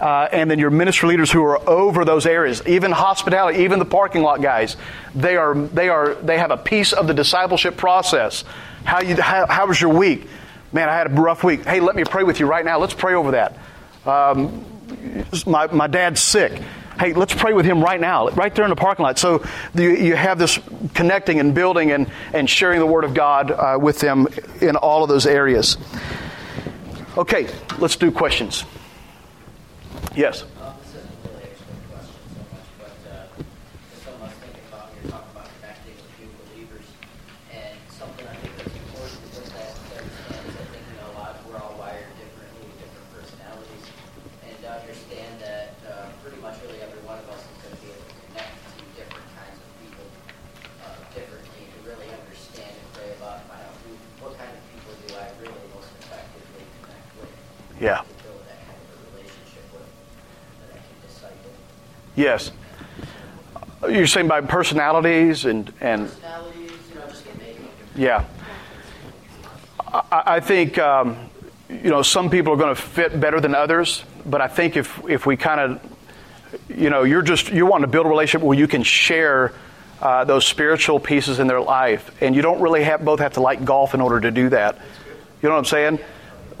uh, 0.00 0.28
and 0.30 0.50
then 0.50 0.58
your 0.58 0.70
ministry 0.70 1.08
leaders 1.08 1.30
who 1.30 1.42
are 1.44 1.68
over 1.68 2.04
those 2.04 2.26
areas, 2.26 2.62
even 2.66 2.92
hospitality, 2.92 3.64
even 3.64 3.78
the 3.78 3.84
parking 3.84 4.22
lot 4.22 4.40
guys, 4.40 4.76
they 5.14 5.36
are 5.36 5.54
they 5.54 5.88
are 5.88 6.14
they 6.14 6.38
have 6.38 6.50
a 6.50 6.56
piece 6.56 6.92
of 6.92 7.06
the 7.06 7.14
discipleship 7.14 7.76
process. 7.76 8.44
How 8.88 9.02
you 9.02 9.20
how, 9.20 9.46
how 9.46 9.66
was 9.66 9.78
your 9.78 9.92
week? 9.92 10.26
Man, 10.72 10.88
I 10.88 10.94
had 10.94 11.08
a 11.08 11.20
rough 11.20 11.44
week. 11.44 11.62
Hey, 11.66 11.80
let 11.80 11.94
me 11.94 12.04
pray 12.04 12.24
with 12.24 12.40
you 12.40 12.46
right 12.46 12.64
now. 12.64 12.78
Let's 12.78 12.94
pray 12.94 13.12
over 13.12 13.32
that. 13.32 13.58
Um, 14.06 14.64
my 15.46 15.66
my 15.66 15.86
dad's 15.86 16.22
sick. 16.22 16.62
Hey, 16.98 17.12
let's 17.12 17.34
pray 17.34 17.52
with 17.52 17.66
him 17.66 17.82
right 17.82 18.00
now, 18.00 18.30
right 18.30 18.52
there 18.54 18.64
in 18.64 18.70
the 18.70 18.76
parking 18.76 19.02
lot. 19.02 19.18
So 19.18 19.44
you, 19.74 19.90
you 19.90 20.16
have 20.16 20.38
this 20.38 20.58
connecting 20.94 21.38
and 21.38 21.54
building 21.54 21.92
and, 21.92 22.10
and 22.32 22.48
sharing 22.48 22.80
the 22.80 22.86
Word 22.86 23.04
of 23.04 23.12
God 23.12 23.50
uh, 23.50 23.78
with 23.78 24.00
them 24.00 24.26
in 24.62 24.74
all 24.74 25.02
of 25.02 25.10
those 25.10 25.26
areas. 25.26 25.76
Okay, 27.18 27.46
let's 27.78 27.96
do 27.96 28.10
questions. 28.10 28.64
Yes. 30.16 30.44
Yeah. 57.80 58.02
Yes. 62.16 62.50
You're 63.82 64.06
saying 64.06 64.28
by 64.28 64.40
personalities 64.40 65.44
and 65.44 65.72
and. 65.80 66.10
Yeah. 67.94 68.24
I, 69.86 70.22
I 70.26 70.40
think 70.40 70.78
um, 70.78 71.30
you 71.68 71.90
know 71.90 72.02
some 72.02 72.28
people 72.28 72.52
are 72.52 72.56
going 72.56 72.74
to 72.74 72.80
fit 72.80 73.20
better 73.20 73.40
than 73.40 73.54
others, 73.54 74.04
but 74.26 74.40
I 74.40 74.48
think 74.48 74.76
if 74.76 75.00
if 75.08 75.26
we 75.26 75.36
kind 75.36 75.60
of 75.60 75.98
you 76.68 76.90
know 76.90 77.04
you're 77.04 77.22
just 77.22 77.50
you 77.50 77.66
want 77.66 77.82
to 77.82 77.88
build 77.88 78.06
a 78.06 78.08
relationship 78.08 78.44
where 78.44 78.58
you 78.58 78.66
can 78.66 78.82
share 78.82 79.54
uh, 80.00 80.24
those 80.24 80.46
spiritual 80.46 81.00
pieces 81.00 81.38
in 81.40 81.46
their 81.46 81.60
life 81.60 82.10
and 82.22 82.34
you 82.34 82.42
don't 82.42 82.60
really 82.60 82.84
have 82.84 83.04
both 83.04 83.20
have 83.20 83.34
to 83.34 83.40
like 83.40 83.64
golf 83.64 83.94
in 83.94 84.00
order 84.00 84.20
to 84.20 84.30
do 84.30 84.48
that 84.48 84.76
you 85.42 85.48
know 85.48 85.54
what 85.54 85.58
i'm 85.58 85.64
saying 85.64 85.98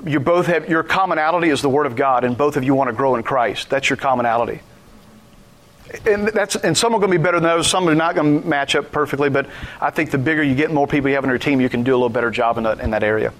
you 0.04 0.20
both 0.20 0.46
have 0.46 0.68
your 0.68 0.82
commonality 0.84 1.48
is 1.48 1.60
the 1.60 1.68
Word 1.68 1.86
of 1.86 1.96
God, 1.96 2.24
and 2.24 2.36
both 2.36 2.56
of 2.56 2.64
you 2.64 2.74
want 2.74 2.88
to 2.88 2.94
grow 2.94 3.16
in 3.16 3.22
Christ. 3.22 3.68
That's 3.68 3.90
your 3.90 3.96
commonality. 3.96 4.60
And 6.06 6.28
that's 6.28 6.54
and 6.54 6.76
some 6.76 6.94
are 6.94 6.98
going 6.98 7.10
to 7.10 7.18
be 7.18 7.22
better 7.22 7.40
than 7.40 7.48
others. 7.48 7.66
Some 7.66 7.88
are 7.88 7.94
not 7.94 8.14
going 8.14 8.42
to 8.42 8.46
match 8.46 8.76
up 8.76 8.92
perfectly. 8.92 9.30
But 9.30 9.48
I 9.80 9.90
think 9.90 10.10
the 10.10 10.18
bigger 10.18 10.42
you 10.42 10.54
get, 10.54 10.70
more 10.70 10.86
people 10.86 11.08
you 11.08 11.14
have 11.16 11.24
on 11.24 11.30
your 11.30 11.38
team, 11.38 11.60
you 11.60 11.68
can 11.68 11.82
do 11.82 11.92
a 11.92 11.96
little 11.96 12.10
better 12.10 12.30
job 12.30 12.58
in 12.58 12.64
that 12.64 13.02
area. 13.02 13.32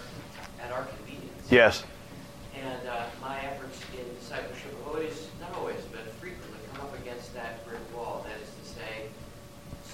at 0.61 0.71
our 0.71 0.85
convenience. 0.85 1.36
Yes. 1.49 1.83
And 2.55 2.87
uh, 2.87 3.05
my 3.21 3.39
efforts 3.39 3.79
in 3.97 4.03
discipleship 4.19 4.71
have 4.77 4.87
always, 4.87 5.27
not 5.39 5.53
always, 5.55 5.79
but 5.91 6.01
frequently 6.19 6.59
come 6.73 6.85
up 6.87 6.99
against 6.99 7.33
that 7.35 7.65
brick 7.65 7.79
wall. 7.95 8.25
That 8.27 8.37
is 8.41 8.49
to 8.49 8.79
say, 8.79 9.07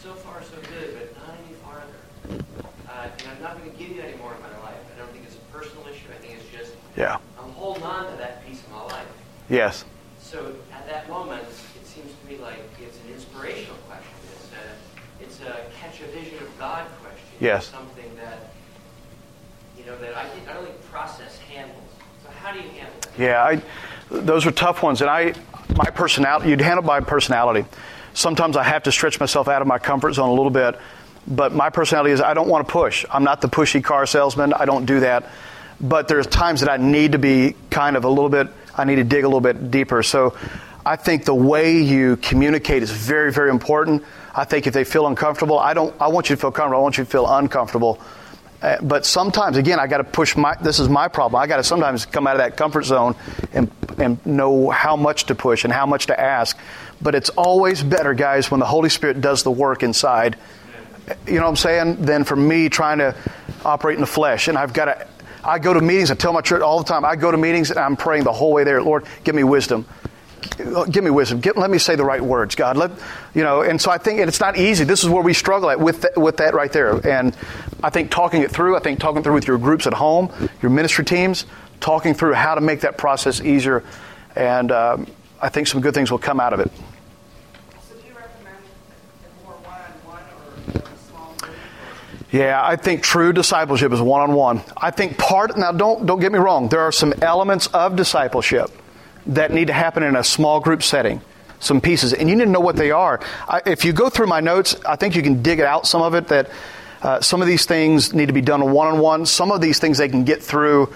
so 0.01 0.13
far 0.13 0.41
so 0.43 0.55
good, 0.69 0.97
but 0.97 1.27
not 1.27 1.37
any 1.45 1.55
farther. 1.63 2.43
Uh, 2.89 3.07
and 3.19 3.27
I'm 3.35 3.41
not 3.41 3.57
going 3.57 3.71
to 3.71 3.77
give 3.77 3.89
you 3.95 4.01
any 4.01 4.17
more 4.17 4.33
of 4.33 4.41
my 4.41 4.49
life. 4.63 4.79
I 4.95 4.99
don't 4.99 5.11
think 5.11 5.25
it's 5.25 5.35
a 5.35 5.45
personal 5.51 5.85
issue. 5.87 6.07
I 6.11 6.19
think 6.21 6.39
it's 6.39 6.49
just 6.49 6.73
Yeah. 6.97 7.17
I'm 7.39 7.51
holding 7.51 7.83
on 7.83 8.09
to 8.11 8.17
that 8.17 8.45
piece 8.45 8.61
of 8.61 8.71
my 8.71 8.83
life. 8.85 9.07
Yes. 9.49 9.85
So 10.21 10.55
at 10.71 10.87
that 10.87 11.09
moment, 11.09 11.43
it 11.43 11.85
seems 11.85 12.11
to 12.13 12.27
me 12.31 12.37
like 12.37 12.59
it's 12.81 12.97
an 13.05 13.13
inspirational 13.13 13.75
question. 13.87 14.13
It's 14.33 14.49
a, 14.53 15.23
it's 15.23 15.39
a 15.41 15.65
catch 15.79 16.01
a 16.01 16.07
vision 16.07 16.37
of 16.39 16.57
God 16.57 16.87
question. 17.01 17.27
Yes. 17.39 17.67
Something 17.67 18.15
that, 18.15 18.51
you 19.77 19.85
know, 19.85 19.97
that 19.99 20.15
I, 20.15 20.25
think, 20.29 20.47
I 20.49 20.53
don't 20.53 20.65
think 20.65 20.81
process 20.89 21.37
handles. 21.39 21.89
So 22.23 22.29
how 22.41 22.53
do 22.53 22.59
you 22.59 22.69
handle 22.69 22.95
it? 22.99 23.02
Yeah. 23.17 23.43
I, 23.43 23.61
those 24.09 24.45
are 24.45 24.51
tough 24.51 24.83
ones, 24.83 25.01
and 25.01 25.09
I 25.09 25.33
my 25.75 25.89
personality. 25.89 26.49
You'd 26.49 26.61
handle 26.61 26.83
my 26.83 26.99
personality. 26.99 27.65
Sometimes 28.13 28.55
I 28.57 28.63
have 28.63 28.83
to 28.83 28.91
stretch 28.91 29.19
myself 29.19 29.47
out 29.47 29.61
of 29.61 29.67
my 29.67 29.79
comfort 29.79 30.13
zone 30.13 30.29
a 30.29 30.33
little 30.33 30.51
bit, 30.51 30.79
but 31.27 31.53
my 31.53 31.69
personality 31.69 32.11
is 32.11 32.21
I 32.21 32.33
don't 32.33 32.47
want 32.47 32.67
to 32.67 32.71
push. 32.71 33.05
I'm 33.09 33.23
not 33.23 33.41
the 33.41 33.49
pushy 33.49 33.83
car 33.83 34.05
salesman. 34.05 34.53
I 34.53 34.65
don't 34.65 34.85
do 34.85 34.99
that. 34.99 35.29
But 35.81 36.07
there's 36.07 36.27
times 36.27 36.61
that 36.61 36.69
I 36.69 36.77
need 36.77 37.13
to 37.13 37.17
be 37.17 37.55
kind 37.69 37.97
of 37.97 38.05
a 38.05 38.09
little 38.09 38.29
bit. 38.29 38.47
I 38.75 38.85
need 38.85 38.95
to 38.95 39.03
dig 39.03 39.23
a 39.23 39.27
little 39.27 39.41
bit 39.41 39.71
deeper. 39.71 40.03
So 40.03 40.37
I 40.85 40.95
think 40.95 41.25
the 41.25 41.35
way 41.35 41.81
you 41.81 42.17
communicate 42.17 42.83
is 42.83 42.91
very, 42.91 43.31
very 43.31 43.49
important. 43.49 44.03
I 44.35 44.45
think 44.45 44.67
if 44.67 44.73
they 44.73 44.83
feel 44.83 45.07
uncomfortable, 45.07 45.59
I 45.59 45.73
don't. 45.73 45.99
I 45.99 46.07
want 46.07 46.29
you 46.29 46.35
to 46.35 46.39
feel 46.39 46.51
comfortable. 46.51 46.79
I 46.79 46.83
want 46.83 46.97
you 46.97 47.03
to 47.03 47.09
feel 47.09 47.27
uncomfortable. 47.27 47.99
Uh, 48.63 48.77
but 48.81 49.05
sometimes, 49.05 49.57
again, 49.57 49.77
I 49.77 49.87
got 49.87 49.97
to 49.97 50.05
push 50.05 50.37
my. 50.37 50.55
This 50.55 50.79
is 50.79 50.87
my 50.87 51.09
problem. 51.09 51.41
I 51.41 51.47
got 51.47 51.57
to 51.57 51.65
sometimes 51.65 52.05
come 52.05 52.25
out 52.25 52.37
of 52.37 52.39
that 52.39 52.55
comfort 52.55 52.83
zone 52.85 53.13
and 53.51 53.69
and 53.97 54.25
know 54.25 54.69
how 54.69 54.95
much 54.95 55.25
to 55.25 55.35
push 55.35 55.65
and 55.65 55.73
how 55.73 55.85
much 55.85 56.07
to 56.07 56.17
ask. 56.17 56.57
But 57.01 57.13
it's 57.13 57.29
always 57.31 57.83
better, 57.83 58.13
guys, 58.13 58.49
when 58.49 58.61
the 58.61 58.65
Holy 58.65 58.87
Spirit 58.87 59.19
does 59.19 59.43
the 59.43 59.51
work 59.51 59.83
inside. 59.83 60.37
You 61.27 61.33
know 61.35 61.41
what 61.41 61.49
I'm 61.49 61.55
saying? 61.57 62.05
Than 62.05 62.23
for 62.23 62.37
me 62.37 62.69
trying 62.69 62.99
to 62.99 63.13
operate 63.65 63.95
in 63.95 64.01
the 64.01 64.07
flesh. 64.07 64.47
And 64.47 64.57
I've 64.57 64.71
got 64.71 64.85
to. 64.85 65.07
I 65.43 65.59
go 65.59 65.73
to 65.73 65.81
meetings. 65.81 66.09
I 66.09 66.15
tell 66.15 66.31
my 66.31 66.39
church 66.39 66.61
all 66.61 66.77
the 66.77 66.85
time. 66.85 67.03
I 67.03 67.17
go 67.17 67.29
to 67.29 67.37
meetings 67.37 67.69
and 67.69 67.77
I'm 67.77 67.97
praying 67.97 68.23
the 68.23 68.31
whole 68.31 68.53
way 68.53 68.63
there. 68.63 68.81
Lord, 68.81 69.03
give 69.25 69.35
me 69.35 69.43
wisdom 69.43 69.85
give 70.89 71.03
me 71.03 71.09
wisdom. 71.09 71.41
Let 71.55 71.69
me 71.69 71.77
say 71.77 71.95
the 71.95 72.05
right 72.05 72.21
words, 72.21 72.55
God. 72.55 72.77
Let 72.77 72.91
you 73.33 73.43
know. 73.43 73.61
And 73.61 73.81
so 73.81 73.91
I 73.91 73.97
think, 73.97 74.19
and 74.19 74.27
it's 74.27 74.39
not 74.39 74.57
easy. 74.57 74.83
This 74.83 75.03
is 75.03 75.09
where 75.09 75.23
we 75.23 75.33
struggle 75.33 75.69
at 75.69 75.79
with 75.79 76.01
th- 76.01 76.15
with 76.15 76.37
that 76.37 76.53
right 76.53 76.71
there. 76.71 76.95
And 77.07 77.35
I 77.83 77.89
think 77.89 78.11
talking 78.11 78.41
it 78.41 78.51
through. 78.51 78.75
I 78.75 78.79
think 78.79 78.99
talking 78.99 79.23
through 79.23 79.33
with 79.33 79.47
your 79.47 79.57
groups 79.57 79.87
at 79.87 79.93
home, 79.93 80.31
your 80.61 80.71
ministry 80.71 81.05
teams, 81.05 81.45
talking 81.79 82.13
through 82.13 82.33
how 82.33 82.55
to 82.55 82.61
make 82.61 82.81
that 82.81 82.97
process 82.97 83.41
easier. 83.41 83.83
And 84.35 84.71
um, 84.71 85.07
I 85.41 85.49
think 85.49 85.67
some 85.67 85.81
good 85.81 85.93
things 85.93 86.09
will 86.11 86.19
come 86.19 86.39
out 86.39 86.53
of 86.53 86.59
it. 86.59 86.71
So 87.89 87.95
do 87.95 88.07
you 88.07 88.13
recommend 88.15 88.57
a 89.41 89.45
more 89.45 89.55
one-on-one 89.55 90.23
or 90.75 90.79
a 90.79 90.97
small 91.09 91.35
group? 91.39 91.55
Yeah, 92.31 92.61
I 92.63 92.75
think 92.75 93.03
true 93.03 93.33
discipleship 93.33 93.91
is 93.91 94.01
one 94.01 94.21
on 94.21 94.33
one. 94.33 94.61
I 94.75 94.91
think 94.91 95.17
part 95.17 95.57
now 95.57 95.71
don't 95.71 96.05
don't 96.05 96.19
get 96.19 96.31
me 96.31 96.39
wrong. 96.39 96.69
There 96.69 96.81
are 96.81 96.91
some 96.91 97.13
elements 97.21 97.67
of 97.67 97.95
discipleship 97.95 98.71
that 99.27 99.51
need 99.51 99.67
to 99.67 99.73
happen 99.73 100.03
in 100.03 100.15
a 100.15 100.23
small 100.23 100.59
group 100.59 100.83
setting. 100.83 101.21
Some 101.59 101.79
pieces, 101.79 102.11
and 102.11 102.29
you 102.29 102.35
need 102.35 102.43
to 102.43 102.49
know 102.49 102.59
what 102.59 102.75
they 102.75 102.91
are. 102.91 103.21
I, 103.47 103.61
if 103.65 103.85
you 103.85 103.93
go 103.93 104.09
through 104.09 104.27
my 104.27 104.41
notes, 104.41 104.75
I 104.85 104.97
think 104.97 105.15
you 105.15 105.21
can 105.21 105.41
dig 105.41 105.59
it 105.59 105.65
out 105.65 105.87
some 105.87 106.01
of 106.01 106.13
it. 106.13 106.27
That 106.27 106.49
uh, 107.01 107.21
some 107.21 107.41
of 107.41 107.47
these 107.47 107.65
things 107.65 108.13
need 108.13 108.25
to 108.25 108.33
be 108.33 108.41
done 108.41 108.71
one 108.71 108.87
on 108.87 108.99
one. 108.99 109.25
Some 109.25 109.51
of 109.51 109.61
these 109.61 109.79
things 109.79 109.97
they 109.97 110.09
can 110.09 110.23
get 110.23 110.43
through. 110.43 110.91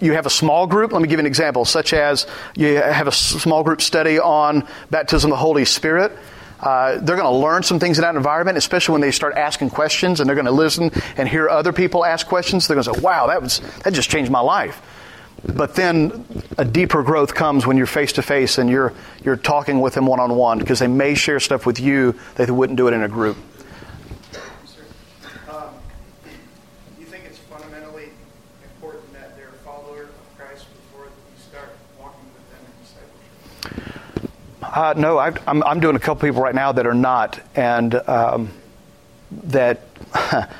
You 0.00 0.12
have 0.12 0.26
a 0.26 0.30
small 0.30 0.66
group. 0.66 0.92
Let 0.92 1.02
me 1.02 1.08
give 1.08 1.18
you 1.18 1.22
an 1.22 1.26
example, 1.26 1.64
such 1.64 1.92
as 1.92 2.26
you 2.54 2.76
have 2.76 3.08
a 3.08 3.12
small 3.12 3.64
group 3.64 3.80
study 3.80 4.18
on 4.18 4.66
baptism 4.90 5.32
of 5.32 5.38
the 5.38 5.40
Holy 5.40 5.64
Spirit. 5.64 6.12
Uh, 6.60 6.98
they're 7.00 7.16
going 7.16 7.28
to 7.28 7.36
learn 7.36 7.64
some 7.64 7.80
things 7.80 7.98
in 7.98 8.02
that 8.02 8.14
environment, 8.14 8.56
especially 8.56 8.92
when 8.92 9.00
they 9.00 9.10
start 9.10 9.36
asking 9.36 9.70
questions 9.70 10.20
and 10.20 10.28
they're 10.28 10.36
going 10.36 10.46
to 10.46 10.52
listen 10.52 10.92
and 11.16 11.28
hear 11.28 11.48
other 11.48 11.72
people 11.72 12.04
ask 12.04 12.26
questions. 12.26 12.68
They're 12.68 12.76
going 12.76 12.94
to 12.94 12.94
say, 12.94 13.00
"Wow, 13.00 13.26
that 13.26 13.42
was 13.42 13.60
that 13.82 13.92
just 13.92 14.10
changed 14.10 14.30
my 14.30 14.40
life." 14.40 14.80
But 15.44 15.74
then 15.74 16.24
a 16.56 16.64
deeper 16.64 17.02
growth 17.02 17.34
comes 17.34 17.66
when 17.66 17.76
you're 17.76 17.86
face 17.86 18.12
to 18.12 18.22
face 18.22 18.58
and 18.58 18.70
you're 18.70 18.92
you're 19.24 19.36
talking 19.36 19.80
with 19.80 19.94
them 19.94 20.06
one 20.06 20.20
on 20.20 20.36
one 20.36 20.58
because 20.58 20.78
they 20.78 20.86
may 20.86 21.14
share 21.14 21.40
stuff 21.40 21.66
with 21.66 21.80
you 21.80 22.12
that 22.36 22.46
they 22.46 22.52
wouldn't 22.52 22.76
do 22.76 22.86
it 22.86 22.94
in 22.94 23.02
a 23.02 23.08
group. 23.08 23.36
Um, 25.48 25.70
do 26.24 27.00
you 27.00 27.06
think 27.06 27.24
it's 27.24 27.38
fundamentally 27.38 28.10
important 28.62 29.12
that 29.14 29.36
they're 29.36 29.48
a 29.48 29.64
follower 29.64 30.04
of 30.04 30.38
Christ 30.38 30.66
before 30.74 31.06
you 31.06 31.42
start 31.50 31.70
walking 31.98 32.24
with 32.34 32.50
them 32.52 32.60
in 32.66 34.20
discipleship? 34.20 34.30
Uh, 34.62 34.94
no, 34.96 35.18
I, 35.18 35.32
I'm, 35.48 35.64
I'm 35.64 35.80
doing 35.80 35.96
a 35.96 36.00
couple 36.00 36.28
people 36.28 36.40
right 36.40 36.54
now 36.54 36.70
that 36.70 36.86
are 36.86 36.94
not, 36.94 37.40
and 37.56 37.94
um, 38.08 38.48
that 39.44 39.80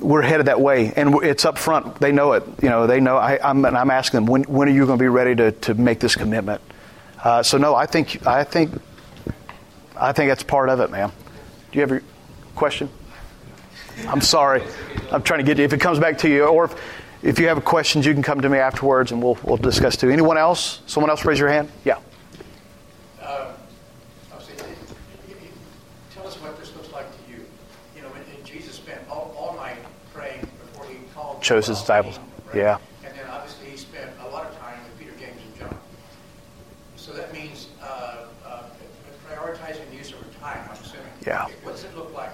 we're 0.00 0.22
headed 0.22 0.46
that 0.46 0.60
way, 0.60 0.92
and 0.94 1.14
it's 1.22 1.44
up 1.44 1.58
front. 1.58 2.00
They 2.00 2.12
know 2.12 2.32
it. 2.32 2.44
You 2.62 2.68
know, 2.68 2.86
they 2.86 3.00
know. 3.00 3.16
I, 3.16 3.38
I'm, 3.42 3.64
and 3.64 3.76
I'm 3.76 3.90
asking 3.90 4.18
them, 4.18 4.26
when, 4.26 4.42
when 4.44 4.68
are 4.68 4.72
you 4.72 4.86
going 4.86 4.98
to 4.98 5.02
be 5.02 5.08
ready 5.08 5.34
to, 5.36 5.52
to 5.52 5.74
make 5.74 6.00
this 6.00 6.14
commitment? 6.16 6.60
Uh, 7.22 7.42
so 7.42 7.56
no, 7.58 7.74
I 7.74 7.86
think 7.86 8.26
I 8.26 8.44
think 8.44 8.70
I 9.98 10.12
think 10.12 10.28
that's 10.30 10.42
part 10.42 10.68
of 10.68 10.80
it, 10.80 10.90
man. 10.90 11.10
Do 11.72 11.78
you 11.78 11.80
have 11.80 11.92
a 11.92 12.02
question? 12.54 12.88
I'm 14.08 14.20
sorry. 14.20 14.62
I'm 15.10 15.22
trying 15.22 15.38
to 15.40 15.44
get 15.44 15.58
you. 15.58 15.64
If 15.64 15.72
it 15.72 15.80
comes 15.80 15.98
back 15.98 16.18
to 16.18 16.28
you, 16.28 16.44
or 16.44 16.64
if, 16.66 16.74
if 17.22 17.38
you 17.38 17.48
have 17.48 17.64
questions, 17.64 18.04
you 18.04 18.12
can 18.12 18.22
come 18.22 18.40
to 18.42 18.48
me 18.48 18.58
afterwards, 18.58 19.12
and 19.12 19.22
we'll 19.22 19.38
we'll 19.42 19.56
discuss 19.56 19.96
too. 19.96 20.10
Anyone 20.10 20.36
else? 20.36 20.80
Someone 20.86 21.10
else 21.10 21.24
raise 21.24 21.38
your 21.38 21.48
hand? 21.48 21.70
Yeah. 21.84 21.98
Uh, 23.22 23.52
I'll 24.32 24.40
say, 24.40 24.52
you- 25.28 25.34
you- 25.36 25.48
Tell 26.14 26.26
us 26.26 26.34
what 26.42 26.58
this 26.60 26.74
looks 26.76 26.92
like 26.92 27.06
to 27.10 27.32
you. 27.32 27.46
You 27.96 28.02
know, 28.02 28.08
and- 28.14 28.24
and 28.36 28.44
Jesus 28.44 28.74
spent 28.74 29.00
all, 29.08 29.34
all 29.38 29.54
night 29.56 29.78
praying 30.12 30.40
before 30.66 30.84
he 30.86 30.96
called. 31.14 31.33
the 31.33 31.33
Chose 31.44 31.66
his 31.66 31.82
12, 31.82 32.06
disciples. 32.06 32.18
right? 32.48 32.56
Yeah. 32.56 32.78
And 33.04 33.14
then 33.16 33.26
obviously 33.30 33.66
he 33.70 33.76
spent 33.76 34.10
a 34.24 34.28
lot 34.28 34.46
of 34.46 34.58
time 34.58 34.78
with 34.84 34.98
Peter, 34.98 35.12
James, 35.20 35.40
and 35.46 35.60
John. 35.70 35.78
So 36.96 37.12
that 37.12 37.32
means 37.32 37.68
uh, 37.82 38.16
uh, 38.46 38.62
prioritizing 39.28 39.88
the 39.90 39.96
use 39.96 40.12
of 40.12 40.40
time, 40.40 40.58
I'm 40.66 40.72
assuming. 40.72 41.06
Yeah. 41.26 41.44
Okay, 41.44 41.54
What's 41.62 41.84
it 41.84 41.94
look 41.96 42.12
like? 42.14 42.30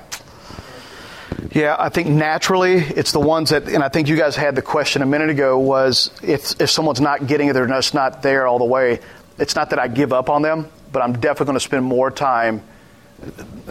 Yeah, 1.53 1.75
I 1.79 1.89
think 1.89 2.09
naturally 2.09 2.75
it's 2.75 3.13
the 3.13 3.21
ones 3.21 3.51
that, 3.51 3.65
and 3.69 3.83
I 3.83 3.89
think 3.89 4.09
you 4.09 4.17
guys 4.17 4.37
had 4.37 4.55
the 4.55 4.63
question 4.63 5.03
a 5.03 5.07
minute 5.07 5.31
ago 5.31 5.59
was 5.59 6.11
if 6.23 6.61
if 6.61 6.71
someone's 6.71 7.01
not 7.01 7.27
getting 7.27 7.49
it, 7.49 7.55
they're 7.55 7.67
just 7.67 7.95
not 7.95 8.23
there 8.23 8.47
all 8.47 8.59
the 8.59 8.65
way. 8.65 9.01
It's 9.39 9.57
not 9.57 9.71
that 9.71 9.79
I 9.79 9.89
give 9.89 10.13
up 10.13 10.29
on 10.29 10.43
them, 10.43 10.69
but 10.93 11.03
I'm 11.03 11.15
definitely 11.15 11.47
going 11.47 11.57
to 11.57 11.61
spend 11.61 11.85
more 11.85 12.11
time. 12.11 12.63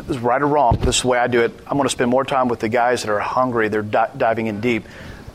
Right 0.09 0.41
or 0.41 0.47
wrong. 0.47 0.77
This 0.79 0.97
is 0.97 1.01
the 1.01 1.07
way 1.07 1.17
I 1.17 1.27
do 1.27 1.41
it. 1.41 1.51
I'm 1.67 1.77
going 1.77 1.83
to 1.83 1.89
spend 1.89 2.11
more 2.11 2.23
time 2.23 2.49
with 2.49 2.59
the 2.59 2.69
guys 2.69 3.01
that 3.03 3.11
are 3.11 3.19
hungry. 3.19 3.67
They're 3.69 3.81
di- 3.81 4.11
diving 4.17 4.47
in 4.47 4.61
deep. 4.61 4.85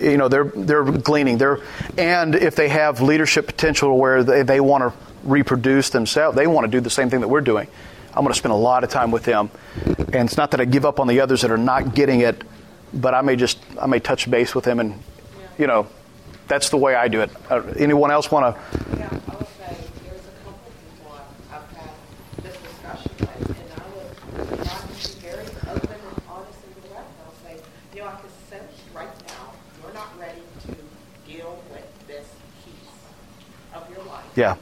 You 0.00 0.16
know, 0.16 0.28
they're 0.28 0.44
they're 0.44 0.84
gleaning. 0.84 1.38
They're 1.38 1.60
and 1.96 2.34
if 2.34 2.56
they 2.56 2.68
have 2.68 3.00
leadership 3.00 3.46
potential 3.46 3.96
where 3.98 4.24
they, 4.24 4.42
they 4.42 4.60
want 4.60 4.82
to 4.82 4.98
reproduce 5.24 5.90
themselves, 5.90 6.36
they 6.36 6.46
want 6.46 6.64
to 6.66 6.70
do 6.70 6.80
the 6.80 6.90
same 6.90 7.10
thing 7.10 7.20
that 7.20 7.28
we're 7.28 7.40
doing. 7.40 7.68
I'm 8.08 8.22
going 8.22 8.32
to 8.32 8.38
spend 8.38 8.52
a 8.52 8.56
lot 8.56 8.84
of 8.84 8.90
time 8.90 9.10
with 9.10 9.24
them. 9.24 9.50
And 9.84 10.28
it's 10.28 10.36
not 10.36 10.52
that 10.52 10.60
I 10.60 10.66
give 10.66 10.84
up 10.84 11.00
on 11.00 11.08
the 11.08 11.20
others 11.20 11.42
that 11.42 11.50
are 11.50 11.58
not 11.58 11.94
getting 11.94 12.20
it, 12.20 12.44
but 12.92 13.12
I 13.14 13.22
may 13.22 13.34
just 13.34 13.58
I 13.80 13.86
may 13.86 13.98
touch 13.98 14.30
base 14.30 14.54
with 14.54 14.64
them, 14.64 14.78
and 14.78 15.02
you 15.58 15.66
know, 15.66 15.88
that's 16.46 16.70
the 16.70 16.76
way 16.76 16.94
I 16.94 17.08
do 17.08 17.22
it. 17.22 17.30
Uh, 17.50 17.62
anyone 17.76 18.10
else 18.10 18.30
want 18.30 18.54
to? 18.54 18.60
Yeah, 18.96 19.08
I 19.08 19.34
would 19.34 19.46
say 19.48 19.76
there's 20.04 20.20
a 20.20 20.44
couple 20.44 20.70
people 20.96 21.12
I've, 21.50 21.62
I've 21.62 21.76
had 21.76 21.90
this 22.42 22.56
discussion 22.58 23.10
with 23.18 23.34
Yeah. 34.36 34.56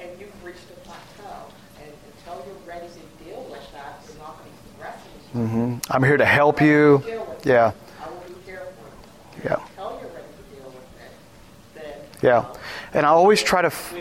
and 0.00 0.10
you've 0.18 0.44
reached 0.44 0.58
a 0.70 0.80
plateau. 0.80 1.46
And 1.80 1.92
until 2.16 2.44
you're 2.46 2.56
ready 2.66 2.86
to 2.88 3.24
deal 3.24 3.44
with 3.50 3.72
that, 3.72 4.00
you're 4.08 4.18
not 4.18 4.38
going 4.38 4.50
to 4.50 4.74
progress 4.74 5.00
in 5.34 5.46
hmm 5.48 5.78
I'm 5.90 6.02
here 6.02 6.16
to 6.16 6.24
help 6.24 6.60
you. 6.60 7.02
Yeah. 7.44 7.72
I 8.02 8.08
will 8.08 8.20
be 8.26 8.34
here 8.44 8.62
for 8.76 9.42
you. 9.42 9.50
Yeah. 9.50 9.56
Until 9.76 10.00
you're 10.00 10.10
ready 10.10 10.26
to 10.26 10.56
deal 10.56 10.66
with 10.66 10.76
it, 11.00 11.82
then 11.82 11.92
Yeah. 12.22 12.44
And 12.92 13.04
I 13.06 13.10
always 13.10 13.42
try 13.42 13.62
to. 13.62 13.66
F- 13.68 13.94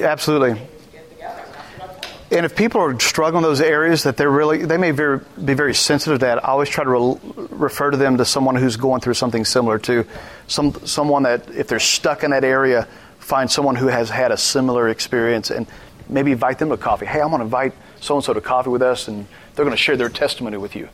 absolutely. 0.00 0.54
Get 0.92 1.10
together. 1.10 1.42
That's 1.52 1.78
what 1.78 1.90
I 1.90 1.92
told 1.92 2.02
them. 2.02 2.10
And 2.30 2.46
if 2.46 2.54
people 2.56 2.80
are 2.80 2.98
struggling 3.00 3.42
in 3.44 3.48
those 3.48 3.60
areas 3.60 4.02
that 4.04 4.16
they're 4.16 4.30
really, 4.30 4.64
they 4.64 4.76
may 4.76 4.90
very, 4.92 5.20
be 5.44 5.54
very 5.54 5.74
sensitive 5.74 6.20
to 6.20 6.26
that. 6.26 6.44
I 6.44 6.48
always 6.48 6.68
try 6.68 6.84
to 6.84 6.90
re- 6.90 7.46
refer 7.50 7.90
to 7.90 7.96
them 7.96 8.18
to 8.18 8.24
someone 8.24 8.54
who's 8.56 8.76
going 8.76 9.00
through 9.00 9.14
something 9.14 9.44
similar 9.44 9.78
to 9.80 10.04
some 10.46 10.72
someone 10.86 11.24
that 11.24 11.48
if 11.50 11.66
they're 11.68 11.80
stuck 11.80 12.22
in 12.24 12.30
that 12.30 12.44
area, 12.44 12.86
find 13.28 13.50
someone 13.50 13.76
who 13.76 13.88
has 13.88 14.08
had 14.08 14.32
a 14.32 14.36
similar 14.38 14.88
experience 14.88 15.50
and 15.50 15.66
maybe 16.08 16.32
invite 16.32 16.58
them 16.58 16.70
to 16.70 16.78
coffee. 16.78 17.04
Hey, 17.04 17.20
I'm 17.20 17.28
going 17.28 17.40
to 17.40 17.44
invite 17.44 17.74
so 18.00 18.14
and 18.14 18.24
so 18.24 18.32
to 18.32 18.40
coffee 18.40 18.70
with 18.70 18.80
us, 18.80 19.06
and 19.06 19.26
they're 19.54 19.66
going 19.66 19.76
to 19.76 19.82
share 19.82 19.98
their 19.98 20.08
testimony 20.08 20.56
with 20.56 20.74
you. 20.74 20.88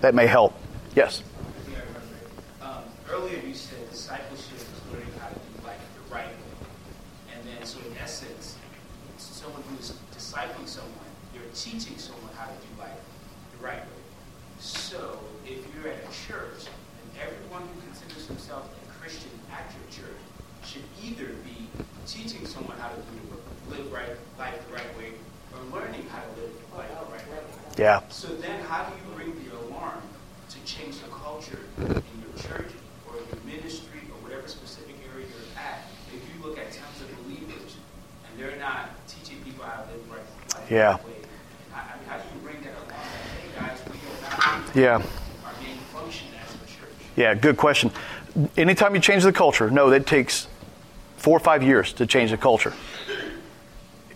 That 0.00 0.12
may 0.12 0.26
help. 0.26 0.52
Yes. 0.96 1.22
Um, 2.60 2.82
earlier 3.08 3.38
you 3.38 3.54
said 3.54 3.88
discipleship 3.88 4.58
is 4.58 4.92
learning 4.92 5.12
how 5.20 5.28
to 5.28 5.34
do 5.34 5.64
life 5.64 5.78
the 5.94 6.14
right 6.14 6.26
way. 6.26 6.34
And 7.32 7.46
then, 7.46 7.64
so 7.64 7.78
in 7.86 7.96
essence, 7.98 8.56
someone 9.18 9.62
who's 9.70 9.92
discipling 10.10 10.66
someone, 10.66 10.90
you're 11.32 11.44
teaching 11.54 11.96
someone 11.98 12.32
how 12.36 12.46
to 12.46 12.52
do 12.52 12.80
life 12.80 12.98
the 13.56 13.64
right 13.64 13.78
way. 13.78 14.02
So 14.58 15.20
if 15.46 15.58
you're 15.72 15.92
at 15.92 16.02
a 16.02 16.26
church, 16.26 16.66
and 16.66 17.22
everyone 17.22 17.62
who 17.62 17.80
considers 17.86 18.26
themselves 18.26 18.68
a 18.74 18.92
Christian 19.00 19.30
at 19.52 19.70
your 19.70 19.86
church 20.02 20.18
should 20.64 20.82
either 21.04 21.32
be 21.44 21.68
teaching 22.06 22.46
someone 22.46 22.76
how 22.78 22.88
to 22.88 22.96
do 22.96 23.70
live 23.70 23.92
right 23.92 24.10
life 24.38 24.54
the 24.68 24.74
right 24.74 24.98
way, 24.98 25.12
or 25.52 25.78
learning 25.78 26.06
how 26.08 26.20
to 26.22 26.40
live 26.40 26.50
life 26.76 26.88
the 26.88 27.12
right 27.12 27.30
way. 27.30 27.65
Yeah. 27.76 28.00
So 28.08 28.28
then, 28.28 28.60
how 28.62 28.84
do 28.84 28.92
you 28.96 29.18
ring 29.18 29.34
the 29.44 29.54
alarm 29.56 30.00
to 30.50 30.56
change 30.64 30.98
the 31.00 31.08
culture 31.08 31.58
in 31.78 31.84
your 31.92 32.42
church 32.42 32.72
or 33.06 33.16
your 33.16 33.40
ministry 33.44 34.00
or 34.10 34.16
whatever 34.24 34.48
specific 34.48 34.96
area 35.12 35.26
you're 35.26 35.58
at? 35.60 35.84
If 36.14 36.22
you 36.24 36.46
look 36.46 36.58
at 36.58 36.72
tons 36.72 37.00
of 37.02 37.24
believers 37.24 37.76
and 38.30 38.40
they're 38.40 38.58
not 38.58 38.90
teaching 39.08 39.42
people 39.44 39.64
how 39.64 39.82
to 39.82 39.92
live 39.92 40.10
right 40.10 40.20
life 40.54 40.70
Yeah. 40.70 40.96
way, 40.96 41.02
I 41.74 41.78
I 41.78 41.82
mean, 42.00 42.08
how 42.08 42.16
do 42.16 42.22
you 42.34 42.46
ring 42.48 42.56
that 42.64 42.72
alarm? 42.72 43.04
Hey 43.42 43.60
guys, 43.60 43.78
we 43.92 43.98
are 44.08 44.56
not 44.56 44.76
Yeah. 44.76 44.92
our 45.44 45.52
main 45.62 45.76
function 45.92 46.28
as 46.42 46.54
a 46.54 46.58
church. 46.66 46.96
Yeah, 47.16 47.34
good 47.34 47.58
question. 47.58 47.90
Anytime 48.56 48.94
you 48.94 49.00
change 49.00 49.22
the 49.22 49.32
culture, 49.32 49.70
no, 49.70 49.90
that 49.90 50.06
takes 50.06 50.48
four 51.18 51.36
or 51.36 51.40
five 51.40 51.62
years 51.62 51.92
to 51.94 52.06
change 52.06 52.30
the 52.30 52.36
culture. 52.38 52.72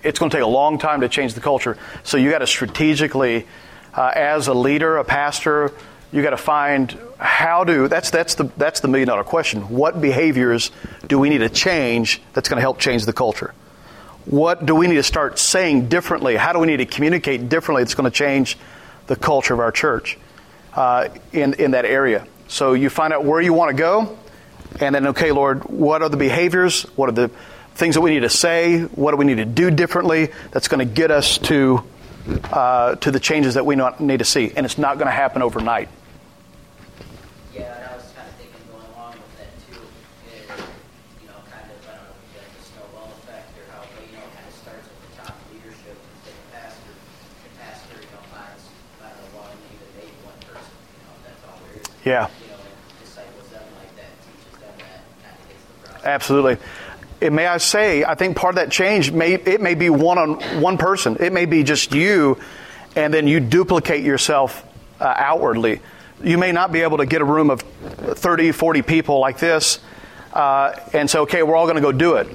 It's 0.03 0.19
going 0.19 0.31
to 0.31 0.37
take 0.37 0.45
a 0.45 0.49
long 0.49 0.79
time 0.79 1.03
to 1.03 1.09
change 1.09 1.35
the 1.35 1.41
culture. 1.41 1.77
So 2.03 2.17
you 2.17 2.31
got 2.31 2.39
to 2.39 2.47
strategically, 2.47 3.47
uh, 3.95 4.13
as 4.15 4.49
a 4.49 4.55
leader, 4.55 4.97
a 4.97 5.05
pastor, 5.05 5.73
you 6.13 6.23
got 6.23 6.31
to 6.31 6.37
find 6.37 6.99
how 7.19 7.65
to. 7.65 7.89
That's 7.89 8.11
that's 8.11 8.35
the 8.35 8.45
that's 8.57 8.81
the 8.81 8.89
million 8.89 9.09
dollar 9.09 9.25
question. 9.25 9.63
What 9.69 10.01
behaviors 10.01 10.71
do 11.07 11.19
we 11.19 11.29
need 11.29 11.39
to 11.39 11.49
change 11.49 12.21
that's 12.33 12.49
going 12.49 12.57
to 12.57 12.63
help 12.63 12.79
change 12.79 13.05
the 13.05 13.13
culture? 13.13 13.55
What 14.25 14.67
do 14.67 14.75
we 14.75 14.87
need 14.87 14.97
to 14.97 15.03
start 15.03 15.39
saying 15.39 15.89
differently? 15.89 16.37
How 16.37 16.53
do 16.53 16.59
we 16.59 16.67
need 16.67 16.79
to 16.79 16.87
communicate 16.87 17.49
differently 17.49 17.83
that's 17.85 17.95
going 17.95 18.11
to 18.11 18.17
change 18.17 18.59
the 19.07 19.17
culture 19.17 19.55
of 19.55 19.61
our 19.61 19.73
church 19.73 20.19
uh, 20.75 21.09
in, 21.33 21.55
in 21.55 21.71
that 21.73 21.85
area? 21.85 22.27
So 22.49 22.75
you 22.75 22.91
find 22.91 23.13
out 23.13 23.25
where 23.25 23.41
you 23.41 23.53
want 23.53 23.71
to 23.71 23.77
go, 23.77 24.19
and 24.81 24.95
then, 24.95 25.09
okay, 25.09 25.33
Lord, 25.33 25.65
what 25.65 26.03
are 26.03 26.09
the 26.09 26.17
behaviors? 26.17 26.83
What 26.97 27.09
are 27.09 27.13
the 27.13 27.31
things 27.81 27.95
that 27.97 28.03
we 28.03 28.11
need 28.11 28.21
to 28.21 28.29
say? 28.29 28.83
What 28.83 29.11
do 29.13 29.17
we 29.17 29.25
need 29.25 29.39
to 29.39 29.47
do 29.47 29.71
differently 29.71 30.29
that's 30.53 30.69
going 30.69 30.87
to 30.87 30.95
get 30.95 31.11
us 31.11 31.39
to, 31.39 31.83
uh, 32.53 32.95
to 32.97 33.11
the 33.11 33.19
changes 33.19 33.55
that 33.55 33.65
we 33.65 33.75
not- 33.75 34.01
need 34.01 34.19
to 34.19 34.25
see? 34.27 34.53
And 34.55 34.67
it's 34.67 34.77
not 34.77 34.99
going 34.99 35.07
to 35.07 35.13
happen 35.13 35.41
overnight. 35.41 35.89
Yeah, 37.57 37.89
I 37.91 37.97
was 37.97 38.05
kind 38.13 38.29
of 38.29 38.35
thinking 38.37 38.61
going 38.71 38.85
along 38.95 39.17
with 39.17 39.33
that 39.41 39.49
too, 39.65 39.81
is, 40.29 40.45
you 41.25 41.29
know, 41.33 41.41
kind 41.49 41.65
of, 41.73 41.81
I 41.89 41.97
don't 41.97 42.05
know, 42.05 42.13
if 42.13 42.29
you 42.29 42.37
like 42.37 42.53
the 42.53 42.65
snowball 42.69 43.09
effect 43.17 43.49
or 43.57 43.65
how, 43.73 43.81
you 44.05 44.13
know, 44.13 44.29
kind 44.29 44.45
of 44.45 44.55
starts 44.61 44.85
at 44.85 44.97
the 45.01 45.11
top 45.25 45.35
leadership, 45.49 45.97
the 46.29 46.37
pastor, 46.53 46.93
the 46.93 47.51
pastor, 47.65 47.97
you 47.97 48.13
know, 48.13 48.23
finds, 48.29 48.63
I 49.01 49.09
don't 49.09 49.25
know, 49.25 49.41
one, 49.41 49.57
one 50.29 50.39
person, 50.45 50.69
you 50.69 51.01
know, 51.01 51.17
that's 51.25 51.43
all 51.49 51.57
there 51.65 51.81
is. 51.81 51.89
Yeah. 52.05 52.29
You 52.45 52.53
know, 52.53 52.61
and 52.61 52.77
disciples 53.01 53.49
them 53.49 53.65
like 53.81 53.93
that, 53.97 54.13
teaches 54.21 54.53
them 54.61 54.77
that, 54.85 55.01
kind 55.25 55.33
of 55.33 55.45
gets 55.49 55.65
the 55.65 55.77
process. 55.81 56.05
Absolutely. 56.05 56.61
And 57.23 57.37
may 57.37 57.47
I 57.47 57.59
say, 57.59 58.05
I 58.05 58.15
think 58.15 58.37
part 58.37 58.55
of 58.55 58.57
that 58.57 58.71
change 58.71 59.13
may 59.13 59.35
it 59.35 59.61
may 59.61 59.75
be 59.75 59.91
one 59.91 60.19
on 60.19 60.61
one 60.61 60.79
person. 60.79 61.17
It 61.21 61.33
may 61.33 61.47
be 61.47 61.63
just 61.63 61.95
you, 61.95 62.39
and 62.97 63.13
then 63.13 63.27
you 63.27 63.41
duplicate 63.41 64.05
yourself 64.05 64.65
uh, 65.01 65.05
outwardly. 65.17 65.81
You 66.23 66.39
may 66.39 66.53
not 66.53 66.73
be 66.73 66.81
able 66.81 66.99
to 66.99 67.07
get 67.07 67.21
a 67.21 67.25
room 67.25 67.51
of 67.51 67.61
30, 67.61 68.53
40 68.53 68.83
people 68.83 69.21
like 69.21 69.39
this, 69.39 69.81
uh, 70.33 70.75
and 70.93 71.09
say, 71.09 71.19
okay, 71.21 71.43
we're 71.43 71.57
all 71.57 71.67
going 71.67 71.77
to 71.77 71.83
go 71.83 71.93
do 71.93 72.15
it. 72.17 72.29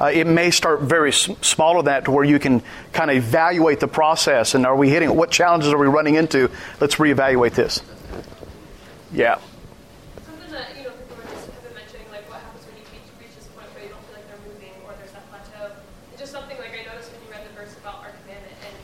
Uh, 0.00 0.06
it 0.06 0.26
may 0.26 0.50
start 0.50 0.80
very 0.80 1.10
s- 1.10 1.28
small 1.42 1.78
of 1.78 1.84
that 1.84 2.06
to 2.06 2.10
where 2.10 2.24
you 2.24 2.38
can 2.38 2.62
kind 2.92 3.10
of 3.10 3.16
evaluate 3.18 3.80
the 3.80 3.88
process 3.88 4.54
and 4.54 4.64
are 4.64 4.76
we 4.76 4.88
hitting 4.88 5.10
it? 5.10 5.14
What 5.14 5.30
challenges 5.30 5.70
are 5.72 5.76
we 5.78 5.88
running 5.88 6.14
into? 6.14 6.50
Let's 6.80 6.94
reevaluate 6.96 7.52
this. 7.52 7.82
Yeah. 9.12 9.38
Something 10.24 10.52
that, 10.52 10.72
you 10.78 10.84
know, 10.84 10.90
people 10.96 11.16
were 11.16 11.28
just 11.28 11.52
have 11.52 11.62
been 11.64 11.74
mentioning, 11.74 12.06
like 12.10 12.24
what 12.32 12.40
happens 12.40 12.64
when 12.64 12.80
you 12.80 12.84
reach, 12.96 13.12
reach 13.20 13.34
this 13.36 13.44
point 13.52 13.68
where 13.76 13.84
you 13.84 13.90
don't 13.92 14.00
feel 14.08 14.16
like 14.16 14.28
they're 14.32 14.40
moving 14.48 14.72
or 14.88 14.96
there's 14.96 15.12
that 15.12 15.28
plateau. 15.28 15.68
It's 16.16 16.20
just 16.24 16.32
something 16.32 16.56
like 16.56 16.72
I 16.72 16.88
noticed 16.88 17.12
when 17.12 17.20
you 17.20 17.28
read 17.28 17.44
the 17.44 17.52
verse 17.52 17.76
about 17.76 18.00
our 18.00 18.16
commandment 18.24 18.56
and 18.64 18.74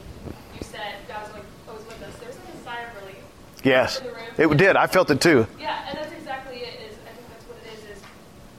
you 0.52 0.60
said 0.68 1.00
God 1.08 1.32
was 1.32 1.40
like 1.40 1.48
always 1.64 1.86
with 1.88 2.02
us. 2.04 2.12
There 2.20 2.28
was 2.28 2.36
like 2.44 2.52
a 2.52 2.60
sigh 2.60 2.82
of 2.84 2.92
relief. 3.00 3.24
Yes. 3.66 3.98
In 3.98 4.06
the 4.06 4.10
room. 4.46 4.52
It 4.52 4.56
did. 4.58 4.76
I 4.76 4.86
felt 4.86 5.10
it 5.10 5.20
too. 5.20 5.44
Yeah, 5.58 5.88
and 5.90 5.98
that's 5.98 6.12
exactly 6.12 6.58
it. 6.58 6.78
Is 6.86 6.94
I 7.02 7.10
think 7.10 7.26
that's 7.34 7.44
what 7.50 7.58
it 7.66 7.74
is. 7.74 7.98
Is 7.98 8.02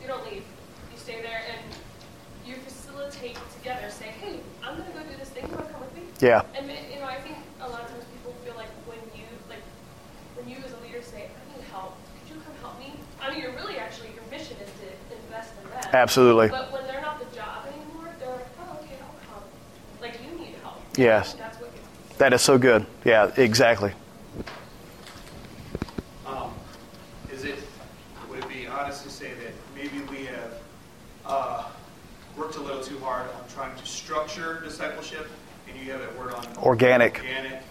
you 0.01 0.07
don't 0.07 0.23
leave, 0.25 0.43
you 0.43 0.97
stay 0.97 1.21
there 1.21 1.41
and 1.47 1.63
you 2.45 2.55
facilitate 2.67 3.37
together, 3.57 3.89
Say, 3.89 4.11
"Hey, 4.19 4.41
I'm 4.61 4.75
gonna 4.75 4.91
go 4.91 4.99
do 5.09 5.15
this 5.17 5.29
thing. 5.29 5.47
You 5.47 5.55
wanna 5.55 5.71
come 5.71 5.79
with 5.79 5.95
me?" 5.95 6.03
Yeah. 6.19 6.43
And 6.59 6.67
you 6.67 6.99
know, 6.99 7.05
I 7.07 7.21
think 7.23 7.37
a 7.61 7.69
lot 7.69 7.83
of 7.83 7.87
times 7.87 8.03
people 8.11 8.35
feel 8.43 8.55
like 8.59 8.67
when 8.85 8.99
you 9.15 9.23
like 9.47 9.63
when 10.35 10.49
you 10.49 10.57
as 10.59 10.73
a 10.75 10.79
leader 10.83 11.01
say, 11.01 11.31
"I 11.31 11.43
need 11.55 11.63
help. 11.71 11.95
Could 12.19 12.35
you 12.35 12.41
come 12.43 12.55
help 12.59 12.75
me?" 12.77 12.91
I 13.23 13.31
mean, 13.31 13.39
you're 13.39 13.55
really 13.55 13.77
actually 13.79 14.11
your 14.11 14.27
mission 14.29 14.57
is 14.59 14.67
to 14.83 15.15
invest 15.23 15.55
in 15.55 15.69
them. 15.71 15.87
Absolutely. 15.95 16.49
But 16.49 16.73
when 16.73 16.83
they're 16.83 16.99
not 17.01 17.23
the 17.23 17.31
job 17.33 17.63
anymore, 17.71 18.11
they're 18.19 18.35
like, 18.43 18.51
"Oh, 18.59 18.75
okay, 18.83 18.99
I'll 18.99 19.15
come." 19.23 19.47
Like 20.03 20.19
you 20.19 20.35
need 20.35 20.55
help. 20.61 20.83
Yes. 20.99 21.33
That's 21.39 21.61
what 21.63 21.71
gets 21.71 22.17
That 22.19 22.33
is 22.33 22.41
so 22.41 22.57
good. 22.57 22.85
Yeah, 23.05 23.31
exactly. 23.37 23.93
Um, 26.25 26.51
is 27.31 27.45
it, 27.45 27.55
would 28.29 28.39
it 28.39 28.49
be 28.49 28.67
honest 28.67 29.03
to 29.03 29.09
say 29.09 29.31
that 29.43 29.53
maybe 29.73 30.01
we 30.09 30.25
have 30.25 30.53
uh, 31.25 31.63
worked 32.35 32.57
a 32.57 32.59
little 32.61 32.83
too 32.83 32.99
hard 32.99 33.27
on 33.29 33.47
trying 33.49 33.75
to 33.77 33.85
structure 34.25 34.61
discipleship, 34.63 35.27
and 35.69 35.77
you 35.79 35.91
have 35.91 36.01
that 36.01 36.17
word 36.17 36.33
on 36.33 36.45
Organic. 36.57 37.17
organic, 37.19 37.61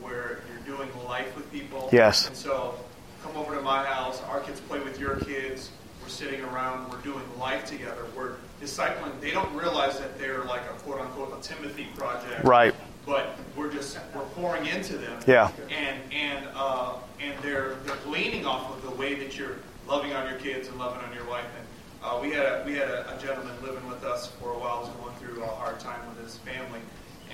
where 0.00 0.40
you're 0.50 0.76
doing 0.76 0.88
life 1.06 1.34
with 1.36 1.50
people. 1.50 1.88
Yes. 1.92 2.28
And 2.28 2.36
so, 2.36 2.74
come 3.22 3.36
over 3.36 3.54
to 3.56 3.62
my 3.62 3.84
house. 3.84 4.22
Our 4.30 4.40
kids 4.40 4.60
play 4.60 4.78
with 4.80 5.00
your 5.00 5.16
kids. 5.16 5.70
We're 6.02 6.08
sitting 6.08 6.40
around. 6.44 6.90
We're 6.90 6.98
doing 7.00 7.22
life 7.38 7.64
together. 7.64 8.04
We're 8.16 8.34
discipling. 8.62 9.20
They 9.20 9.32
don't 9.32 9.52
realize 9.56 9.98
that 9.98 10.18
they're 10.18 10.44
like 10.44 10.62
a 10.62 10.74
quote 10.84 11.00
unquote 11.00 11.36
a 11.36 11.42
Timothy 11.42 11.88
project 11.96 12.44
Right. 12.44 12.74
but 13.04 13.36
we're 13.56 13.72
just 13.72 13.98
we're 14.14 14.22
pouring 14.36 14.66
into 14.66 14.96
them. 14.96 15.20
Yeah. 15.26 15.50
And 15.76 16.00
and 16.12 16.46
uh, 16.54 16.94
and 17.20 17.34
they're 17.42 17.74
they're 17.84 17.96
gleaning 18.04 18.46
off 18.46 18.70
of 18.72 18.82
the 18.82 18.90
way 18.96 19.14
that 19.14 19.36
you're 19.36 19.56
loving 19.88 20.12
on 20.12 20.28
your 20.30 20.38
kids 20.38 20.68
and 20.68 20.78
loving 20.78 21.04
on 21.04 21.12
your 21.14 21.24
wife. 21.24 21.44
And 21.58 21.66
uh, 22.02 22.18
we 22.20 22.30
had 22.30 22.44
a, 22.44 22.62
we 22.64 22.74
had 22.74 22.88
a, 22.88 23.16
a 23.16 23.20
gentleman 23.20 23.54
living 23.62 23.86
with 23.88 24.04
us 24.04 24.28
for 24.40 24.52
a 24.52 24.58
while, 24.58 24.80
was 24.80 24.88
going 24.90 25.14
through 25.16 25.42
a 25.42 25.46
hard 25.46 25.80
time 25.80 26.00
with 26.08 26.24
his 26.24 26.36
family. 26.38 26.80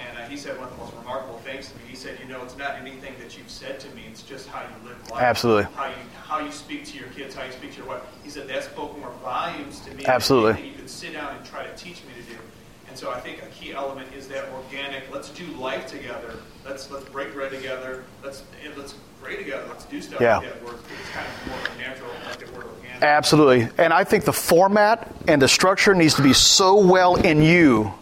And 0.01 0.19
uh, 0.19 0.23
he 0.23 0.37
said 0.37 0.57
one 0.59 0.69
of 0.69 0.77
the 0.77 0.83
most 0.83 0.95
remarkable 0.95 1.39
things 1.39 1.71
to 1.71 1.77
me. 1.77 1.83
He 1.89 1.97
said, 1.97 2.19
"You 2.19 2.27
know, 2.27 2.43
it's 2.43 2.57
not 2.57 2.77
anything 2.77 3.15
that 3.21 3.37
you've 3.37 3.51
said 3.51 3.79
to 3.81 3.91
me; 3.91 4.05
it's 4.09 4.23
just 4.23 4.49
how 4.49 4.63
you 4.63 4.89
live 4.89 5.11
life. 5.11 5.23
Absolutely. 5.23 5.65
How 5.75 5.87
you 5.87 5.95
how 6.25 6.39
you 6.41 6.51
speak 6.51 6.87
to 6.87 6.99
your 6.99 7.09
kids, 7.09 7.35
how 7.35 7.45
you 7.45 7.53
speak 7.53 7.73
to 7.73 7.79
your 7.79 7.87
wife." 7.87 8.03
He 8.25 8.31
said 8.31 8.49
that 8.49 8.65
spoke 8.65 8.99
more 8.99 9.13
volumes 9.23 9.81
to 9.81 9.95
me. 9.95 10.07
Absolutely. 10.07 10.55
Than 10.55 10.65
you 10.65 10.73
could 10.73 10.91
sit 10.91 11.13
down 11.13 11.37
and 11.37 11.45
try 11.45 11.67
to 11.67 11.77
teach 11.77 12.03
me 12.05 12.23
to 12.23 12.33
do. 12.33 12.39
And 12.89 12.99
so 12.99 13.11
I 13.11 13.21
think 13.21 13.43
a 13.43 13.47
key 13.47 13.73
element 13.73 14.13
is 14.15 14.29
that 14.29 14.49
organic. 14.53 15.13
Let's 15.13 15.29
do 15.31 15.47
life 15.53 15.87
together. 15.87 16.37
Let's 16.65 16.91
let's 16.91 17.09
break 17.11 17.35
bread 17.35 17.51
together. 17.51 18.05
Let's 18.25 18.45
and 18.65 18.77
let's 18.77 18.95
together. 19.31 19.65
Let's 19.69 19.85
do 19.85 20.01
stuff 20.01 20.21
Yeah. 20.21 20.39
like 20.39 20.49
that. 20.49 20.65
Where 20.65 20.75
it's 20.75 21.11
kind 21.15 21.27
of 21.27 21.49
more 21.49 21.79
natural, 21.87 22.11
like 22.29 22.55
word 22.55 22.65
organic. 22.77 23.03
Absolutely. 23.03 23.69
And 23.79 23.93
I 23.93 24.05
think 24.05 24.25
the 24.25 24.33
format 24.33 25.13
and 25.29 25.41
the 25.41 25.49
structure 25.49 25.95
needs 25.95 26.15
to 26.15 26.23
be 26.23 26.33
so 26.33 26.85
well 26.87 27.17
in 27.17 27.43
you 27.43 27.93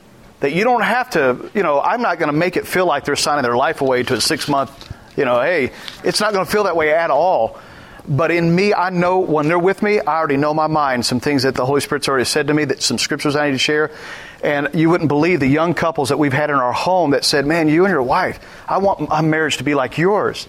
that 0.41 0.53
you 0.53 0.64
don't 0.64 0.83
have 0.83 1.11
to, 1.11 1.51
you 1.55 1.62
know, 1.62 1.81
I'm 1.81 2.01
not 2.03 2.18
going 2.18 2.31
to 2.33 2.37
make 2.37 2.57
it 2.57 2.66
feel 2.66 2.87
like 2.87 3.05
they're 3.05 3.16
signing 3.16 3.43
their 3.43 3.57
life 3.57 3.81
away 3.83 4.03
to 4.05 4.14
a 4.14 4.21
six 4.21 4.49
month, 4.49 4.71
you 5.16 5.25
know, 5.25 5.41
hey, 5.41 5.73
it's 6.03 6.21
not 6.21 6.33
going 6.33 6.45
to 6.47 6.51
feel 6.51 6.64
that 6.64 6.77
way 6.77 6.93
at 6.95 7.11
all. 7.11 7.59
But 8.09 8.31
in 8.31 8.53
me, 8.57 8.73
I 8.73 8.89
know 8.89 9.18
when 9.21 9.47
they're 9.47 9.59
with 9.59 9.83
me, 9.83 10.01
I 10.01 10.16
already 10.16 10.39
know 10.39 10.55
my 10.55 10.66
mind, 10.66 11.05
some 11.05 11.21
things 11.21 11.43
that 11.43 11.55
the 11.55 11.66
Holy 11.66 11.83
Spirit's 11.83 12.09
already 12.09 12.25
said 12.25 12.47
to 12.47 12.55
me, 12.55 12.64
that 12.64 12.83
some 12.83 12.97
scriptures 12.99 13.37
I 13.37 13.47
need 13.47 13.53
to 13.53 13.59
share. 13.59 13.91
And 14.43 14.71
you 14.73 14.89
wouldn't 14.89 15.09
believe 15.09 15.39
the 15.41 15.47
young 15.47 15.75
couples 15.75 16.09
that 16.09 16.18
we've 16.18 16.33
had 16.33 16.49
in 16.49 16.57
our 16.57 16.73
home 16.73 17.11
that 17.11 17.25
said, 17.27 17.45
Man, 17.47 17.68
you 17.68 17.85
and 17.85 17.93
your 17.93 18.03
wife, 18.03 18.41
I 18.66 18.79
want 18.79 19.07
my 19.11 19.21
marriage 19.21 19.59
to 19.59 19.64
be 19.64 19.75
like 19.75 19.99
yours. 19.99 20.49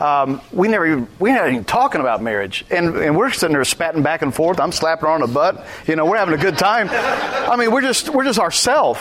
Um, 0.00 0.40
we 0.50 0.68
never 0.68 0.86
even, 0.86 1.08
we 1.18 1.30
not 1.30 1.50
even 1.50 1.64
talking 1.64 2.00
about 2.00 2.22
marriage. 2.22 2.64
And, 2.70 2.96
and 2.96 3.16
we're 3.16 3.30
sitting 3.30 3.52
there 3.52 3.64
spatting 3.66 4.02
back 4.02 4.22
and 4.22 4.34
forth. 4.34 4.58
I'm 4.58 4.72
slapping 4.72 5.02
her 5.02 5.10
on 5.10 5.20
the 5.20 5.26
butt. 5.26 5.66
You 5.86 5.94
know, 5.94 6.06
we're 6.06 6.16
having 6.16 6.34
a 6.34 6.42
good 6.42 6.56
time. 6.56 6.88
I 6.90 7.54
mean, 7.56 7.70
we're 7.70 7.82
just, 7.82 8.08
we're 8.08 8.24
just 8.24 8.38
ourselves. 8.38 8.98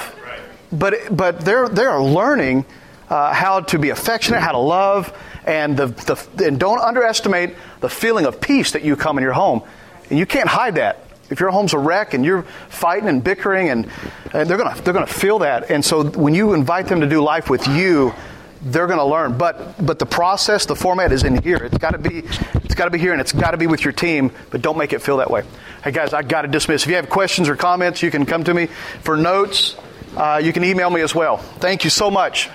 But, 0.72 1.16
but 1.16 1.40
they're, 1.40 1.70
they're 1.70 2.02
learning 2.02 2.66
uh, 3.10 3.34
how 3.34 3.62
to 3.62 3.80
be 3.80 3.90
affectionate, 3.90 4.42
how 4.42 4.52
to 4.52 4.60
love, 4.60 5.18
and, 5.46 5.78
the, 5.78 5.88
the, 5.88 6.46
and 6.46 6.60
don't 6.60 6.80
underestimate 6.80 7.56
the 7.80 7.90
feeling 7.90 8.26
of 8.26 8.42
peace 8.42 8.72
that 8.72 8.84
you 8.84 8.98
come 8.98 9.18
in 9.18 9.24
your 9.24 9.34
home. 9.34 9.64
And 10.10 10.20
you 10.20 10.26
can't 10.26 10.50
hide 10.50 10.76
that. 10.76 11.06
If 11.30 11.40
your 11.40 11.52
home's 11.52 11.74
a 11.74 11.78
wreck 11.78 12.14
and 12.14 12.26
you're 12.26 12.44
fighting 12.70 13.08
and 13.08 13.24
bickering, 13.24 13.70
and, 13.70 13.90
and 14.34 14.50
they're 14.50 14.58
going 14.58 14.76
to 14.76 14.82
they're 14.82 14.94
gonna 14.94 15.08
feel 15.08 15.40
that. 15.40 15.70
And 15.70 15.86
so 15.86 16.04
when 16.04 16.34
you 16.34 16.54
invite 16.54 16.88
them 16.88 17.02
to 17.02 17.08
do 17.08 17.22
life 17.22 17.50
with 17.50 17.68
you, 17.68 18.14
they're 18.62 18.88
going 18.88 19.00
to 19.00 19.06
learn. 19.06 19.38
But 19.38 19.84
but 19.84 20.00
the 20.00 20.06
process, 20.06 20.66
the 20.66 20.76
format 20.76 21.12
is 21.12 21.24
in 21.24 21.42
here. 21.42 21.58
It's 21.58 21.78
got 21.78 21.92
to 21.92 21.98
be 21.98 22.20
it's 22.56 22.76
got 22.76 22.86
to 22.86 22.92
be 22.92 23.00
here, 23.00 23.12
and 23.12 23.22
it's 23.22 23.34
got 23.34 23.52
to 23.52 23.58
be 23.58 23.68
with 23.68 23.84
your 23.84 23.94
team. 23.94 24.32
But 24.50 24.62
don't 24.62 24.78
make 24.78 24.94
it 24.94 25.02
feel 25.02 25.18
that 25.18 25.32
way. 25.32 25.44
Hey 25.84 25.92
guys, 25.92 26.14
I 26.14 26.22
got 26.22 26.44
to 26.44 26.48
dismiss. 26.48 26.84
If 26.84 26.90
you 26.90 26.96
have 26.96 27.10
questions 27.10 27.50
or 27.50 27.56
comments, 27.56 28.02
you 28.04 28.12
can 28.12 28.26
come 28.26 28.44
to 28.44 28.54
me 28.54 28.68
for 29.02 29.18
notes. 29.18 29.76
Uh, 30.16 30.42
you 30.44 30.52
can 30.52 30.64
email 30.64 30.90
me 30.90 31.02
as 31.02 31.14
well. 31.14 31.38
Thank 31.38 31.84
you 31.84 31.90
so 31.90 32.10
much. 32.10 32.50